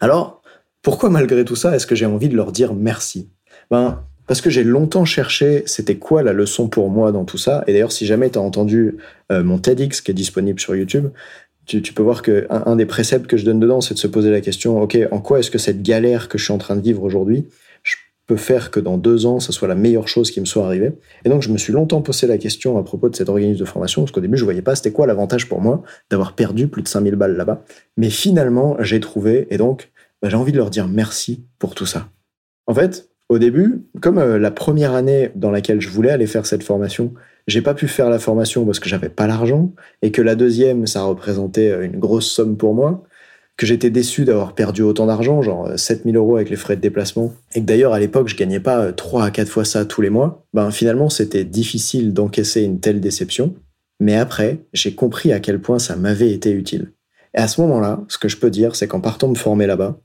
Alors, 0.00 0.42
pourquoi 0.82 1.10
malgré 1.10 1.44
tout 1.44 1.56
ça, 1.56 1.74
est-ce 1.74 1.86
que 1.86 1.94
j'ai 1.94 2.06
envie 2.06 2.28
de 2.28 2.36
leur 2.36 2.52
dire 2.52 2.74
merci? 2.74 3.30
Ben, 3.70 4.04
parce 4.26 4.40
que 4.40 4.50
j'ai 4.50 4.64
longtemps 4.64 5.04
cherché 5.04 5.62
c'était 5.66 5.96
quoi 5.96 6.22
la 6.22 6.32
leçon 6.32 6.68
pour 6.68 6.90
moi 6.90 7.12
dans 7.12 7.24
tout 7.24 7.38
ça. 7.38 7.64
Et 7.66 7.72
d'ailleurs, 7.72 7.92
si 7.92 8.06
jamais 8.06 8.30
tu 8.30 8.38
as 8.38 8.42
entendu 8.42 8.96
euh, 9.32 9.42
mon 9.42 9.58
TEDx 9.58 10.00
qui 10.00 10.10
est 10.10 10.14
disponible 10.14 10.60
sur 10.60 10.74
YouTube, 10.76 11.08
tu, 11.66 11.80
peux 11.80 12.02
voir 12.02 12.20
que 12.20 12.46
un, 12.50 12.76
des 12.76 12.84
préceptes 12.84 13.26
que 13.26 13.38
je 13.38 13.44
donne 13.46 13.58
dedans, 13.58 13.80
c'est 13.80 13.94
de 13.94 13.98
se 13.98 14.06
poser 14.06 14.30
la 14.30 14.42
question, 14.42 14.82
OK, 14.82 14.98
en 15.10 15.20
quoi 15.20 15.38
est-ce 15.38 15.50
que 15.50 15.56
cette 15.56 15.82
galère 15.82 16.28
que 16.28 16.36
je 16.36 16.44
suis 16.44 16.52
en 16.52 16.58
train 16.58 16.76
de 16.76 16.82
vivre 16.82 17.02
aujourd'hui, 17.02 17.46
peut 18.26 18.36
faire 18.36 18.70
que 18.70 18.80
dans 18.80 18.96
deux 18.96 19.26
ans, 19.26 19.38
ça 19.40 19.52
soit 19.52 19.68
la 19.68 19.74
meilleure 19.74 20.08
chose 20.08 20.30
qui 20.30 20.40
me 20.40 20.46
soit 20.46 20.64
arrivée. 20.64 20.92
Et 21.24 21.28
donc, 21.28 21.42
je 21.42 21.50
me 21.50 21.58
suis 21.58 21.72
longtemps 21.72 22.00
posé 22.00 22.26
la 22.26 22.38
question 22.38 22.78
à 22.78 22.82
propos 22.82 23.08
de 23.08 23.16
cet 23.16 23.28
organisme 23.28 23.60
de 23.60 23.64
formation, 23.64 24.02
parce 24.02 24.12
qu'au 24.12 24.20
début, 24.20 24.38
je 24.38 24.44
voyais 24.44 24.62
pas 24.62 24.74
c'était 24.74 24.92
quoi 24.92 25.06
l'avantage 25.06 25.48
pour 25.48 25.60
moi 25.60 25.82
d'avoir 26.10 26.34
perdu 26.34 26.68
plus 26.68 26.82
de 26.82 26.88
5000 26.88 27.16
balles 27.16 27.36
là-bas. 27.36 27.62
Mais 27.96 28.10
finalement, 28.10 28.76
j'ai 28.80 29.00
trouvé, 29.00 29.46
et 29.50 29.58
donc, 29.58 29.90
bah, 30.22 30.28
j'ai 30.28 30.36
envie 30.36 30.52
de 30.52 30.56
leur 30.56 30.70
dire 30.70 30.88
merci 30.88 31.44
pour 31.58 31.74
tout 31.74 31.86
ça. 31.86 32.08
En 32.66 32.74
fait, 32.74 33.10
au 33.28 33.38
début, 33.38 33.84
comme 34.00 34.18
euh, 34.18 34.38
la 34.38 34.50
première 34.50 34.94
année 34.94 35.30
dans 35.34 35.50
laquelle 35.50 35.80
je 35.80 35.90
voulais 35.90 36.10
aller 36.10 36.26
faire 36.26 36.46
cette 36.46 36.62
formation, 36.62 37.12
j'ai 37.46 37.60
pas 37.60 37.74
pu 37.74 37.88
faire 37.88 38.08
la 38.08 38.18
formation 38.18 38.64
parce 38.64 38.80
que 38.80 38.88
j'avais 38.88 39.10
pas 39.10 39.26
l'argent, 39.26 39.72
et 40.00 40.10
que 40.10 40.22
la 40.22 40.34
deuxième, 40.34 40.86
ça 40.86 41.02
représentait 41.02 41.70
euh, 41.70 41.84
une 41.84 41.98
grosse 41.98 42.30
somme 42.30 42.56
pour 42.56 42.74
moi, 42.74 43.04
que 43.56 43.66
j'étais 43.66 43.90
déçu 43.90 44.24
d'avoir 44.24 44.54
perdu 44.54 44.82
autant 44.82 45.06
d'argent, 45.06 45.42
genre 45.42 45.70
7000 45.76 46.16
euh, 46.16 46.18
euros 46.18 46.36
avec 46.36 46.50
les 46.50 46.56
frais 46.56 46.76
de 46.76 46.80
déplacement, 46.80 47.32
et 47.54 47.60
que 47.60 47.66
d'ailleurs 47.66 47.92
à 47.92 48.00
l'époque 48.00 48.28
je 48.28 48.36
gagnais 48.36 48.60
pas 48.60 48.92
3 48.92 49.22
euh, 49.22 49.24
à 49.26 49.30
4 49.30 49.48
fois 49.48 49.64
ça 49.64 49.84
tous 49.84 50.00
les 50.00 50.10
mois, 50.10 50.44
ben 50.52 50.70
finalement 50.70 51.08
c'était 51.08 51.44
difficile 51.44 52.12
d'encaisser 52.12 52.62
une 52.62 52.80
telle 52.80 53.00
déception. 53.00 53.54
Mais 54.00 54.16
après, 54.16 54.58
j'ai 54.72 54.94
compris 54.94 55.32
à 55.32 55.38
quel 55.38 55.60
point 55.60 55.78
ça 55.78 55.94
m'avait 55.94 56.32
été 56.32 56.50
utile. 56.50 56.92
Et 57.32 57.38
à 57.38 57.46
ce 57.46 57.60
moment-là, 57.60 58.00
ce 58.08 58.18
que 58.18 58.28
je 58.28 58.36
peux 58.36 58.50
dire, 58.50 58.74
c'est 58.74 58.88
qu'en 58.88 59.00
partant 59.00 59.28
me 59.28 59.36
former 59.36 59.66
là-bas, 59.66 60.00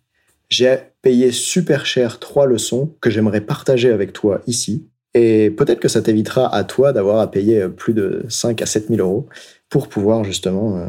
j'ai 0.47 0.77
payé 1.01 1.31
super 1.31 1.87
cher 1.87 2.19
trois 2.19 2.45
leçons 2.45 2.93
que 3.01 3.09
j'aimerais 3.09 3.41
partager 3.41 3.91
avec 3.91 4.13
toi 4.13 4.41
ici. 4.45 4.87
Et 5.15 5.49
peut-être 5.49 5.79
que 5.79 5.87
ça 5.87 6.03
t'évitera 6.03 6.53
à 6.55 6.63
toi 6.63 6.93
d'avoir 6.93 7.19
à 7.19 7.31
payer 7.31 7.63
euh, 7.63 7.69
plus 7.69 7.93
de 7.93 8.25
5 8.29 8.61
à 8.61 8.67
7 8.67 8.89
000 8.89 8.99
euros 8.99 9.27
pour 9.69 9.87
pouvoir 9.87 10.23
justement 10.23 10.87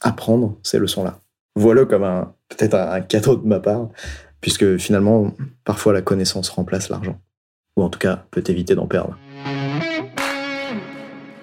apprendre 0.00 0.58
ces 0.62 0.78
leçons-là 0.78 1.22
voilà 1.56 1.84
comme 1.84 2.04
un 2.04 2.34
peut-être 2.48 2.74
un 2.74 3.00
cadeau 3.00 3.36
de 3.36 3.46
ma 3.46 3.60
part, 3.60 3.88
puisque 4.40 4.76
finalement, 4.76 5.34
parfois 5.64 5.92
la 5.92 6.02
connaissance 6.02 6.48
remplace 6.48 6.88
l'argent, 6.88 7.18
ou 7.76 7.82
en 7.82 7.88
tout 7.88 7.98
cas 7.98 8.24
peut 8.30 8.44
éviter 8.46 8.74
d'en 8.74 8.86
perdre. 8.86 9.16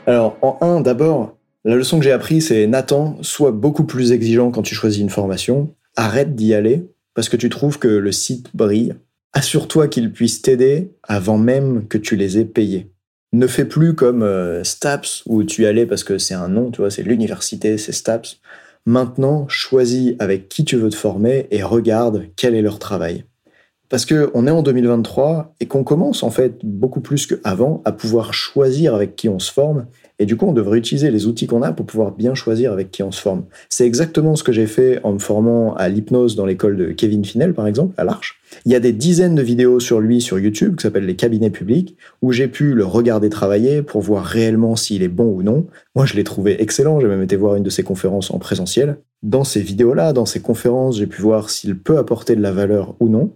Alors, 0.05 0.37
en 0.41 0.57
un, 0.61 0.81
d'abord, 0.81 1.37
la 1.65 1.75
leçon 1.75 1.99
que 1.99 2.05
j'ai 2.05 2.11
appris, 2.11 2.41
c'est 2.41 2.67
Nathan, 2.67 3.17
sois 3.21 3.51
beaucoup 3.51 3.83
plus 3.83 4.11
exigeant 4.11 4.49
quand 4.49 4.61
tu 4.61 4.75
choisis 4.75 5.01
une 5.01 5.09
formation, 5.09 5.75
arrête 5.95 6.35
d'y 6.35 6.53
aller, 6.53 6.87
parce 7.13 7.29
que 7.29 7.37
tu 7.37 7.49
trouves 7.49 7.79
que 7.79 7.87
le 7.87 8.11
site 8.11 8.55
brille. 8.55 8.95
Assure-toi 9.33 9.87
qu'il 9.87 10.11
puisse 10.11 10.41
t'aider 10.41 10.95
avant 11.03 11.37
même 11.37 11.87
que 11.87 11.97
tu 11.97 12.15
les 12.15 12.39
aies 12.39 12.45
payés. 12.45 12.91
Ne 13.31 13.45
fais 13.45 13.65
plus 13.65 13.93
comme 13.93 14.23
euh, 14.23 14.63
Staps, 14.63 15.23
où 15.27 15.43
tu 15.43 15.61
y 15.61 15.65
allais 15.67 15.85
parce 15.85 16.03
que 16.03 16.17
c'est 16.17 16.33
un 16.33 16.47
nom, 16.47 16.71
tu 16.71 16.81
vois, 16.81 16.89
c'est 16.89 17.03
l'université, 17.03 17.77
c'est 17.77 17.91
Staps. 17.91 18.39
Maintenant, 18.85 19.47
choisis 19.47 20.15
avec 20.19 20.49
qui 20.49 20.65
tu 20.65 20.75
veux 20.75 20.89
te 20.89 20.95
former 20.95 21.47
et 21.51 21.63
regarde 21.63 22.25
quel 22.35 22.55
est 22.55 22.61
leur 22.61 22.79
travail. 22.79 23.25
Parce 23.89 24.05
qu'on 24.05 24.47
est 24.47 24.51
en 24.51 24.61
2023 24.61 25.55
et 25.59 25.65
qu'on 25.65 25.83
commence 25.83 26.21
en 26.23 26.29
fait 26.29 26.59
beaucoup 26.63 27.01
plus 27.01 27.25
qu'avant 27.25 27.81
à 27.85 27.91
pouvoir 27.91 28.33
choisir 28.33 28.93
avec 28.93 29.15
qui 29.15 29.29
on 29.29 29.39
se 29.39 29.51
forme. 29.51 29.87
Et 30.19 30.25
du 30.25 30.35
coup, 30.35 30.45
on 30.45 30.53
devrait 30.53 30.77
utiliser 30.77 31.11
les 31.11 31.27
outils 31.27 31.47
qu'on 31.47 31.61
a 31.61 31.71
pour 31.71 31.85
pouvoir 31.85 32.11
bien 32.11 32.35
choisir 32.35 32.73
avec 32.73 32.91
qui 32.91 33.03
on 33.03 33.11
se 33.11 33.21
forme. 33.21 33.45
C'est 33.69 33.85
exactement 33.85 34.35
ce 34.35 34.43
que 34.43 34.51
j'ai 34.51 34.67
fait 34.67 34.99
en 35.03 35.13
me 35.13 35.19
formant 35.19 35.73
à 35.75 35.87
l'hypnose 35.87 36.35
dans 36.35 36.45
l'école 36.45 36.75
de 36.75 36.91
Kevin 36.91 37.23
Finel, 37.23 37.53
par 37.53 37.67
exemple, 37.67 37.93
à 37.97 38.03
l'Arche. 38.03 38.41
Il 38.65 38.71
y 38.71 38.75
a 38.75 38.79
des 38.79 38.91
dizaines 38.91 39.35
de 39.35 39.41
vidéos 39.41 39.79
sur 39.79 40.01
lui 40.01 40.21
sur 40.21 40.37
YouTube 40.37 40.75
qui 40.75 40.83
s'appellent 40.83 41.05
les 41.05 41.15
cabinets 41.15 41.49
publics, 41.49 41.95
où 42.21 42.33
j'ai 42.33 42.47
pu 42.47 42.73
le 42.73 42.85
regarder 42.85 43.29
travailler 43.29 43.81
pour 43.81 44.01
voir 44.01 44.25
réellement 44.25 44.75
s'il 44.75 45.03
est 45.03 45.07
bon 45.07 45.27
ou 45.33 45.41
non. 45.41 45.67
Moi, 45.95 46.05
je 46.05 46.15
l'ai 46.15 46.23
trouvé 46.23 46.61
excellent. 46.61 46.99
J'ai 46.99 47.07
même 47.07 47.23
été 47.23 47.37
voir 47.37 47.55
une 47.55 47.63
de 47.63 47.69
ses 47.69 47.83
conférences 47.83 48.31
en 48.31 48.39
présentiel. 48.39 48.97
Dans 49.23 49.43
ces 49.43 49.61
vidéos-là, 49.61 50.13
dans 50.13 50.25
ces 50.25 50.41
conférences, 50.41 50.97
j'ai 50.97 51.07
pu 51.07 51.21
voir 51.21 51.49
s'il 51.49 51.77
peut 51.77 51.97
apporter 51.97 52.35
de 52.35 52.41
la 52.41 52.51
valeur 52.51 52.95
ou 52.99 53.07
non. 53.07 53.31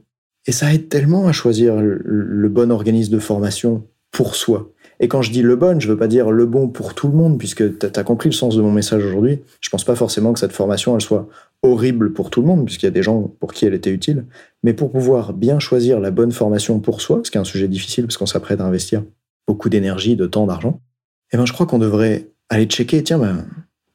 Et 0.45 0.51
ça 0.51 0.73
aide 0.73 0.89
tellement 0.89 1.27
à 1.27 1.31
choisir 1.31 1.77
le, 1.77 2.49
bon 2.49 2.71
organisme 2.71 3.13
de 3.13 3.19
formation 3.19 3.87
pour 4.11 4.35
soi. 4.35 4.72
Et 5.03 5.09
quand 5.09 5.21
je 5.21 5.31
dis 5.31 5.41
le 5.41 5.57
bon, 5.57 5.81
je 5.81 5.89
veux 5.89 5.97
pas 5.97 6.07
dire 6.07 6.31
le 6.31 6.45
bon 6.45 6.69
pour 6.69 6.93
tout 6.93 7.09
le 7.09 7.13
monde, 7.13 7.37
puisque 7.37 7.77
tu 7.77 7.87
as 7.93 8.03
compris 8.05 8.29
le 8.29 8.33
sens 8.33 8.55
de 8.55 8.61
mon 8.61 8.71
message 8.71 9.03
aujourd'hui. 9.03 9.41
Je 9.59 9.69
pense 9.69 9.83
pas 9.83 9.95
forcément 9.95 10.31
que 10.31 10.39
cette 10.39 10.53
formation, 10.53 10.97
soit 11.01 11.27
horrible 11.61 12.13
pour 12.13 12.29
tout 12.29 12.39
le 12.39 12.47
monde, 12.47 12.63
puisqu'il 12.63 12.85
y 12.85 12.87
a 12.87 12.91
des 12.91 13.03
gens 13.03 13.29
pour 13.41 13.51
qui 13.51 13.65
elle 13.65 13.73
était 13.73 13.89
utile. 13.89 14.25
Mais 14.63 14.73
pour 14.73 14.93
pouvoir 14.93 15.33
bien 15.33 15.59
choisir 15.59 15.99
la 15.99 16.09
bonne 16.09 16.31
formation 16.31 16.79
pour 16.79 17.01
soi, 17.01 17.19
ce 17.25 17.31
qui 17.31 17.37
est 17.37 17.41
un 17.41 17.43
sujet 17.43 17.67
difficile 17.67 18.05
parce 18.05 18.15
qu'on 18.15 18.25
s'apprête 18.25 18.61
à 18.61 18.65
investir 18.65 19.03
beaucoup 19.45 19.67
d'énergie, 19.67 20.15
de 20.15 20.25
temps, 20.25 20.47
d'argent, 20.47 20.79
eh 21.33 21.37
ben, 21.37 21.45
je 21.45 21.51
crois 21.51 21.65
qu'on 21.65 21.79
devrait 21.79 22.29
aller 22.47 22.63
checker, 22.63 23.03
tiens, 23.03 23.19
ben, 23.19 23.45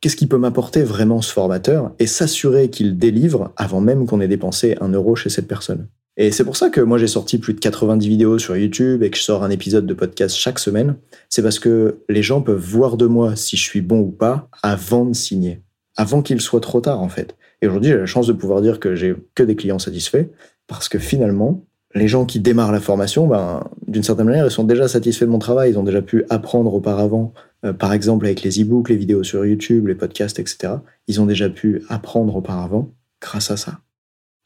qu'est-ce 0.02 0.16
qui 0.16 0.26
peut 0.26 0.36
m'apporter 0.36 0.82
vraiment 0.82 1.22
ce 1.22 1.32
formateur 1.32 1.92
et 1.98 2.06
s'assurer 2.06 2.68
qu'il 2.68 2.98
délivre 2.98 3.50
avant 3.56 3.80
même 3.80 4.04
qu'on 4.04 4.20
ait 4.20 4.28
dépensé 4.28 4.76
un 4.82 4.90
euro 4.90 5.16
chez 5.16 5.30
cette 5.30 5.48
personne. 5.48 5.86
Et 6.20 6.32
c'est 6.32 6.42
pour 6.44 6.56
ça 6.56 6.68
que 6.68 6.80
moi 6.80 6.98
j'ai 6.98 7.06
sorti 7.06 7.38
plus 7.38 7.54
de 7.54 7.60
90 7.60 8.08
vidéos 8.08 8.38
sur 8.40 8.56
YouTube 8.56 9.04
et 9.04 9.10
que 9.10 9.16
je 9.16 9.22
sors 9.22 9.44
un 9.44 9.50
épisode 9.50 9.86
de 9.86 9.94
podcast 9.94 10.34
chaque 10.34 10.58
semaine. 10.58 10.96
C'est 11.28 11.42
parce 11.42 11.60
que 11.60 12.00
les 12.08 12.24
gens 12.24 12.42
peuvent 12.42 12.60
voir 12.60 12.96
de 12.96 13.06
moi 13.06 13.36
si 13.36 13.56
je 13.56 13.62
suis 13.62 13.80
bon 13.80 14.00
ou 14.00 14.10
pas 14.10 14.48
avant 14.64 15.04
de 15.04 15.14
signer. 15.14 15.62
Avant 15.96 16.20
qu'il 16.20 16.40
soit 16.40 16.60
trop 16.60 16.80
tard 16.80 17.00
en 17.00 17.08
fait. 17.08 17.36
Et 17.62 17.68
aujourd'hui 17.68 17.92
j'ai 17.92 17.98
la 17.98 18.06
chance 18.06 18.26
de 18.26 18.32
pouvoir 18.32 18.60
dire 18.62 18.80
que 18.80 18.96
j'ai 18.96 19.14
que 19.36 19.44
des 19.44 19.54
clients 19.54 19.78
satisfaits 19.78 20.26
parce 20.66 20.88
que 20.88 20.98
finalement, 20.98 21.64
les 21.94 22.08
gens 22.08 22.26
qui 22.26 22.40
démarrent 22.40 22.72
la 22.72 22.80
formation, 22.80 23.28
ben, 23.28 23.64
d'une 23.86 24.02
certaine 24.02 24.26
manière, 24.26 24.44
ils 24.44 24.50
sont 24.50 24.64
déjà 24.64 24.88
satisfaits 24.88 25.24
de 25.24 25.30
mon 25.30 25.38
travail. 25.38 25.70
Ils 25.70 25.78
ont 25.78 25.84
déjà 25.84 26.02
pu 26.02 26.24
apprendre 26.28 26.74
auparavant, 26.74 27.32
euh, 27.64 27.72
par 27.72 27.92
exemple 27.92 28.26
avec 28.26 28.42
les 28.42 28.60
e-books, 28.60 28.90
les 28.90 28.96
vidéos 28.96 29.22
sur 29.22 29.46
YouTube, 29.46 29.86
les 29.86 29.94
podcasts, 29.94 30.38
etc. 30.38 30.74
Ils 31.06 31.20
ont 31.20 31.26
déjà 31.26 31.48
pu 31.48 31.82
apprendre 31.88 32.36
auparavant 32.36 32.90
grâce 33.20 33.50
à 33.50 33.56
ça. 33.56 33.78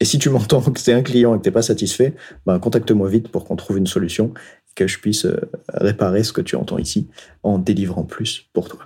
Et 0.03 0.05
si 0.05 0.19
tu 0.19 0.29
m'entends 0.29 0.59
que 0.59 0.81
c'est 0.81 0.91
un 0.91 1.01
client 1.01 1.33
et 1.33 1.37
que 1.37 1.43
tu 1.43 1.47
n'es 1.47 1.53
pas 1.53 1.61
satisfait, 1.61 2.13
ben, 2.45 2.59
contacte-moi 2.59 3.07
vite 3.07 3.29
pour 3.29 3.45
qu'on 3.45 3.55
trouve 3.55 3.77
une 3.77 3.87
solution 3.87 4.33
et 4.35 4.73
que 4.75 4.85
je 4.85 4.99
puisse 4.99 5.23
euh, 5.23 5.39
réparer 5.73 6.25
ce 6.25 6.33
que 6.33 6.41
tu 6.41 6.57
entends 6.57 6.77
ici 6.77 7.07
en 7.41 7.57
délivrant 7.57 8.03
plus 8.03 8.49
pour 8.51 8.67
toi. 8.67 8.81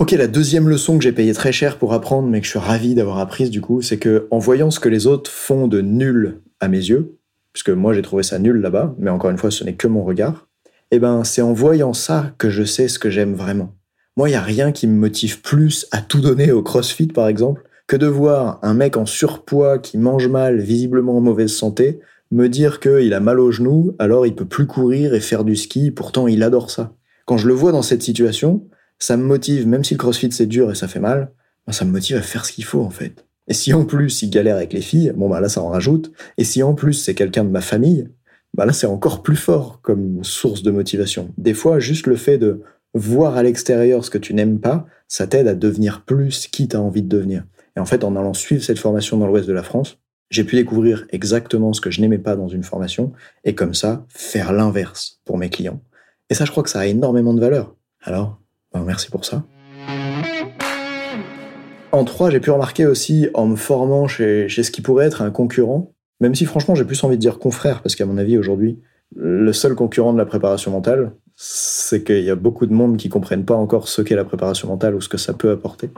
Ok, 0.00 0.10
la 0.10 0.26
deuxième 0.26 0.68
leçon 0.68 0.98
que 0.98 1.04
j'ai 1.04 1.12
payé 1.12 1.32
très 1.32 1.52
cher 1.52 1.78
pour 1.78 1.92
apprendre, 1.92 2.26
mais 2.26 2.40
que 2.40 2.44
je 2.44 2.50
suis 2.50 2.58
ravi 2.58 2.96
d'avoir 2.96 3.18
apprise 3.18 3.50
du 3.50 3.60
coup, 3.60 3.82
c'est 3.82 3.98
que 3.98 4.26
en 4.32 4.40
voyant 4.40 4.72
ce 4.72 4.80
que 4.80 4.88
les 4.88 5.06
autres 5.06 5.30
font 5.30 5.68
de 5.68 5.80
nul 5.80 6.40
à 6.58 6.66
mes 6.66 6.78
yeux, 6.78 7.20
puisque 7.52 7.70
moi 7.70 7.94
j'ai 7.94 8.02
trouvé 8.02 8.24
ça 8.24 8.40
nul 8.40 8.56
là-bas, 8.56 8.96
mais 8.98 9.10
encore 9.10 9.30
une 9.30 9.38
fois 9.38 9.52
ce 9.52 9.62
n'est 9.62 9.74
que 9.74 9.86
mon 9.86 10.02
regard, 10.02 10.48
eh 10.90 10.98
ben 10.98 11.22
c'est 11.22 11.42
en 11.42 11.52
voyant 11.52 11.92
ça 11.92 12.32
que 12.36 12.50
je 12.50 12.64
sais 12.64 12.88
ce 12.88 12.98
que 12.98 13.10
j'aime 13.10 13.34
vraiment. 13.34 13.76
Moi, 14.16 14.28
il 14.28 14.32
n'y 14.32 14.38
a 14.38 14.42
rien 14.42 14.72
qui 14.72 14.88
me 14.88 14.98
motive 14.98 15.40
plus 15.40 15.86
à 15.92 16.02
tout 16.02 16.20
donner 16.20 16.50
au 16.50 16.64
CrossFit 16.64 17.06
par 17.06 17.28
exemple 17.28 17.62
que 17.90 17.96
de 17.96 18.06
voir 18.06 18.60
un 18.62 18.72
mec 18.72 18.96
en 18.96 19.04
surpoids 19.04 19.80
qui 19.80 19.98
mange 19.98 20.28
mal, 20.28 20.60
visiblement 20.60 21.16
en 21.16 21.20
mauvaise 21.20 21.52
santé, 21.52 21.98
me 22.30 22.46
dire 22.48 22.78
qu'il 22.78 23.12
a 23.12 23.18
mal 23.18 23.40
au 23.40 23.50
genou, 23.50 23.96
alors 23.98 24.28
il 24.28 24.36
peut 24.36 24.44
plus 24.44 24.68
courir 24.68 25.12
et 25.12 25.18
faire 25.18 25.42
du 25.42 25.56
ski, 25.56 25.90
pourtant 25.90 26.28
il 26.28 26.44
adore 26.44 26.70
ça. 26.70 26.94
Quand 27.26 27.36
je 27.36 27.48
le 27.48 27.54
vois 27.54 27.72
dans 27.72 27.82
cette 27.82 28.04
situation, 28.04 28.64
ça 29.00 29.16
me 29.16 29.24
motive, 29.24 29.66
même 29.66 29.82
si 29.82 29.94
le 29.94 29.98
crossfit 29.98 30.30
c'est 30.30 30.46
dur 30.46 30.70
et 30.70 30.76
ça 30.76 30.86
fait 30.86 31.00
mal, 31.00 31.32
ben, 31.66 31.72
ça 31.72 31.84
me 31.84 31.90
motive 31.90 32.16
à 32.16 32.22
faire 32.22 32.44
ce 32.44 32.52
qu'il 32.52 32.62
faut 32.62 32.80
en 32.80 32.90
fait. 32.90 33.26
Et 33.48 33.54
si 33.54 33.74
en 33.74 33.84
plus 33.84 34.22
il 34.22 34.30
galère 34.30 34.54
avec 34.54 34.72
les 34.72 34.82
filles, 34.82 35.12
bon 35.16 35.28
bah 35.28 35.40
là 35.40 35.48
ça 35.48 35.60
en 35.60 35.70
rajoute. 35.70 36.12
Et 36.38 36.44
si 36.44 36.62
en 36.62 36.74
plus 36.74 36.94
c'est 36.94 37.14
quelqu'un 37.16 37.42
de 37.42 37.50
ma 37.50 37.60
famille, 37.60 38.08
bah 38.54 38.66
là 38.66 38.72
c'est 38.72 38.86
encore 38.86 39.24
plus 39.24 39.34
fort 39.34 39.80
comme 39.82 40.22
source 40.22 40.62
de 40.62 40.70
motivation. 40.70 41.34
Des 41.38 41.54
fois, 41.54 41.80
juste 41.80 42.06
le 42.06 42.14
fait 42.14 42.38
de 42.38 42.62
voir 42.94 43.36
à 43.36 43.42
l'extérieur 43.42 44.04
ce 44.04 44.10
que 44.10 44.18
tu 44.18 44.32
n'aimes 44.32 44.60
pas, 44.60 44.86
ça 45.08 45.26
t'aide 45.26 45.48
à 45.48 45.54
devenir 45.54 46.04
plus 46.04 46.46
qui 46.46 46.68
t'as 46.68 46.78
envie 46.78 47.02
de 47.02 47.08
devenir. 47.08 47.42
Et 47.76 47.80
en 47.80 47.84
fait, 47.84 48.04
en 48.04 48.16
allant 48.16 48.34
suivre 48.34 48.62
cette 48.62 48.78
formation 48.78 49.16
dans 49.16 49.26
l'ouest 49.26 49.48
de 49.48 49.52
la 49.52 49.62
France, 49.62 49.98
j'ai 50.30 50.44
pu 50.44 50.56
découvrir 50.56 51.06
exactement 51.10 51.72
ce 51.72 51.80
que 51.80 51.90
je 51.90 52.00
n'aimais 52.00 52.18
pas 52.18 52.36
dans 52.36 52.48
une 52.48 52.62
formation 52.62 53.12
et 53.44 53.54
comme 53.54 53.74
ça, 53.74 54.04
faire 54.08 54.52
l'inverse 54.52 55.20
pour 55.24 55.38
mes 55.38 55.50
clients. 55.50 55.80
Et 56.28 56.34
ça, 56.34 56.44
je 56.44 56.52
crois 56.52 56.62
que 56.62 56.70
ça 56.70 56.80
a 56.80 56.86
énormément 56.86 57.34
de 57.34 57.40
valeur. 57.40 57.74
Alors, 58.02 58.40
ben, 58.72 58.82
merci 58.84 59.10
pour 59.10 59.24
ça. 59.24 59.44
En 61.92 62.04
trois, 62.04 62.30
j'ai 62.30 62.38
pu 62.38 62.50
remarquer 62.50 62.86
aussi, 62.86 63.28
en 63.34 63.46
me 63.46 63.56
formant 63.56 64.06
chez, 64.06 64.48
chez 64.48 64.62
ce 64.62 64.70
qui 64.70 64.80
pourrait 64.80 65.06
être 65.06 65.22
un 65.22 65.30
concurrent, 65.30 65.92
même 66.20 66.36
si 66.36 66.44
franchement 66.44 66.76
j'ai 66.76 66.84
plus 66.84 67.02
envie 67.02 67.16
de 67.16 67.20
dire 67.20 67.40
confrère, 67.40 67.82
parce 67.82 67.96
qu'à 67.96 68.06
mon 68.06 68.16
avis 68.16 68.38
aujourd'hui, 68.38 68.78
le 69.16 69.52
seul 69.52 69.74
concurrent 69.74 70.12
de 70.12 70.18
la 70.18 70.26
préparation 70.26 70.70
mentale, 70.70 71.12
c'est 71.34 72.04
qu'il 72.04 72.22
y 72.22 72.30
a 72.30 72.36
beaucoup 72.36 72.66
de 72.66 72.72
monde 72.72 72.96
qui 72.96 73.08
comprennent 73.08 73.44
pas 73.44 73.54
encore 73.54 73.88
ce 73.88 74.02
qu'est 74.02 74.14
la 74.14 74.24
préparation 74.24 74.68
mentale 74.68 74.94
ou 74.94 75.00
ce 75.00 75.08
que 75.08 75.16
ça 75.16 75.32
peut 75.32 75.50
apporter. 75.50 75.90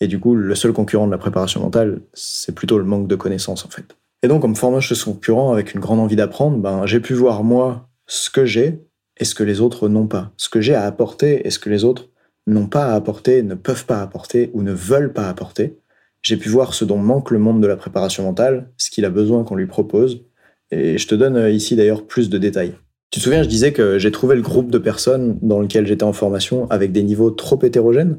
Et 0.00 0.08
du 0.08 0.18
coup, 0.18 0.34
le 0.34 0.54
seul 0.54 0.72
concurrent 0.72 1.06
de 1.06 1.12
la 1.12 1.18
préparation 1.18 1.60
mentale, 1.60 2.00
c'est 2.14 2.54
plutôt 2.54 2.78
le 2.78 2.84
manque 2.84 3.06
de 3.06 3.16
connaissances, 3.16 3.64
en 3.64 3.68
fait. 3.68 3.84
Et 4.22 4.28
donc, 4.28 4.44
en 4.44 4.48
me 4.48 4.54
formant 4.54 4.80
chez 4.80 4.94
ce 4.94 5.04
concurrent 5.04 5.52
avec 5.52 5.74
une 5.74 5.80
grande 5.80 6.00
envie 6.00 6.16
d'apprendre, 6.16 6.58
ben, 6.58 6.86
j'ai 6.86 7.00
pu 7.00 7.14
voir, 7.14 7.44
moi, 7.44 7.88
ce 8.06 8.30
que 8.30 8.44
j'ai 8.44 8.80
et 9.18 9.24
ce 9.24 9.34
que 9.34 9.44
les 9.44 9.60
autres 9.60 9.88
n'ont 9.88 10.06
pas. 10.06 10.32
Ce 10.36 10.48
que 10.48 10.60
j'ai 10.60 10.74
à 10.74 10.84
apporter 10.84 11.46
et 11.46 11.50
ce 11.50 11.58
que 11.58 11.70
les 11.70 11.84
autres 11.84 12.08
n'ont 12.46 12.66
pas 12.66 12.86
à 12.86 12.94
apporter, 12.94 13.42
ne 13.42 13.54
peuvent 13.54 13.86
pas 13.86 14.00
apporter 14.00 14.50
ou 14.54 14.62
ne 14.62 14.72
veulent 14.72 15.12
pas 15.12 15.28
apporter. 15.28 15.78
J'ai 16.22 16.36
pu 16.36 16.48
voir 16.48 16.74
ce 16.74 16.84
dont 16.84 16.98
manque 16.98 17.30
le 17.30 17.38
monde 17.38 17.62
de 17.62 17.66
la 17.66 17.76
préparation 17.76 18.24
mentale, 18.24 18.70
ce 18.76 18.90
qu'il 18.90 19.04
a 19.04 19.10
besoin 19.10 19.44
qu'on 19.44 19.54
lui 19.54 19.66
propose. 19.66 20.24
Et 20.70 20.98
je 20.98 21.06
te 21.06 21.14
donne 21.14 21.36
euh, 21.36 21.50
ici 21.50 21.76
d'ailleurs 21.76 22.06
plus 22.06 22.30
de 22.30 22.38
détails. 22.38 22.74
Tu 23.10 23.18
te 23.18 23.24
souviens, 23.24 23.42
je 23.42 23.48
disais 23.48 23.72
que 23.72 23.98
j'ai 23.98 24.12
trouvé 24.12 24.36
le 24.36 24.42
groupe 24.42 24.70
de 24.70 24.78
personnes 24.78 25.38
dans 25.42 25.60
lequel 25.60 25.86
j'étais 25.86 26.04
en 26.04 26.12
formation 26.12 26.70
avec 26.70 26.92
des 26.92 27.02
niveaux 27.02 27.30
trop 27.30 27.58
hétérogènes? 27.62 28.18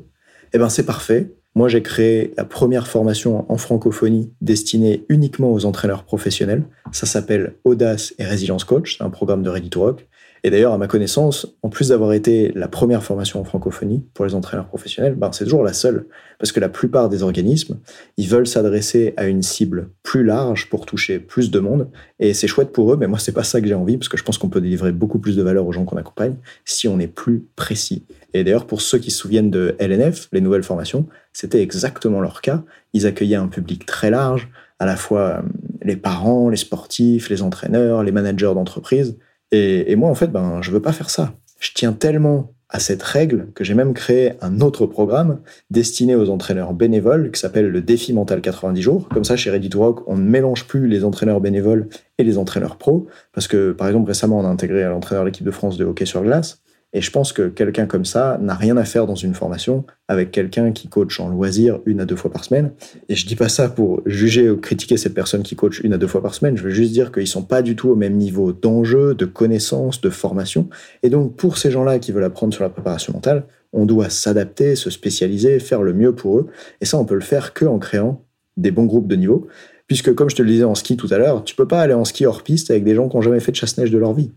Eh 0.54 0.58
ben 0.58 0.70
c'est 0.70 0.86
parfait. 0.86 1.32
Moi, 1.54 1.68
j'ai 1.68 1.82
créé 1.82 2.34
la 2.38 2.46
première 2.46 2.88
formation 2.88 3.46
en 3.52 3.58
francophonie 3.58 4.32
destinée 4.40 5.06
uniquement 5.10 5.52
aux 5.52 5.66
entraîneurs 5.66 6.06
professionnels. 6.06 6.64
Ça 6.94 7.06
s'appelle 7.06 7.56
Audace 7.66 8.14
et 8.20 8.24
Résilience 8.24 8.64
Coach, 8.64 8.98
c'est 8.98 9.04
un 9.04 9.10
programme 9.10 9.44
de 9.44 9.50
Ready 9.50 9.70
to 9.70 9.82
Rock. 9.82 10.08
Et 10.44 10.50
d'ailleurs, 10.50 10.74
à 10.74 10.78
ma 10.78 10.88
connaissance, 10.88 11.48
en 11.62 11.70
plus 11.70 11.90
d'avoir 11.90 12.14
été 12.14 12.52
la 12.56 12.68
première 12.68 13.04
formation 13.04 13.40
en 13.40 13.44
francophonie 13.44 14.04
pour 14.16 14.26
les 14.26 14.34
entraîneurs 14.34 14.66
professionnels, 14.66 15.14
ben, 15.14 15.32
c'est 15.32 15.44
toujours 15.44 15.64
la 15.64 15.74
seule. 15.74 16.08
Parce 16.40 16.52
que 16.52 16.60
la 16.60 16.70
plupart 16.70 17.10
des 17.10 17.22
organismes, 17.22 17.78
ils 18.18 18.28
veulent 18.28 18.48
s'adresser 18.48 19.14
à 19.18 19.28
une 19.28 19.44
cible 19.44 19.90
plus 20.02 20.24
large 20.24 20.68
pour 20.70 20.88
toucher 20.88 21.20
plus 21.20 21.52
de 21.52 21.60
monde. 21.60 21.90
Et 22.20 22.34
c'est 22.34 22.48
chouette 22.48 22.72
pour 22.72 22.92
eux, 22.92 22.98
mais 22.98 23.08
moi, 23.08 23.20
c'est 23.20 23.32
pas 23.32 23.44
ça 23.44 23.62
que 23.62 23.68
j'ai 23.68 23.76
envie, 23.76 23.98
parce 23.98 24.10
que 24.10 24.18
je 24.18 24.24
pense 24.24 24.40
qu'on 24.40 24.50
peut 24.50 24.62
délivrer 24.62 24.92
beaucoup 24.92 25.20
plus 25.20 25.36
de 25.36 25.44
valeur 25.44 25.68
aux 25.68 25.72
gens 25.72 25.86
qu'on 25.86 25.98
accompagne 25.98 26.36
si 26.66 26.88
on 26.88 27.00
est 27.00 27.08
plus 27.08 27.46
précis. 27.56 28.04
Et 28.34 28.44
d'ailleurs, 28.44 28.66
pour 28.66 28.82
ceux 28.82 28.98
qui 28.98 29.12
se 29.12 29.20
souviennent 29.20 29.52
de 29.52 29.76
LNF, 29.78 30.28
les 30.32 30.42
nouvelles 30.42 30.64
formations, 30.64 31.06
c'était 31.34 31.62
exactement 31.62 32.20
leur 32.20 32.42
cas. 32.42 32.64
Ils 32.94 33.06
accueillaient 33.06 33.36
un 33.36 33.48
public 33.48 33.86
très 33.86 34.10
large, 34.10 34.50
à 34.80 34.88
la 34.88 34.96
fois 34.96 35.22
euh, 35.22 35.42
les 35.84 35.96
parents, 35.96 36.50
les 36.50 36.58
sportifs, 36.58 37.30
les 37.30 37.44
entraîneurs, 37.44 38.02
les 38.02 38.12
managers 38.12 38.54
d'entreprise. 38.56 39.18
Et, 39.52 39.96
moi, 39.96 40.10
en 40.10 40.16
fait, 40.16 40.28
ben, 40.28 40.62
je 40.62 40.72
veux 40.72 40.82
pas 40.82 40.94
faire 40.94 41.10
ça. 41.10 41.34
Je 41.60 41.72
tiens 41.74 41.94
tellement 41.94 42.54
à 42.70 42.80
cette 42.80 43.04
règle 43.04 43.50
que 43.54 43.66
j'ai 43.66 43.74
même 43.74 43.94
créé 43.94 44.34
un 44.40 44.62
autre 44.62 44.86
programme 44.86 45.42
destiné 45.70 46.16
aux 46.16 46.30
entraîneurs 46.30 46.74
bénévoles 46.74 47.30
qui 47.32 47.40
s'appelle 47.40 47.68
le 47.68 47.82
défi 47.82 48.14
mental 48.14 48.40
90 48.40 48.82
jours. 48.82 49.10
Comme 49.10 49.26
ça, 49.26 49.36
chez 49.36 49.52
Ready 49.52 49.70
to 49.70 49.80
Rock, 49.80 50.04
on 50.08 50.16
ne 50.16 50.24
mélange 50.24 50.66
plus 50.68 50.88
les 50.88 51.04
entraîneurs 51.04 51.42
bénévoles 51.42 51.90
et 52.18 52.24
les 52.24 52.38
entraîneurs 52.38 52.78
pros. 52.78 53.08
Parce 53.34 53.50
que, 53.50 53.74
par 53.74 53.88
exemple, 53.88 54.08
récemment, 54.08 54.40
on 54.40 54.46
a 54.46 54.48
intégré 54.48 54.84
à 54.84 54.90
l'entraîneur 54.90 55.26
l'équipe 55.26 55.46
de 55.46 55.52
France 55.52 55.78
de 55.78 55.84
hockey 55.84 56.06
sur 56.06 56.24
glace. 56.24 56.61
Et 56.94 57.02
je 57.02 57.10
pense 57.10 57.32
que 57.32 57.48
quelqu'un 57.48 57.86
comme 57.86 58.04
ça 58.04 58.38
n'a 58.42 58.54
rien 58.54 58.76
à 58.76 58.84
faire 58.84 59.08
dans 59.08 59.16
une 59.16 59.34
formation 59.34 59.86
avec 60.08 60.32
quelqu'un 60.32 60.72
qui 60.72 60.90
coach 60.90 61.20
en 61.20 61.30
loisir 61.30 61.80
une 61.86 62.02
à 62.02 62.06
deux 62.06 62.18
fois 62.18 62.32
par 62.32 62.44
semaine. 62.44 62.72
Et 63.08 63.16
je 63.16 63.26
dis 63.26 63.38
pas 63.38 63.48
ça 63.48 63.70
pour 63.70 64.02
juger 64.06 64.50
ou 64.50 64.58
critiquer 64.58 64.98
cette 64.98 65.14
personne 65.14 65.42
qui 65.42 65.56
coach 65.56 65.80
une 65.84 65.94
à 65.94 65.98
deux 65.98 66.08
fois 66.08 66.22
par 66.22 66.34
semaine. 66.34 66.58
Je 66.58 66.64
veux 66.64 66.70
juste 66.70 66.92
dire 66.92 67.12
qu'ils 67.12 67.28
sont 67.28 67.44
pas 67.44 67.62
du 67.62 67.76
tout 67.76 67.90
au 67.90 67.96
même 67.96 68.18
niveau 68.18 68.52
d'enjeu, 68.52 69.16
de 69.16 69.26
connaissance, 69.26 70.02
de 70.02 70.10
formation. 70.10 70.68
Et 71.02 71.10
donc, 71.10 71.36
pour 71.38 71.58
ces 71.58 71.72
gens-là 71.72 71.98
qui 72.00 72.12
veulent 72.12 72.26
apprendre 72.26 72.54
sur 72.54 72.64
la 72.64 72.70
préparation 72.70 73.14
mentale, 73.14 73.46
on 73.74 73.86
doit 73.86 74.10
s'adapter, 74.10 74.76
se 74.76 74.90
spécialiser, 74.90 75.60
faire 75.60 75.82
le 75.82 75.94
mieux 75.94 76.14
pour 76.14 76.40
eux. 76.40 76.48
Et 76.82 76.86
ça, 76.86 76.98
on 76.98 77.06
peut 77.06 77.16
le 77.16 77.22
faire 77.22 77.54
que 77.54 77.66
en 77.66 77.80
créant 77.80 78.26
des 78.58 78.72
bons 78.72 78.86
groupes 78.86 79.08
de 79.08 79.16
niveau. 79.16 79.48
Puisque, 79.88 80.14
comme 80.14 80.30
je 80.30 80.36
te 80.36 80.42
le 80.42 80.50
disais 80.50 80.64
en 80.66 80.76
ski 80.76 80.98
tout 80.98 81.08
à 81.12 81.18
l'heure, 81.18 81.44
tu 81.46 81.56
peux 81.56 81.68
pas 81.68 81.82
aller 81.82 81.94
en 81.94 82.06
ski 82.06 82.26
hors 82.26 82.44
piste 82.44 82.70
avec 82.70 82.84
des 82.84 82.96
gens 82.96 83.08
qui 83.08 83.16
n'ont 83.16 83.22
jamais 83.22 83.40
fait 83.40 83.52
de 83.52 83.58
chasse-neige 83.58 83.92
de 83.92 83.98
leur 83.98 84.14
vie. 84.14 84.32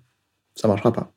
Ça 0.55 0.68
marchera 0.68 0.92
pas. 0.92 1.12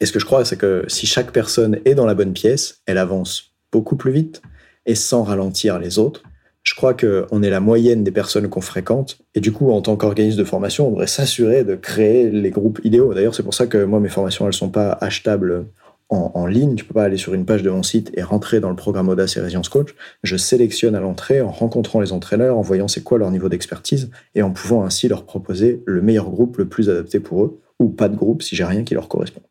Et 0.00 0.06
ce 0.06 0.12
que 0.12 0.18
je 0.18 0.26
crois, 0.26 0.44
c'est 0.44 0.56
que 0.56 0.84
si 0.88 1.06
chaque 1.06 1.32
personne 1.32 1.78
est 1.84 1.94
dans 1.94 2.06
la 2.06 2.14
bonne 2.14 2.32
pièce, 2.32 2.80
elle 2.86 2.98
avance 2.98 3.54
beaucoup 3.72 3.96
plus 3.96 4.12
vite 4.12 4.42
et 4.84 4.94
sans 4.94 5.22
ralentir 5.22 5.78
les 5.78 5.98
autres. 5.98 6.22
Je 6.62 6.74
crois 6.74 6.94
qu'on 6.94 7.42
est 7.42 7.50
la 7.50 7.60
moyenne 7.60 8.02
des 8.02 8.10
personnes 8.10 8.48
qu'on 8.48 8.60
fréquente. 8.60 9.18
Et 9.34 9.40
du 9.40 9.52
coup, 9.52 9.70
en 9.70 9.80
tant 9.80 9.96
qu'organisme 9.96 10.38
de 10.38 10.44
formation, 10.44 10.88
on 10.88 10.90
devrait 10.90 11.06
s'assurer 11.06 11.62
de 11.64 11.76
créer 11.76 12.28
les 12.28 12.50
groupes 12.50 12.80
idéaux. 12.84 13.14
D'ailleurs, 13.14 13.34
c'est 13.34 13.44
pour 13.44 13.54
ça 13.54 13.66
que 13.66 13.84
moi, 13.84 14.00
mes 14.00 14.08
formations, 14.08 14.46
elles 14.46 14.52
sont 14.52 14.68
pas 14.68 14.98
achetables 15.00 15.66
en, 16.08 16.46
ligne. 16.46 16.74
Tu 16.74 16.84
peux 16.84 16.94
pas 16.94 17.04
aller 17.04 17.16
sur 17.16 17.34
une 17.34 17.44
page 17.44 17.62
de 17.62 17.70
mon 17.70 17.82
site 17.82 18.10
et 18.14 18.22
rentrer 18.22 18.60
dans 18.60 18.70
le 18.70 18.76
programme 18.76 19.08
Audace 19.08 19.36
et 19.36 19.40
Résilience 19.40 19.68
Coach. 19.68 19.94
Je 20.22 20.36
sélectionne 20.36 20.94
à 20.94 21.00
l'entrée 21.00 21.40
en 21.40 21.50
rencontrant 21.50 22.00
les 22.00 22.12
entraîneurs, 22.12 22.58
en 22.58 22.62
voyant 22.62 22.88
c'est 22.88 23.02
quoi 23.02 23.18
leur 23.18 23.30
niveau 23.30 23.48
d'expertise 23.48 24.10
et 24.34 24.42
en 24.42 24.50
pouvant 24.50 24.84
ainsi 24.84 25.08
leur 25.08 25.24
proposer 25.24 25.82
le 25.86 26.02
meilleur 26.02 26.30
groupe 26.30 26.58
le 26.58 26.66
plus 26.66 26.90
adapté 26.90 27.20
pour 27.20 27.44
eux 27.44 27.60
ou 27.78 27.88
pas 27.88 28.08
de 28.08 28.16
groupe 28.16 28.42
si 28.42 28.56
j'ai 28.56 28.64
rien 28.64 28.84
qui 28.84 28.94
leur 28.94 29.08
correspond. 29.08 29.42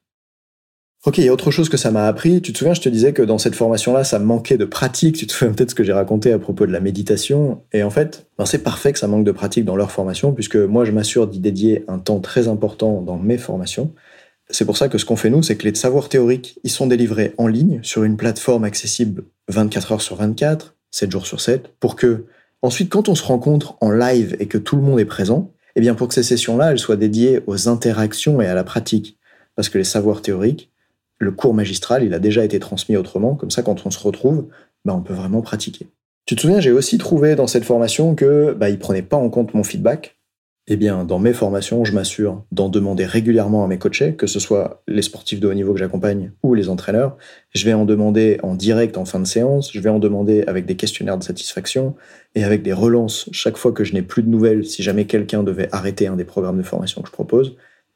Ok, 1.05 1.19
il 1.19 1.25
y 1.25 1.29
a 1.29 1.33
autre 1.33 1.51
chose 1.51 1.69
que 1.69 1.77
ça 1.77 1.91
m'a 1.91 2.07
appris. 2.07 2.41
Tu 2.41 2.51
te 2.51 2.57
souviens, 2.57 2.73
je 2.73 2.81
te 2.81 2.89
disais 2.89 3.13
que 3.13 3.21
dans 3.21 3.37
cette 3.37 3.53
formation-là, 3.53 4.03
ça 4.03 4.17
manquait 4.17 4.57
de 4.57 4.65
pratique. 4.65 5.15
Tu 5.15 5.27
te 5.27 5.33
souviens 5.33 5.53
peut-être 5.53 5.69
ce 5.69 5.75
que 5.75 5.83
j'ai 5.83 5.93
raconté 5.93 6.31
à 6.31 6.39
propos 6.39 6.65
de 6.65 6.71
la 6.71 6.79
méditation. 6.79 7.61
Et 7.73 7.83
en 7.83 7.91
fait, 7.91 8.25
ben 8.39 8.47
c'est 8.47 8.63
parfait 8.63 8.91
que 8.91 8.97
ça 8.97 9.07
manque 9.07 9.23
de 9.23 9.31
pratique 9.31 9.65
dans 9.65 9.75
leur 9.75 9.91
formation, 9.91 10.33
puisque 10.33 10.55
moi, 10.55 10.83
je 10.83 10.91
m'assure 10.91 11.27
d'y 11.27 11.39
dédier 11.39 11.85
un 11.87 11.99
temps 11.99 12.21
très 12.21 12.47
important 12.47 13.03
dans 13.03 13.17
mes 13.17 13.37
formations. 13.37 13.93
C'est 14.49 14.65
pour 14.65 14.77
ça 14.77 14.89
que 14.89 14.97
ce 14.97 15.05
qu'on 15.05 15.15
fait 15.15 15.29
nous, 15.29 15.43
c'est 15.43 15.55
que 15.55 15.67
les 15.67 15.75
savoirs 15.75 16.09
théoriques, 16.09 16.57
ils 16.63 16.71
sont 16.71 16.87
délivrés 16.87 17.35
en 17.37 17.45
ligne 17.45 17.81
sur 17.83 18.03
une 18.03 18.17
plateforme 18.17 18.63
accessible 18.63 19.25
24 19.49 19.91
heures 19.91 20.01
sur 20.01 20.15
24, 20.15 20.75
7 20.89 21.11
jours 21.11 21.27
sur 21.27 21.39
7, 21.39 21.69
pour 21.79 21.95
que 21.95 22.25
ensuite, 22.63 22.89
quand 22.89 23.09
on 23.09 23.15
se 23.15 23.23
rencontre 23.23 23.77
en 23.79 23.91
live 23.91 24.35
et 24.39 24.47
que 24.47 24.57
tout 24.57 24.75
le 24.75 24.81
monde 24.81 24.99
est 24.99 25.05
présent, 25.05 25.51
eh 25.75 25.81
bien, 25.81 25.93
pour 25.93 26.07
que 26.07 26.15
ces 26.15 26.23
sessions-là, 26.23 26.71
elles 26.71 26.79
soient 26.79 26.95
dédiées 26.95 27.41
aux 27.45 27.69
interactions 27.69 28.41
et 28.41 28.47
à 28.47 28.55
la 28.55 28.63
pratique. 28.63 29.19
Parce 29.55 29.69
que 29.69 29.77
les 29.77 29.83
savoirs 29.83 30.23
théoriques, 30.23 30.71
le 31.17 31.31
cours 31.31 31.53
magistral, 31.53 32.03
il 32.03 32.13
a 32.13 32.19
déjà 32.19 32.43
été 32.43 32.59
transmis 32.59 32.97
autrement. 32.97 33.35
Comme 33.35 33.51
ça, 33.51 33.61
quand 33.61 33.85
on 33.85 33.91
se 33.91 33.99
retrouve, 33.99 34.47
bah, 34.83 34.93
on 34.95 35.01
peut 35.01 35.13
vraiment 35.13 35.41
pratiquer. 35.41 35.87
Tu 36.25 36.35
te 36.35 36.41
souviens, 36.41 36.59
j'ai 36.59 36.71
aussi 36.71 36.97
trouvé 36.97 37.35
dans 37.35 37.47
cette 37.47 37.65
formation 37.65 38.15
que 38.15 38.53
bah, 38.53 38.69
il 38.69 38.79
prenait 38.79 39.01
pas 39.01 39.17
en 39.17 39.29
compte 39.29 39.53
mon 39.53 39.63
feedback. 39.63 40.17
Eh 40.67 40.77
bien, 40.77 41.03
dans 41.03 41.19
mes 41.19 41.33
formations, 41.33 41.85
je 41.85 41.93
m'assure 41.93 42.43
d'en 42.51 42.69
demander 42.69 43.05
régulièrement 43.05 43.63
à 43.63 43.67
mes 43.67 43.77
coachés, 43.77 44.15
que 44.15 44.25
ce 44.25 44.39
soit 44.39 44.81
les 44.87 45.03
sportifs 45.03 45.39
de 45.39 45.47
haut 45.47 45.53
niveau 45.53 45.73
que 45.73 45.79
j'accompagne 45.79 46.31
ou 46.41 46.55
les 46.55 46.69
entraîneurs. 46.69 47.17
Je 47.53 47.65
vais 47.65 47.73
en 47.73 47.85
demander 47.85 48.39
en 48.41 48.55
direct 48.55 48.97
en 48.97 49.05
fin 49.05 49.19
de 49.19 49.27
séance, 49.27 49.71
je 49.71 49.79
vais 49.79 49.91
en 49.91 49.99
demander 49.99 50.43
avec 50.47 50.65
des 50.65 50.75
questionnaires 50.75 51.19
de 51.19 51.23
satisfaction 51.23 51.95
et 52.33 52.43
avec 52.43 52.63
des 52.63 52.73
relances 52.73 53.29
chaque 53.31 53.57
fois 53.57 53.73
que 53.73 53.83
je 53.83 53.93
n'ai 53.93 54.01
plus 54.01 54.23
de 54.23 54.29
nouvelles 54.29 54.65
si 54.65 54.81
jamais 54.81 55.05
quelqu'un 55.05 55.43
devait 55.43 55.69
arrêter 55.71 56.07
un 56.07 56.15
des 56.15 56.25
programmes 56.25 56.57
de 56.57 56.63
formation 56.63 57.03
que 57.03 57.09
je 57.09 57.13
propose 57.13 57.55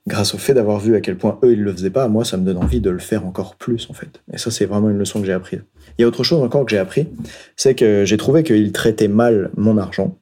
grâce 0.09 0.33
au 0.33 0.37
fait 0.37 0.53
d'avoir 0.53 0.79
vu 0.79 0.95
à 0.95 1.01
quel 1.01 1.15
point 1.15 1.39
eux, 1.43 1.53
ils 1.53 1.61
le 1.61 1.71
faisaient 1.71 1.89
pas, 1.89 2.09
moi, 2.09 2.25
ça 2.25 2.35
me 2.35 2.43
donne 2.43 2.57
envie 2.57 2.81
de 2.81 2.89
le 2.89 2.99
faire 2.99 3.25
encore 3.25 3.55
plus, 3.55 3.87
en 3.89 3.93
fait. 3.93 4.21
Et 4.33 4.37
ça, 4.37 4.51
c'est 4.51 4.65
vraiment 4.65 4.89
une 4.89 4.97
leçon 4.97 5.21
que 5.21 5.25
j'ai 5.25 5.33
apprise. 5.33 5.61
Il 5.97 6.01
y 6.01 6.05
a 6.05 6.07
autre 6.07 6.23
chose 6.23 6.41
encore 6.41 6.65
que 6.65 6.71
j'ai 6.71 6.77
appris, 6.77 7.07
c'est 7.55 7.75
que 7.75 8.03
j'ai 8.05 8.17
trouvé 8.17 8.43
qu'ils 8.43 8.73
traitaient 8.73 9.07
mal 9.07 9.51
mon 9.55 9.77
argent. 9.77 10.17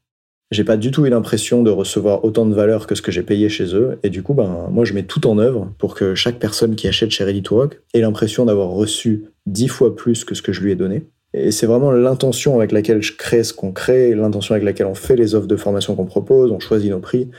J'ai 0.51 0.63
pas 0.63 0.77
du 0.77 0.91
tout 0.91 1.05
eu 1.05 1.09
l'impression 1.09 1.61
de 1.61 1.69
recevoir 1.69 2.23
autant 2.23 2.45
de 2.45 2.53
valeur 2.53 2.87
que 2.87 2.95
ce 2.95 3.01
que 3.01 3.11
j'ai 3.11 3.23
payé 3.23 3.49
chez 3.49 3.75
eux. 3.75 3.97
Et 4.03 4.09
du 4.09 4.23
coup, 4.23 4.33
ben, 4.33 4.67
moi, 4.71 4.85
je 4.85 4.93
mets 4.93 5.03
tout 5.03 5.27
en 5.27 5.37
œuvre 5.39 5.73
pour 5.77 5.93
que 5.93 6.15
chaque 6.15 6.39
personne 6.39 6.75
qui 6.75 6.87
achète 6.87 7.09
chez 7.09 7.23
Ready 7.23 7.41
to 7.41 7.55
Rock 7.55 7.81
ait 7.93 7.99
l'impression 7.99 8.45
d'avoir 8.45 8.69
reçu 8.69 9.25
dix 9.45 9.67
fois 9.67 9.95
plus 9.95 10.23
que 10.23 10.35
ce 10.35 10.41
que 10.41 10.53
je 10.53 10.61
lui 10.61 10.71
ai 10.71 10.75
donné. 10.75 11.07
Et 11.33 11.51
c'est 11.51 11.65
vraiment 11.65 11.91
l'intention 11.91 12.55
avec 12.55 12.71
laquelle 12.71 13.01
je 13.01 13.15
crée 13.17 13.43
ce 13.43 13.53
qu'on 13.53 13.73
crée, 13.73 14.15
l'intention 14.15 14.53
avec 14.53 14.63
laquelle 14.63 14.87
on 14.87 14.95
fait 14.95 15.17
les 15.17 15.35
offres 15.35 15.47
de 15.47 15.57
formation 15.57 15.95
qu'on 15.95 16.05
propose, 16.05 16.51
on 16.51 16.59
choisit 16.59 16.91
nos 16.91 16.99
prix. 16.99 17.29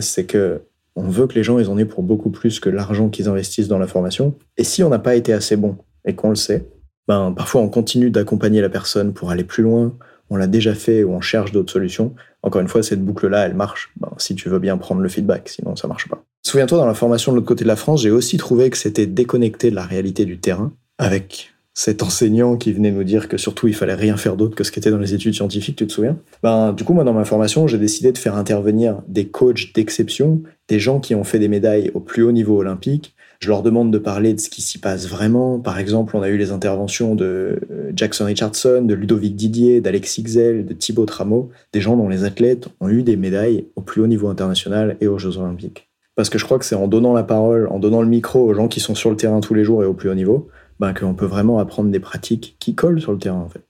C'est 0.00 0.24
que 0.24 0.62
on 0.96 1.08
veut 1.08 1.26
que 1.26 1.34
les 1.34 1.42
gens 1.42 1.58
ils 1.58 1.68
en 1.68 1.78
aient 1.78 1.84
pour 1.84 2.02
beaucoup 2.02 2.30
plus 2.30 2.60
que 2.60 2.68
l'argent 2.68 3.08
qu'ils 3.08 3.28
investissent 3.28 3.68
dans 3.68 3.78
la 3.78 3.86
formation. 3.86 4.34
Et 4.56 4.64
si 4.64 4.82
on 4.82 4.88
n'a 4.88 4.98
pas 4.98 5.16
été 5.16 5.32
assez 5.32 5.56
bon 5.56 5.76
et 6.04 6.14
qu'on 6.14 6.28
le 6.28 6.36
sait, 6.36 6.68
ben 7.08 7.32
parfois 7.32 7.60
on 7.60 7.68
continue 7.68 8.10
d'accompagner 8.10 8.60
la 8.60 8.68
personne 8.68 9.12
pour 9.12 9.30
aller 9.30 9.44
plus 9.44 9.62
loin. 9.62 9.96
On 10.30 10.36
l'a 10.36 10.46
déjà 10.46 10.74
fait 10.74 11.04
ou 11.04 11.10
on 11.12 11.20
cherche 11.20 11.52
d'autres 11.52 11.72
solutions. 11.72 12.14
Encore 12.42 12.60
une 12.60 12.68
fois, 12.68 12.82
cette 12.82 13.04
boucle-là, 13.04 13.46
elle 13.46 13.54
marche. 13.54 13.92
Ben, 14.00 14.10
si 14.16 14.34
tu 14.34 14.48
veux 14.48 14.58
bien 14.58 14.76
prendre 14.78 15.02
le 15.02 15.08
feedback, 15.08 15.48
sinon 15.48 15.76
ça 15.76 15.86
marche 15.86 16.08
pas. 16.08 16.22
Souviens-toi, 16.42 16.78
dans 16.78 16.86
la 16.86 16.94
formation 16.94 17.32
de 17.32 17.36
l'autre 17.36 17.48
côté 17.48 17.64
de 17.64 17.68
la 17.68 17.76
France, 17.76 18.02
j'ai 18.02 18.10
aussi 18.10 18.36
trouvé 18.36 18.70
que 18.70 18.76
c'était 18.76 19.06
déconnecté 19.06 19.70
de 19.70 19.74
la 19.74 19.84
réalité 19.84 20.24
du 20.24 20.38
terrain, 20.38 20.72
avec 20.98 21.53
cet 21.74 22.04
enseignant 22.04 22.56
qui 22.56 22.72
venait 22.72 22.92
nous 22.92 23.02
dire 23.02 23.28
que 23.28 23.36
surtout 23.36 23.66
il 23.66 23.74
fallait 23.74 23.94
rien 23.94 24.16
faire 24.16 24.36
d'autre 24.36 24.54
que 24.54 24.62
ce 24.62 24.70
qui 24.70 24.78
était 24.78 24.92
dans 24.92 24.98
les 24.98 25.12
études 25.12 25.34
scientifiques, 25.34 25.76
tu 25.76 25.86
te 25.86 25.92
souviens? 25.92 26.16
Ben 26.42 26.72
du 26.72 26.84
coup 26.84 26.94
moi 26.94 27.02
dans 27.02 27.12
ma 27.12 27.24
formation 27.24 27.66
j'ai 27.66 27.78
décidé 27.78 28.12
de 28.12 28.18
faire 28.18 28.36
intervenir 28.36 29.02
des 29.08 29.26
coachs 29.26 29.72
d'exception, 29.74 30.42
des 30.68 30.78
gens 30.78 31.00
qui 31.00 31.16
ont 31.16 31.24
fait 31.24 31.40
des 31.40 31.48
médailles 31.48 31.90
au 31.94 32.00
plus 32.00 32.22
haut 32.22 32.32
niveau 32.32 32.58
olympique. 32.58 33.14
Je 33.40 33.48
leur 33.48 33.62
demande 33.62 33.90
de 33.90 33.98
parler 33.98 34.32
de 34.32 34.40
ce 34.40 34.48
qui 34.48 34.62
s'y 34.62 34.78
passe 34.78 35.06
vraiment. 35.06 35.58
Par 35.58 35.78
exemple, 35.78 36.16
on 36.16 36.22
a 36.22 36.28
eu 36.28 36.38
les 36.38 36.52
interventions 36.52 37.14
de 37.14 37.60
euh, 37.70 37.92
Jackson 37.94 38.24
Richardson, 38.24 38.82
de 38.86 38.94
Ludovic 38.94 39.36
Didier, 39.36 39.82
d'Alex 39.82 40.16
Ixel, 40.16 40.64
de 40.64 40.72
Thibaut 40.72 41.04
Tramo, 41.04 41.50
des 41.72 41.80
gens 41.82 41.96
dont 41.96 42.08
les 42.08 42.24
athlètes 42.24 42.68
ont 42.80 42.88
eu 42.88 43.02
des 43.02 43.16
médailles 43.16 43.66
au 43.76 43.82
plus 43.82 44.00
haut 44.00 44.06
niveau 44.06 44.28
international 44.28 44.96
et 45.02 45.08
aux 45.08 45.18
Jeux 45.18 45.36
olympiques. 45.36 45.88
Parce 46.16 46.30
que 46.30 46.38
je 46.38 46.44
crois 46.44 46.58
que 46.58 46.64
c'est 46.64 46.76
en 46.76 46.86
donnant 46.86 47.12
la 47.12 47.24
parole, 47.24 47.66
en 47.68 47.80
donnant 47.80 48.00
le 48.00 48.08
micro 48.08 48.40
aux 48.40 48.54
gens 48.54 48.68
qui 48.68 48.80
sont 48.80 48.94
sur 48.94 49.10
le 49.10 49.16
terrain 49.16 49.40
tous 49.40 49.52
les 49.52 49.64
jours 49.64 49.82
et 49.82 49.86
au 49.86 49.94
plus 49.94 50.08
haut 50.08 50.14
niveau, 50.14 50.48
ben, 50.80 50.92
qu'on 50.92 51.14
peut 51.14 51.26
vraiment 51.26 51.58
apprendre 51.58 51.90
des 51.90 52.00
pratiques 52.00 52.56
qui 52.58 52.74
collent 52.74 53.00
sur 53.00 53.12
le 53.12 53.18
terrain 53.18 53.40
en 53.40 53.48
fait. 53.48 53.62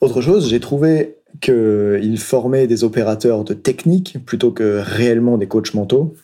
Autre 0.00 0.20
chose, 0.20 0.48
j'ai 0.48 0.60
trouvé 0.60 1.16
qu'il 1.40 2.18
formait 2.18 2.66
des 2.66 2.84
opérateurs 2.84 3.44
de 3.44 3.54
technique 3.54 4.18
plutôt 4.24 4.52
que 4.52 4.80
réellement 4.82 5.38
des 5.38 5.48
coachs 5.48 5.74
mentaux, 5.74 6.14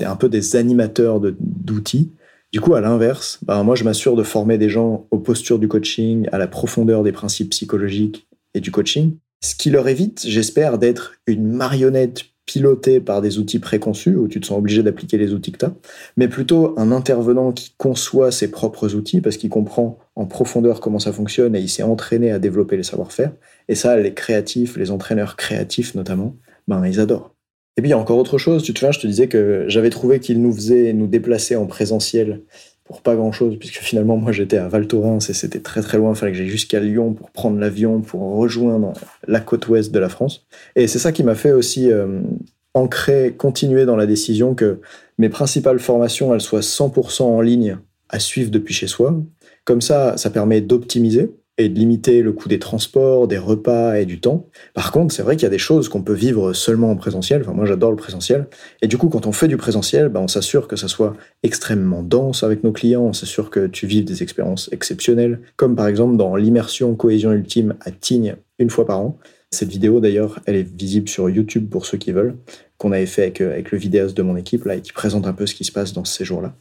un 0.00 0.16
peu 0.16 0.28
des 0.28 0.56
animateurs 0.56 1.20
d'outils. 1.20 2.12
Du 2.52 2.60
coup, 2.60 2.74
à 2.74 2.80
l'inverse, 2.80 3.38
ben, 3.42 3.62
moi 3.62 3.76
je 3.76 3.84
m'assure 3.84 4.16
de 4.16 4.22
former 4.22 4.58
des 4.58 4.68
gens 4.68 5.06
aux 5.10 5.18
postures 5.18 5.58
du 5.58 5.68
coaching, 5.68 6.28
à 6.32 6.38
la 6.38 6.48
profondeur 6.48 7.02
des 7.02 7.12
principes 7.12 7.50
psychologiques 7.50 8.26
et 8.54 8.60
du 8.60 8.72
coaching, 8.72 9.16
ce 9.42 9.54
qui 9.54 9.70
leur 9.70 9.88
évite, 9.88 10.24
j'espère, 10.26 10.78
d'être 10.78 11.14
une 11.26 11.50
marionnette 11.50 12.24
piloté 12.50 12.98
par 12.98 13.22
des 13.22 13.38
outils 13.38 13.60
préconçus, 13.60 14.16
où 14.16 14.26
tu 14.26 14.40
te 14.40 14.46
sens 14.46 14.58
obligé 14.58 14.82
d'appliquer 14.82 15.18
les 15.18 15.32
outils 15.32 15.52
que 15.52 15.58
tu 15.58 15.64
as, 15.66 15.72
mais 16.16 16.26
plutôt 16.26 16.74
un 16.76 16.90
intervenant 16.90 17.52
qui 17.52 17.74
conçoit 17.78 18.32
ses 18.32 18.50
propres 18.50 18.96
outils 18.96 19.20
parce 19.20 19.36
qu'il 19.36 19.50
comprend 19.50 19.98
en 20.16 20.26
profondeur 20.26 20.80
comment 20.80 20.98
ça 20.98 21.12
fonctionne 21.12 21.54
et 21.54 21.60
il 21.60 21.68
s'est 21.68 21.84
entraîné 21.84 22.32
à 22.32 22.40
développer 22.40 22.76
les 22.76 22.82
savoir-faire. 22.82 23.30
Et 23.68 23.76
ça, 23.76 23.96
les 23.96 24.14
créatifs, 24.14 24.76
les 24.76 24.90
entraîneurs 24.90 25.36
créatifs 25.36 25.94
notamment, 25.94 26.34
ben, 26.66 26.84
ils 26.84 26.98
adorent. 26.98 27.36
Et 27.76 27.82
puis, 27.82 27.90
il 27.90 27.92
y 27.92 27.94
a 27.94 27.98
encore 27.98 28.18
autre 28.18 28.36
chose. 28.36 28.64
Tu 28.64 28.74
te 28.74 28.80
souviens, 28.80 28.90
je 28.90 28.98
te 28.98 29.06
disais 29.06 29.28
que 29.28 29.66
j'avais 29.68 29.90
trouvé 29.90 30.18
qu'il 30.18 30.42
nous 30.42 30.52
faisait 30.52 30.92
nous 30.92 31.06
déplacer 31.06 31.54
en 31.54 31.66
présentiel 31.66 32.42
pour 32.90 33.02
pas 33.02 33.14
grand 33.14 33.30
chose, 33.30 33.56
puisque 33.56 33.76
finalement, 33.76 34.16
moi, 34.16 34.32
j'étais 34.32 34.56
à 34.56 34.66
Val 34.66 34.88
Thorens 34.88 35.30
et 35.30 35.32
c'était 35.32 35.60
très 35.60 35.80
très 35.80 35.96
loin. 35.96 36.10
Il 36.10 36.16
fallait 36.16 36.32
que 36.32 36.38
j'aille 36.38 36.48
jusqu'à 36.48 36.80
Lyon 36.80 37.12
pour 37.12 37.30
prendre 37.30 37.56
l'avion, 37.56 38.00
pour 38.00 38.20
rejoindre 38.34 38.94
la 39.28 39.38
côte 39.38 39.68
ouest 39.68 39.92
de 39.92 40.00
la 40.00 40.08
France. 40.08 40.44
Et 40.74 40.88
c'est 40.88 40.98
ça 40.98 41.12
qui 41.12 41.22
m'a 41.22 41.36
fait 41.36 41.52
aussi 41.52 41.92
euh, 41.92 42.20
ancrer, 42.74 43.36
continuer 43.38 43.84
dans 43.84 43.94
la 43.94 44.06
décision 44.06 44.56
que 44.56 44.80
mes 45.18 45.28
principales 45.28 45.78
formations, 45.78 46.34
elles 46.34 46.40
soient 46.40 46.62
100% 46.62 47.22
en 47.22 47.40
ligne 47.40 47.78
à 48.08 48.18
suivre 48.18 48.50
depuis 48.50 48.74
chez 48.74 48.88
soi. 48.88 49.14
Comme 49.64 49.80
ça, 49.80 50.16
ça 50.16 50.30
permet 50.30 50.60
d'optimiser 50.60 51.30
et 51.60 51.68
de 51.68 51.78
limiter 51.78 52.22
le 52.22 52.32
coût 52.32 52.48
des 52.48 52.58
transports, 52.58 53.28
des 53.28 53.38
repas 53.38 53.96
et 53.96 54.06
du 54.06 54.20
temps. 54.20 54.46
Par 54.74 54.92
contre, 54.92 55.14
c'est 55.14 55.22
vrai 55.22 55.36
qu'il 55.36 55.44
y 55.44 55.46
a 55.46 55.50
des 55.50 55.58
choses 55.58 55.88
qu'on 55.88 56.02
peut 56.02 56.14
vivre 56.14 56.52
seulement 56.52 56.90
en 56.90 56.96
présentiel. 56.96 57.42
Enfin, 57.42 57.52
moi, 57.52 57.66
j'adore 57.66 57.90
le 57.90 57.96
présentiel. 57.96 58.46
Et 58.82 58.88
du 58.88 58.98
coup, 58.98 59.08
quand 59.08 59.26
on 59.26 59.32
fait 59.32 59.48
du 59.48 59.56
présentiel, 59.56 60.08
bah, 60.08 60.20
on 60.20 60.28
s'assure 60.28 60.68
que 60.68 60.76
ça 60.76 60.88
soit 60.88 61.14
extrêmement 61.42 62.02
dense 62.02 62.42
avec 62.42 62.64
nos 62.64 62.72
clients. 62.72 63.02
On 63.02 63.12
s'assure 63.12 63.50
que 63.50 63.66
tu 63.66 63.86
vives 63.86 64.04
des 64.04 64.22
expériences 64.22 64.68
exceptionnelles, 64.72 65.40
comme 65.56 65.76
par 65.76 65.86
exemple 65.86 66.16
dans 66.16 66.36
l'immersion 66.36 66.94
cohésion 66.94 67.32
ultime 67.32 67.74
à 67.80 67.90
Tignes 67.90 68.36
une 68.58 68.70
fois 68.70 68.86
par 68.86 69.00
an. 69.00 69.18
Cette 69.50 69.68
vidéo, 69.68 70.00
d'ailleurs, 70.00 70.40
elle 70.46 70.56
est 70.56 70.62
visible 70.62 71.08
sur 71.08 71.28
YouTube 71.28 71.68
pour 71.68 71.84
ceux 71.84 71.98
qui 71.98 72.12
veulent, 72.12 72.36
qu'on 72.78 72.92
avait 72.92 73.06
fait 73.06 73.22
avec, 73.22 73.40
avec 73.40 73.72
le 73.72 73.78
vidéaste 73.78 74.16
de 74.16 74.22
mon 74.22 74.36
équipe 74.36 74.64
là 74.64 74.76
et 74.76 74.80
qui 74.80 74.92
présente 74.92 75.26
un 75.26 75.32
peu 75.32 75.46
ce 75.46 75.54
qui 75.54 75.64
se 75.64 75.72
passe 75.72 75.92
dans 75.92 76.04
ces 76.04 76.24
jours-là. 76.24 76.54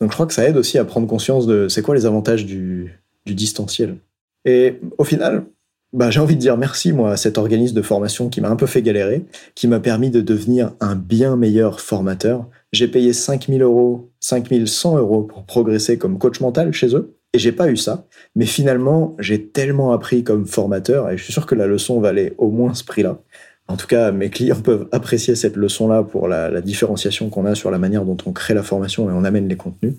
Donc, 0.00 0.10
je 0.10 0.14
crois 0.14 0.26
que 0.26 0.32
ça 0.32 0.48
aide 0.48 0.56
aussi 0.56 0.78
à 0.78 0.84
prendre 0.84 1.06
conscience 1.06 1.46
de 1.46 1.68
c'est 1.68 1.82
quoi 1.82 1.94
les 1.94 2.06
avantages 2.06 2.46
du, 2.46 3.00
du 3.26 3.34
distanciel. 3.34 3.96
Et 4.44 4.80
au 4.98 5.04
final, 5.04 5.44
bah, 5.92 6.10
j'ai 6.10 6.20
envie 6.20 6.36
de 6.36 6.40
dire 6.40 6.56
merci 6.56 6.92
moi 6.92 7.12
à 7.12 7.16
cet 7.16 7.36
organisme 7.36 7.74
de 7.74 7.82
formation 7.82 8.28
qui 8.28 8.40
m'a 8.40 8.48
un 8.48 8.56
peu 8.56 8.66
fait 8.66 8.82
galérer, 8.82 9.24
qui 9.54 9.66
m'a 9.66 9.80
permis 9.80 10.10
de 10.10 10.20
devenir 10.20 10.72
un 10.80 10.94
bien 10.94 11.36
meilleur 11.36 11.80
formateur. 11.80 12.46
J'ai 12.72 12.86
payé 12.86 13.12
5000 13.12 13.60
euros, 13.62 14.10
5100 14.20 14.98
euros 14.98 15.22
pour 15.24 15.44
progresser 15.44 15.98
comme 15.98 16.18
coach 16.18 16.40
mental 16.40 16.72
chez 16.72 16.94
eux. 16.94 17.16
Et 17.32 17.38
j'ai 17.38 17.52
pas 17.52 17.70
eu 17.70 17.76
ça. 17.76 18.06
Mais 18.34 18.46
finalement, 18.46 19.16
j'ai 19.18 19.46
tellement 19.46 19.92
appris 19.92 20.24
comme 20.24 20.46
formateur 20.46 21.10
et 21.10 21.16
je 21.16 21.24
suis 21.24 21.32
sûr 21.32 21.46
que 21.46 21.54
la 21.54 21.66
leçon 21.66 22.00
valait 22.00 22.34
au 22.38 22.50
moins 22.50 22.74
ce 22.74 22.84
prix-là. 22.84 23.20
En 23.68 23.76
tout 23.76 23.86
cas, 23.86 24.10
mes 24.10 24.30
clients 24.30 24.60
peuvent 24.60 24.88
apprécier 24.90 25.36
cette 25.36 25.56
leçon-là 25.56 26.02
pour 26.02 26.26
la, 26.26 26.50
la 26.50 26.60
différenciation 26.60 27.30
qu'on 27.30 27.46
a 27.46 27.54
sur 27.54 27.70
la 27.70 27.78
manière 27.78 28.04
dont 28.04 28.16
on 28.26 28.32
crée 28.32 28.54
la 28.54 28.64
formation 28.64 29.08
et 29.08 29.12
on 29.12 29.22
amène 29.22 29.48
les 29.48 29.56
contenus. 29.56 29.94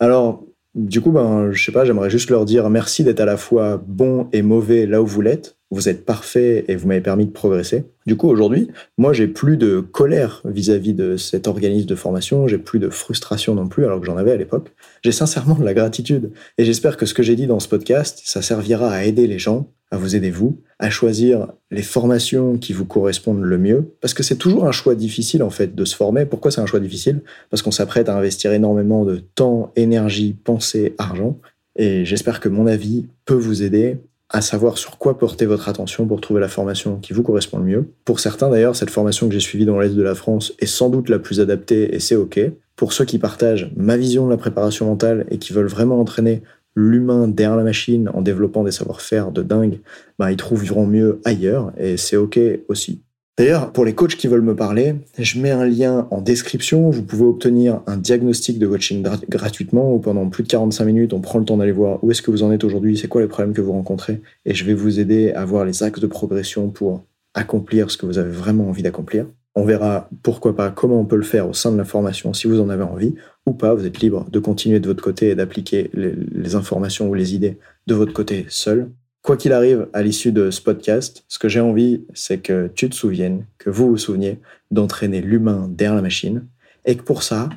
Alors, 0.00 0.43
du 0.74 1.00
coup, 1.00 1.12
ben, 1.12 1.50
je 1.52 1.64
sais 1.64 1.72
pas, 1.72 1.84
j'aimerais 1.84 2.10
juste 2.10 2.30
leur 2.30 2.44
dire 2.44 2.68
merci 2.68 3.04
d'être 3.04 3.20
à 3.20 3.24
la 3.24 3.36
fois 3.36 3.82
bon 3.86 4.28
et 4.32 4.42
mauvais 4.42 4.86
là 4.86 5.02
où 5.02 5.06
vous 5.06 5.20
l'êtes. 5.20 5.56
Vous 5.74 5.88
êtes 5.88 6.04
parfait 6.04 6.64
et 6.68 6.76
vous 6.76 6.86
m'avez 6.86 7.00
permis 7.00 7.26
de 7.26 7.32
progresser. 7.32 7.84
Du 8.06 8.16
coup, 8.16 8.28
aujourd'hui, 8.28 8.68
moi, 8.96 9.12
j'ai 9.12 9.26
plus 9.26 9.56
de 9.56 9.80
colère 9.80 10.40
vis-à-vis 10.44 10.94
de 10.94 11.16
cet 11.16 11.48
organisme 11.48 11.86
de 11.86 11.94
formation. 11.96 12.46
J'ai 12.46 12.58
plus 12.58 12.78
de 12.78 12.88
frustration 12.88 13.56
non 13.56 13.66
plus, 13.66 13.84
alors 13.84 13.98
que 13.98 14.06
j'en 14.06 14.16
avais 14.16 14.30
à 14.30 14.36
l'époque. 14.36 14.72
J'ai 15.02 15.10
sincèrement 15.10 15.56
de 15.56 15.64
la 15.64 15.74
gratitude. 15.74 16.30
Et 16.58 16.64
j'espère 16.64 16.96
que 16.96 17.06
ce 17.06 17.14
que 17.14 17.24
j'ai 17.24 17.34
dit 17.34 17.48
dans 17.48 17.58
ce 17.58 17.66
podcast, 17.66 18.22
ça 18.24 18.40
servira 18.40 18.90
à 18.90 19.02
aider 19.02 19.26
les 19.26 19.40
gens 19.40 19.68
à 19.90 19.96
vous 19.96 20.16
aider 20.16 20.30
vous, 20.30 20.60
à 20.80 20.90
choisir 20.90 21.52
les 21.70 21.82
formations 21.82 22.58
qui 22.58 22.72
vous 22.72 22.84
correspondent 22.84 23.42
le 23.42 23.58
mieux, 23.58 23.94
parce 24.00 24.12
que 24.12 24.24
c'est 24.24 24.36
toujours 24.36 24.66
un 24.66 24.72
choix 24.72 24.96
difficile 24.96 25.42
en 25.42 25.50
fait 25.50 25.74
de 25.74 25.84
se 25.84 25.94
former. 25.94 26.26
Pourquoi 26.26 26.50
c'est 26.50 26.60
un 26.60 26.66
choix 26.66 26.80
difficile? 26.80 27.20
Parce 27.48 27.62
qu'on 27.62 27.70
s'apprête 27.70 28.08
à 28.08 28.16
investir 28.16 28.52
énormément 28.52 29.04
de 29.04 29.16
temps, 29.18 29.72
énergie, 29.76 30.32
pensée, 30.32 30.94
argent, 30.98 31.38
et 31.76 32.04
j'espère 32.04 32.40
que 32.40 32.48
mon 32.48 32.66
avis 32.66 33.06
peut 33.24 33.34
vous 33.34 33.62
aider 33.62 33.98
à 34.30 34.40
savoir 34.40 34.78
sur 34.78 34.98
quoi 34.98 35.18
porter 35.18 35.46
votre 35.46 35.68
attention 35.68 36.06
pour 36.06 36.20
trouver 36.20 36.40
la 36.40 36.48
formation 36.48 36.98
qui 36.98 37.12
vous 37.12 37.22
correspond 37.22 37.58
le 37.58 37.64
mieux. 37.64 37.88
Pour 38.04 38.20
certains 38.20 38.50
d'ailleurs, 38.50 38.74
cette 38.74 38.90
formation 38.90 39.28
que 39.28 39.34
j'ai 39.34 39.40
suivie 39.40 39.66
dans 39.66 39.78
l'Est 39.78 39.94
de 39.94 40.02
la 40.02 40.14
France 40.14 40.54
est 40.58 40.66
sans 40.66 40.88
doute 40.88 41.08
la 41.08 41.18
plus 41.18 41.40
adaptée 41.40 41.94
et 41.94 42.00
c'est 42.00 42.16
OK. 42.16 42.40
pour 42.76 42.92
ceux 42.92 43.04
qui 43.04 43.18
partagent 43.18 43.70
ma 43.76 43.96
vision 43.96 44.26
de 44.26 44.30
la 44.30 44.36
préparation 44.36 44.86
mentale 44.86 45.26
et 45.30 45.38
qui 45.38 45.52
veulent 45.52 45.68
vraiment 45.68 46.00
entraîner 46.00 46.42
l'humain 46.74 47.28
derrière 47.28 47.56
la 47.56 47.62
machine 47.62 48.10
en 48.14 48.20
développant 48.20 48.64
des 48.64 48.72
savoir-faire 48.72 49.30
de 49.30 49.42
dingue, 49.42 49.80
bah, 50.18 50.32
ils 50.32 50.36
trouveront 50.36 50.86
mieux 50.86 51.20
ailleurs 51.24 51.72
et 51.76 51.96
c'est 51.96 52.16
ok 52.16 52.40
aussi. 52.68 53.02
D'ailleurs, 53.36 53.72
pour 53.72 53.84
les 53.84 53.94
coachs 53.94 54.14
qui 54.14 54.28
veulent 54.28 54.42
me 54.42 54.54
parler, 54.54 54.94
je 55.18 55.40
mets 55.40 55.50
un 55.50 55.66
lien 55.66 56.06
en 56.12 56.20
description. 56.20 56.90
Vous 56.90 57.02
pouvez 57.02 57.24
obtenir 57.24 57.80
un 57.88 57.96
diagnostic 57.96 58.60
de 58.60 58.66
coaching 58.68 59.04
gratuitement 59.28 59.92
où 59.92 59.98
pendant 59.98 60.28
plus 60.28 60.44
de 60.44 60.48
45 60.48 60.84
minutes, 60.84 61.12
on 61.12 61.20
prend 61.20 61.40
le 61.40 61.44
temps 61.44 61.56
d'aller 61.56 61.72
voir 61.72 62.02
où 62.04 62.12
est-ce 62.12 62.22
que 62.22 62.30
vous 62.30 62.44
en 62.44 62.52
êtes 62.52 62.62
aujourd'hui, 62.62 62.96
c'est 62.96 63.08
quoi 63.08 63.22
les 63.22 63.26
problèmes 63.26 63.52
que 63.52 63.60
vous 63.60 63.72
rencontrez 63.72 64.20
et 64.44 64.54
je 64.54 64.64
vais 64.64 64.74
vous 64.74 65.00
aider 65.00 65.32
à 65.32 65.44
voir 65.44 65.64
les 65.64 65.82
axes 65.82 65.98
de 65.98 66.06
progression 66.06 66.68
pour 66.70 67.02
accomplir 67.34 67.90
ce 67.90 67.96
que 67.96 68.06
vous 68.06 68.18
avez 68.18 68.30
vraiment 68.30 68.68
envie 68.68 68.82
d'accomplir. 68.82 69.26
On 69.56 69.64
verra 69.64 70.08
pourquoi 70.22 70.54
pas 70.56 70.70
comment 70.70 71.00
on 71.00 71.04
peut 71.04 71.16
le 71.16 71.22
faire 71.22 71.48
au 71.48 71.52
sein 71.52 71.70
de 71.70 71.76
la 71.76 71.84
formation 71.84 72.32
si 72.32 72.46
vous 72.46 72.60
en 72.60 72.70
avez 72.70 72.82
envie 72.82 73.14
ou 73.46 73.52
pas. 73.52 73.74
Vous 73.74 73.86
êtes 73.86 73.98
libre 73.98 74.26
de 74.30 74.38
continuer 74.40 74.80
de 74.80 74.86
votre 74.86 75.02
côté 75.02 75.30
et 75.30 75.34
d'appliquer 75.34 75.90
les, 75.92 76.54
informations 76.54 77.08
ou 77.08 77.14
les 77.14 77.34
idées 77.34 77.58
de 77.86 77.94
votre 77.94 78.12
côté 78.12 78.46
seul. 78.48 78.90
Quoi 79.24 79.38
qu'il 79.38 79.54
arrive 79.54 79.88
à 79.94 80.02
l'issue 80.02 80.32
de 80.32 80.50
ce 80.50 80.60
podcast, 80.60 81.24
ce 81.28 81.38
que 81.38 81.48
j'ai 81.48 81.60
envie, 81.60 82.04
c'est 82.12 82.42
que 82.42 82.70
tu 82.74 82.90
te 82.90 82.94
souviennes, 82.94 83.46
que 83.56 83.70
vous 83.70 83.88
vous 83.88 83.96
souveniez 83.96 84.38
d'entraîner 84.70 85.22
l'humain 85.22 85.66
derrière 85.70 85.94
la 85.94 86.02
machine 86.02 86.46
et 86.84 86.94
que 86.94 87.02
pour 87.02 87.22
ça, 87.22 87.48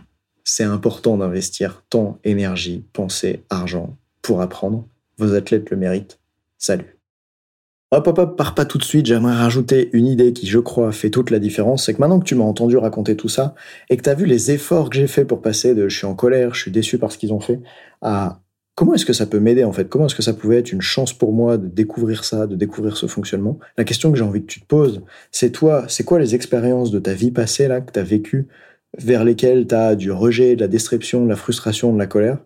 c'est 0.45 0.63
important 0.63 1.17
d'investir 1.17 1.83
temps, 1.89 2.19
énergie, 2.23 2.85
pensée, 2.93 3.43
argent 3.49 3.97
pour 4.21 4.41
apprendre. 4.41 4.87
Vos 5.17 5.33
athlètes 5.33 5.69
le 5.69 5.75
méritent. 5.75 6.21
Salut. 6.57 6.97
Hop, 7.91 8.07
hop, 8.07 8.17
hop, 8.17 8.37
pars 8.37 8.55
pas 8.55 8.63
tout 8.63 8.77
de 8.77 8.85
suite, 8.85 9.05
j'aimerais 9.05 9.35
rajouter 9.35 9.89
une 9.91 10.07
idée 10.07 10.31
qui, 10.31 10.47
je 10.47 10.59
crois, 10.59 10.93
fait 10.93 11.09
toute 11.09 11.31
la 11.31 11.39
différence. 11.39 11.85
C'est 11.85 11.93
que 11.93 11.99
maintenant 11.99 12.21
que 12.21 12.25
tu 12.25 12.35
m'as 12.35 12.45
entendu 12.45 12.77
raconter 12.77 13.17
tout 13.17 13.27
ça 13.27 13.55
et 13.89 13.97
que 13.97 14.03
tu 14.03 14.09
as 14.09 14.15
vu 14.15 14.25
les 14.25 14.51
efforts 14.51 14.89
que 14.89 14.95
j'ai 14.95 15.07
fait 15.07 15.25
pour 15.25 15.41
passer 15.41 15.75
de 15.75 15.89
je 15.89 15.97
suis 15.97 16.07
en 16.07 16.15
colère, 16.15 16.53
je 16.53 16.61
suis 16.61 16.71
déçu 16.71 16.97
par 16.97 17.11
ce 17.11 17.17
qu'ils 17.17 17.33
ont 17.33 17.41
fait, 17.41 17.59
à 18.01 18.39
comment 18.77 18.93
est-ce 18.93 19.07
que 19.07 19.13
ça 19.13 19.25
peut 19.25 19.39
m'aider 19.39 19.63
en 19.63 19.73
fait? 19.73 19.89
Comment 19.89 20.05
est-ce 20.05 20.13
que 20.13 20.21
ça 20.21 20.33
pouvait 20.33 20.59
être 20.59 20.71
une 20.71 20.81
chance 20.81 21.11
pour 21.11 21.33
moi 21.33 21.57
de 21.57 21.67
découvrir 21.67 22.23
ça, 22.23 22.45
de 22.45 22.55
découvrir 22.55 22.95
ce 22.95 23.07
fonctionnement? 23.07 23.57
La 23.75 23.83
question 23.83 24.11
que 24.11 24.17
j'ai 24.19 24.23
envie 24.23 24.41
que 24.41 24.51
tu 24.51 24.61
te 24.61 24.67
poses, 24.67 25.01
c'est 25.31 25.49
toi, 25.49 25.85
c'est 25.87 26.03
quoi 26.03 26.19
les 26.19 26.35
expériences 26.35 26.91
de 26.91 26.99
ta 26.99 27.13
vie 27.13 27.31
passée 27.31 27.67
là 27.67 27.81
que 27.81 27.91
tu 27.91 27.99
as 27.99 28.03
vécues, 28.03 28.47
vers 28.99 29.25
lesquelles 29.25 29.65
tu 29.65 29.73
as 29.73 29.95
du 29.95 30.11
rejet, 30.11 30.55
de 30.55 30.61
la 30.61 30.67
destruction, 30.67 31.23
de 31.23 31.29
la 31.29 31.35
frustration, 31.35 31.91
de 31.91 31.97
la 31.97 32.05
colère, 32.05 32.37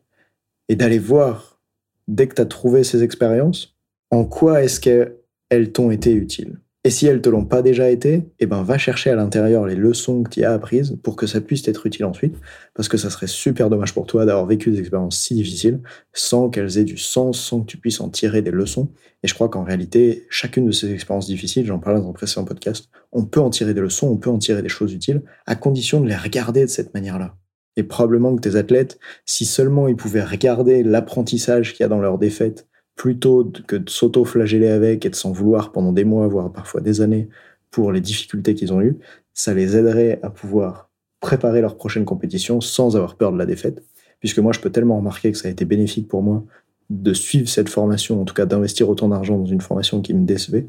et 0.70 0.78
d'aller 0.78 1.00
voir, 1.00 1.60
dès 2.08 2.28
que 2.28 2.36
tu 2.36 2.42
as 2.42 2.46
trouvé 2.46 2.86
ces 2.86 3.04
expériences, 3.04 3.76
en 4.10 4.24
quoi 4.24 4.64
est-ce 4.64 4.80
que 4.80 5.18
elles 5.50 5.74
t'ont 5.74 5.92
été 5.92 6.14
utiles? 6.14 6.60
Et 6.84 6.90
si 6.90 7.06
elles 7.06 7.22
te 7.22 7.30
l'ont 7.30 7.46
pas 7.46 7.62
déjà 7.62 7.92
été, 7.92 8.24
eh 8.40 8.48
ben 8.48 8.64
va 8.64 8.80
chercher 8.80 9.12
à 9.12 9.16
l'intérieur 9.16 9.68
les 9.68 9.76
leçons 9.76 10.24
que 10.24 10.32
tu 10.32 10.44
as 10.44 10.52
apprises 10.52 10.98
pour 11.04 11.16
que 11.16 11.28
ça 11.28 11.40
puisse 11.40 11.62
t'être 11.62 11.86
utile 11.86 12.06
ensuite, 12.06 12.36
parce 12.74 12.90
que 12.90 12.98
ça 12.98 13.12
serait 13.12 13.28
super 13.28 13.70
dommage 13.70 13.94
pour 13.94 14.08
toi 14.08 14.26
d'avoir 14.26 14.48
vécu 14.48 14.72
des 14.72 14.80
expériences 14.80 15.20
si 15.20 15.36
difficiles 15.36 15.80
sans 16.12 16.50
qu'elles 16.50 16.80
aient 16.80 16.84
du 16.84 16.98
sens, 16.98 17.40
sans 17.40 17.62
que 17.62 17.68
tu 17.68 17.78
puisses 17.78 18.02
en 18.02 18.10
tirer 18.10 18.42
des 18.42 18.50
leçons. 18.50 18.90
Et 19.22 19.28
je 19.28 19.36
crois 19.36 19.48
qu'en 19.48 19.64
réalité, 19.64 20.26
chacune 20.32 20.66
de 20.66 20.72
ces 20.72 20.92
expériences 20.92 21.28
difficiles, 21.28 21.68
j'en 21.68 21.78
parlais 21.78 22.00
dans 22.02 22.10
un 22.10 22.14
précédent 22.14 22.46
podcast, 22.46 22.90
on 23.12 23.26
peut 23.26 23.42
en 23.42 23.52
tirer 23.52 23.76
des 23.76 23.82
leçons, 23.82 24.08
on 24.08 24.18
peut 24.18 24.32
en 24.32 24.40
tirer 24.40 24.64
des 24.64 24.70
choses 24.70 24.92
utiles, 24.92 25.22
à 25.46 25.56
condition 25.56 26.02
de 26.02 26.08
les 26.08 26.16
regarder 26.16 26.62
de 26.62 26.70
cette 26.70 26.96
manière-là. 26.96 27.36
Et 27.78 27.84
probablement 27.84 28.36
que 28.36 28.42
tes 28.42 28.56
athlètes, 28.56 28.98
si 29.28 29.46
seulement 29.46 29.88
ils 29.88 29.96
pouvaient 29.96 30.24
regarder 30.24 30.82
l'apprentissage 30.82 31.74
qu'il 31.74 31.84
y 31.84 31.86
a 31.86 31.90
dans 31.90 32.02
leur 32.02 32.18
défaite 32.18 32.68
plutôt 33.02 33.52
que 33.66 33.78
de 33.78 33.90
s'auto-flageller 33.90 34.68
avec 34.68 35.08
et 35.08 35.10
de 35.10 35.16
s'en 35.16 35.32
vouloir 35.32 35.72
pendant 35.72 35.92
des 35.92 36.04
mois, 36.04 36.28
voire 36.28 36.54
parfois 36.54 36.82
des 36.82 37.02
années, 37.02 37.30
pour 37.72 37.92
les 37.92 38.00
difficultés 38.00 38.54
qu'ils 38.54 38.74
ont 38.74 38.80
eues, 38.80 39.00
ça 39.34 39.56
les 39.56 39.76
aiderait 39.76 40.20
à 40.22 40.30
pouvoir 40.30 40.92
préparer 41.20 41.62
leur 41.62 41.78
prochaine 41.78 42.06
compétition 42.06 42.62
sans 42.62 42.96
avoir 42.96 43.16
peur 43.16 43.32
de 43.32 43.40
la 43.40 43.48
défaite. 43.48 43.82
Puisque 44.20 44.38
moi, 44.38 44.52
je 44.54 44.60
peux 44.60 44.70
tellement 44.70 44.98
remarquer 44.98 45.32
que 45.32 45.38
ça 45.40 45.48
a 45.48 45.52
été 45.52 45.66
bénéfique 45.66 46.08
pour 46.08 46.22
moi 46.22 46.44
de 46.92 47.12
suivre 47.12 47.50
cette 47.50 47.70
formation, 47.70 48.22
en 48.22 48.24
tout 48.24 48.36
cas 48.36 48.46
d'investir 48.46 48.88
autant 48.88 49.08
d'argent 49.08 49.36
dans 49.36 49.48
une 49.48 49.62
formation 49.62 50.02
qui 50.02 50.14
me 50.14 50.24
décevait, 50.24 50.68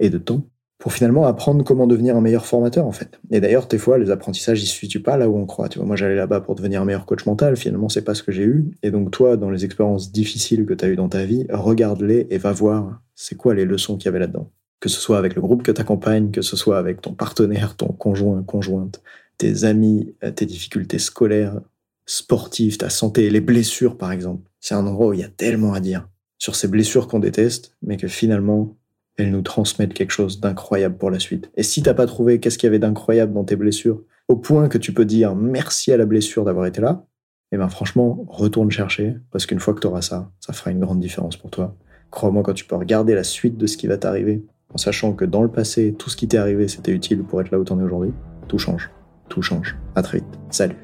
et 0.00 0.08
de 0.08 0.16
temps, 0.16 0.40
pour 0.78 0.92
finalement 0.92 1.26
apprendre 1.26 1.64
comment 1.64 1.86
devenir 1.86 2.16
un 2.16 2.20
meilleur 2.20 2.46
formateur 2.46 2.86
en 2.86 2.92
fait. 2.92 3.18
Et 3.30 3.40
d'ailleurs, 3.40 3.66
des 3.66 3.78
fois, 3.78 3.96
les 3.98 4.10
apprentissages 4.10 4.62
ils 4.62 4.66
se 4.66 4.76
situent 4.76 5.02
pas 5.02 5.16
là 5.16 5.28
où 5.28 5.38
on 5.38 5.46
croit. 5.46 5.68
Tu 5.68 5.78
vois, 5.78 5.86
moi 5.86 5.96
j'allais 5.96 6.16
là-bas 6.16 6.40
pour 6.40 6.54
devenir 6.54 6.82
un 6.82 6.84
meilleur 6.84 7.06
coach 7.06 7.26
mental, 7.26 7.56
finalement 7.56 7.88
c'est 7.88 8.02
pas 8.02 8.14
ce 8.14 8.22
que 8.22 8.32
j'ai 8.32 8.44
eu. 8.44 8.70
Et 8.82 8.90
donc 8.90 9.10
toi, 9.10 9.36
dans 9.36 9.50
les 9.50 9.64
expériences 9.64 10.12
difficiles 10.12 10.66
que 10.66 10.74
tu 10.74 10.84
as 10.84 10.88
eues 10.88 10.96
dans 10.96 11.08
ta 11.08 11.24
vie, 11.24 11.46
regarde-les 11.50 12.26
et 12.30 12.38
va 12.38 12.52
voir 12.52 13.00
c'est 13.14 13.36
quoi 13.36 13.54
les 13.54 13.64
leçons 13.64 13.96
qu'il 13.96 14.06
y 14.06 14.08
avait 14.08 14.18
là-dedans. 14.18 14.50
Que 14.80 14.88
ce 14.88 15.00
soit 15.00 15.18
avec 15.18 15.34
le 15.34 15.40
groupe 15.40 15.62
que 15.62 15.72
tu 15.72 15.80
accompagnes, 15.80 16.30
que 16.30 16.42
ce 16.42 16.56
soit 16.56 16.76
avec 16.78 17.00
ton 17.00 17.14
partenaire, 17.14 17.76
ton 17.76 17.88
conjoint, 17.88 18.42
conjointe, 18.42 19.00
tes 19.38 19.64
amis, 19.64 20.14
tes 20.34 20.44
difficultés 20.44 20.98
scolaires, 20.98 21.60
sportives, 22.06 22.76
ta 22.76 22.90
santé, 22.90 23.30
les 23.30 23.40
blessures 23.40 23.96
par 23.96 24.12
exemple. 24.12 24.50
C'est 24.60 24.74
un 24.74 24.86
endroit 24.86 25.08
où 25.08 25.12
il 25.14 25.20
y 25.20 25.24
a 25.24 25.28
tellement 25.28 25.72
à 25.72 25.80
dire 25.80 26.08
sur 26.38 26.56
ces 26.56 26.68
blessures 26.68 27.08
qu'on 27.08 27.20
déteste, 27.20 27.76
mais 27.82 27.96
que 27.96 28.08
finalement 28.08 28.76
elles 29.16 29.30
nous 29.30 29.42
transmettent 29.42 29.94
quelque 29.94 30.10
chose 30.10 30.40
d'incroyable 30.40 30.96
pour 30.96 31.10
la 31.10 31.18
suite. 31.18 31.50
Et 31.56 31.62
si 31.62 31.82
t'as 31.82 31.94
pas 31.94 32.06
trouvé 32.06 32.40
qu'est-ce 32.40 32.58
qu'il 32.58 32.66
y 32.66 32.68
avait 32.68 32.78
d'incroyable 32.78 33.32
dans 33.32 33.44
tes 33.44 33.56
blessures, 33.56 34.02
au 34.28 34.36
point 34.36 34.68
que 34.68 34.78
tu 34.78 34.92
peux 34.92 35.04
dire 35.04 35.34
merci 35.34 35.92
à 35.92 35.96
la 35.96 36.06
blessure 36.06 36.44
d'avoir 36.44 36.66
été 36.66 36.80
là, 36.80 37.06
eh 37.52 37.56
ben 37.56 37.68
franchement, 37.68 38.24
retourne 38.28 38.70
chercher, 38.70 39.14
parce 39.30 39.46
qu'une 39.46 39.60
fois 39.60 39.74
que 39.74 39.86
tu 39.86 40.02
ça, 40.02 40.30
ça 40.40 40.52
fera 40.52 40.70
une 40.70 40.80
grande 40.80 41.00
différence 41.00 41.36
pour 41.36 41.50
toi. 41.50 41.76
Crois-moi, 42.10 42.42
quand 42.42 42.54
tu 42.54 42.64
peux 42.64 42.76
regarder 42.76 43.14
la 43.14 43.24
suite 43.24 43.56
de 43.56 43.66
ce 43.66 43.76
qui 43.76 43.86
va 43.86 43.96
t'arriver, 43.96 44.44
en 44.72 44.78
sachant 44.78 45.12
que 45.12 45.24
dans 45.24 45.42
le 45.42 45.50
passé, 45.50 45.94
tout 45.96 46.10
ce 46.10 46.16
qui 46.16 46.26
t'est 46.26 46.38
arrivé, 46.38 46.66
c'était 46.66 46.92
utile 46.92 47.22
pour 47.22 47.40
être 47.40 47.50
là 47.50 47.58
où 47.58 47.64
t'en 47.64 47.78
es 47.78 47.82
aujourd'hui, 47.82 48.12
tout 48.48 48.58
change. 48.58 48.90
Tout 49.28 49.42
change. 49.42 49.76
À 49.94 50.02
très 50.02 50.18
vite. 50.18 50.38
Salut. 50.50 50.83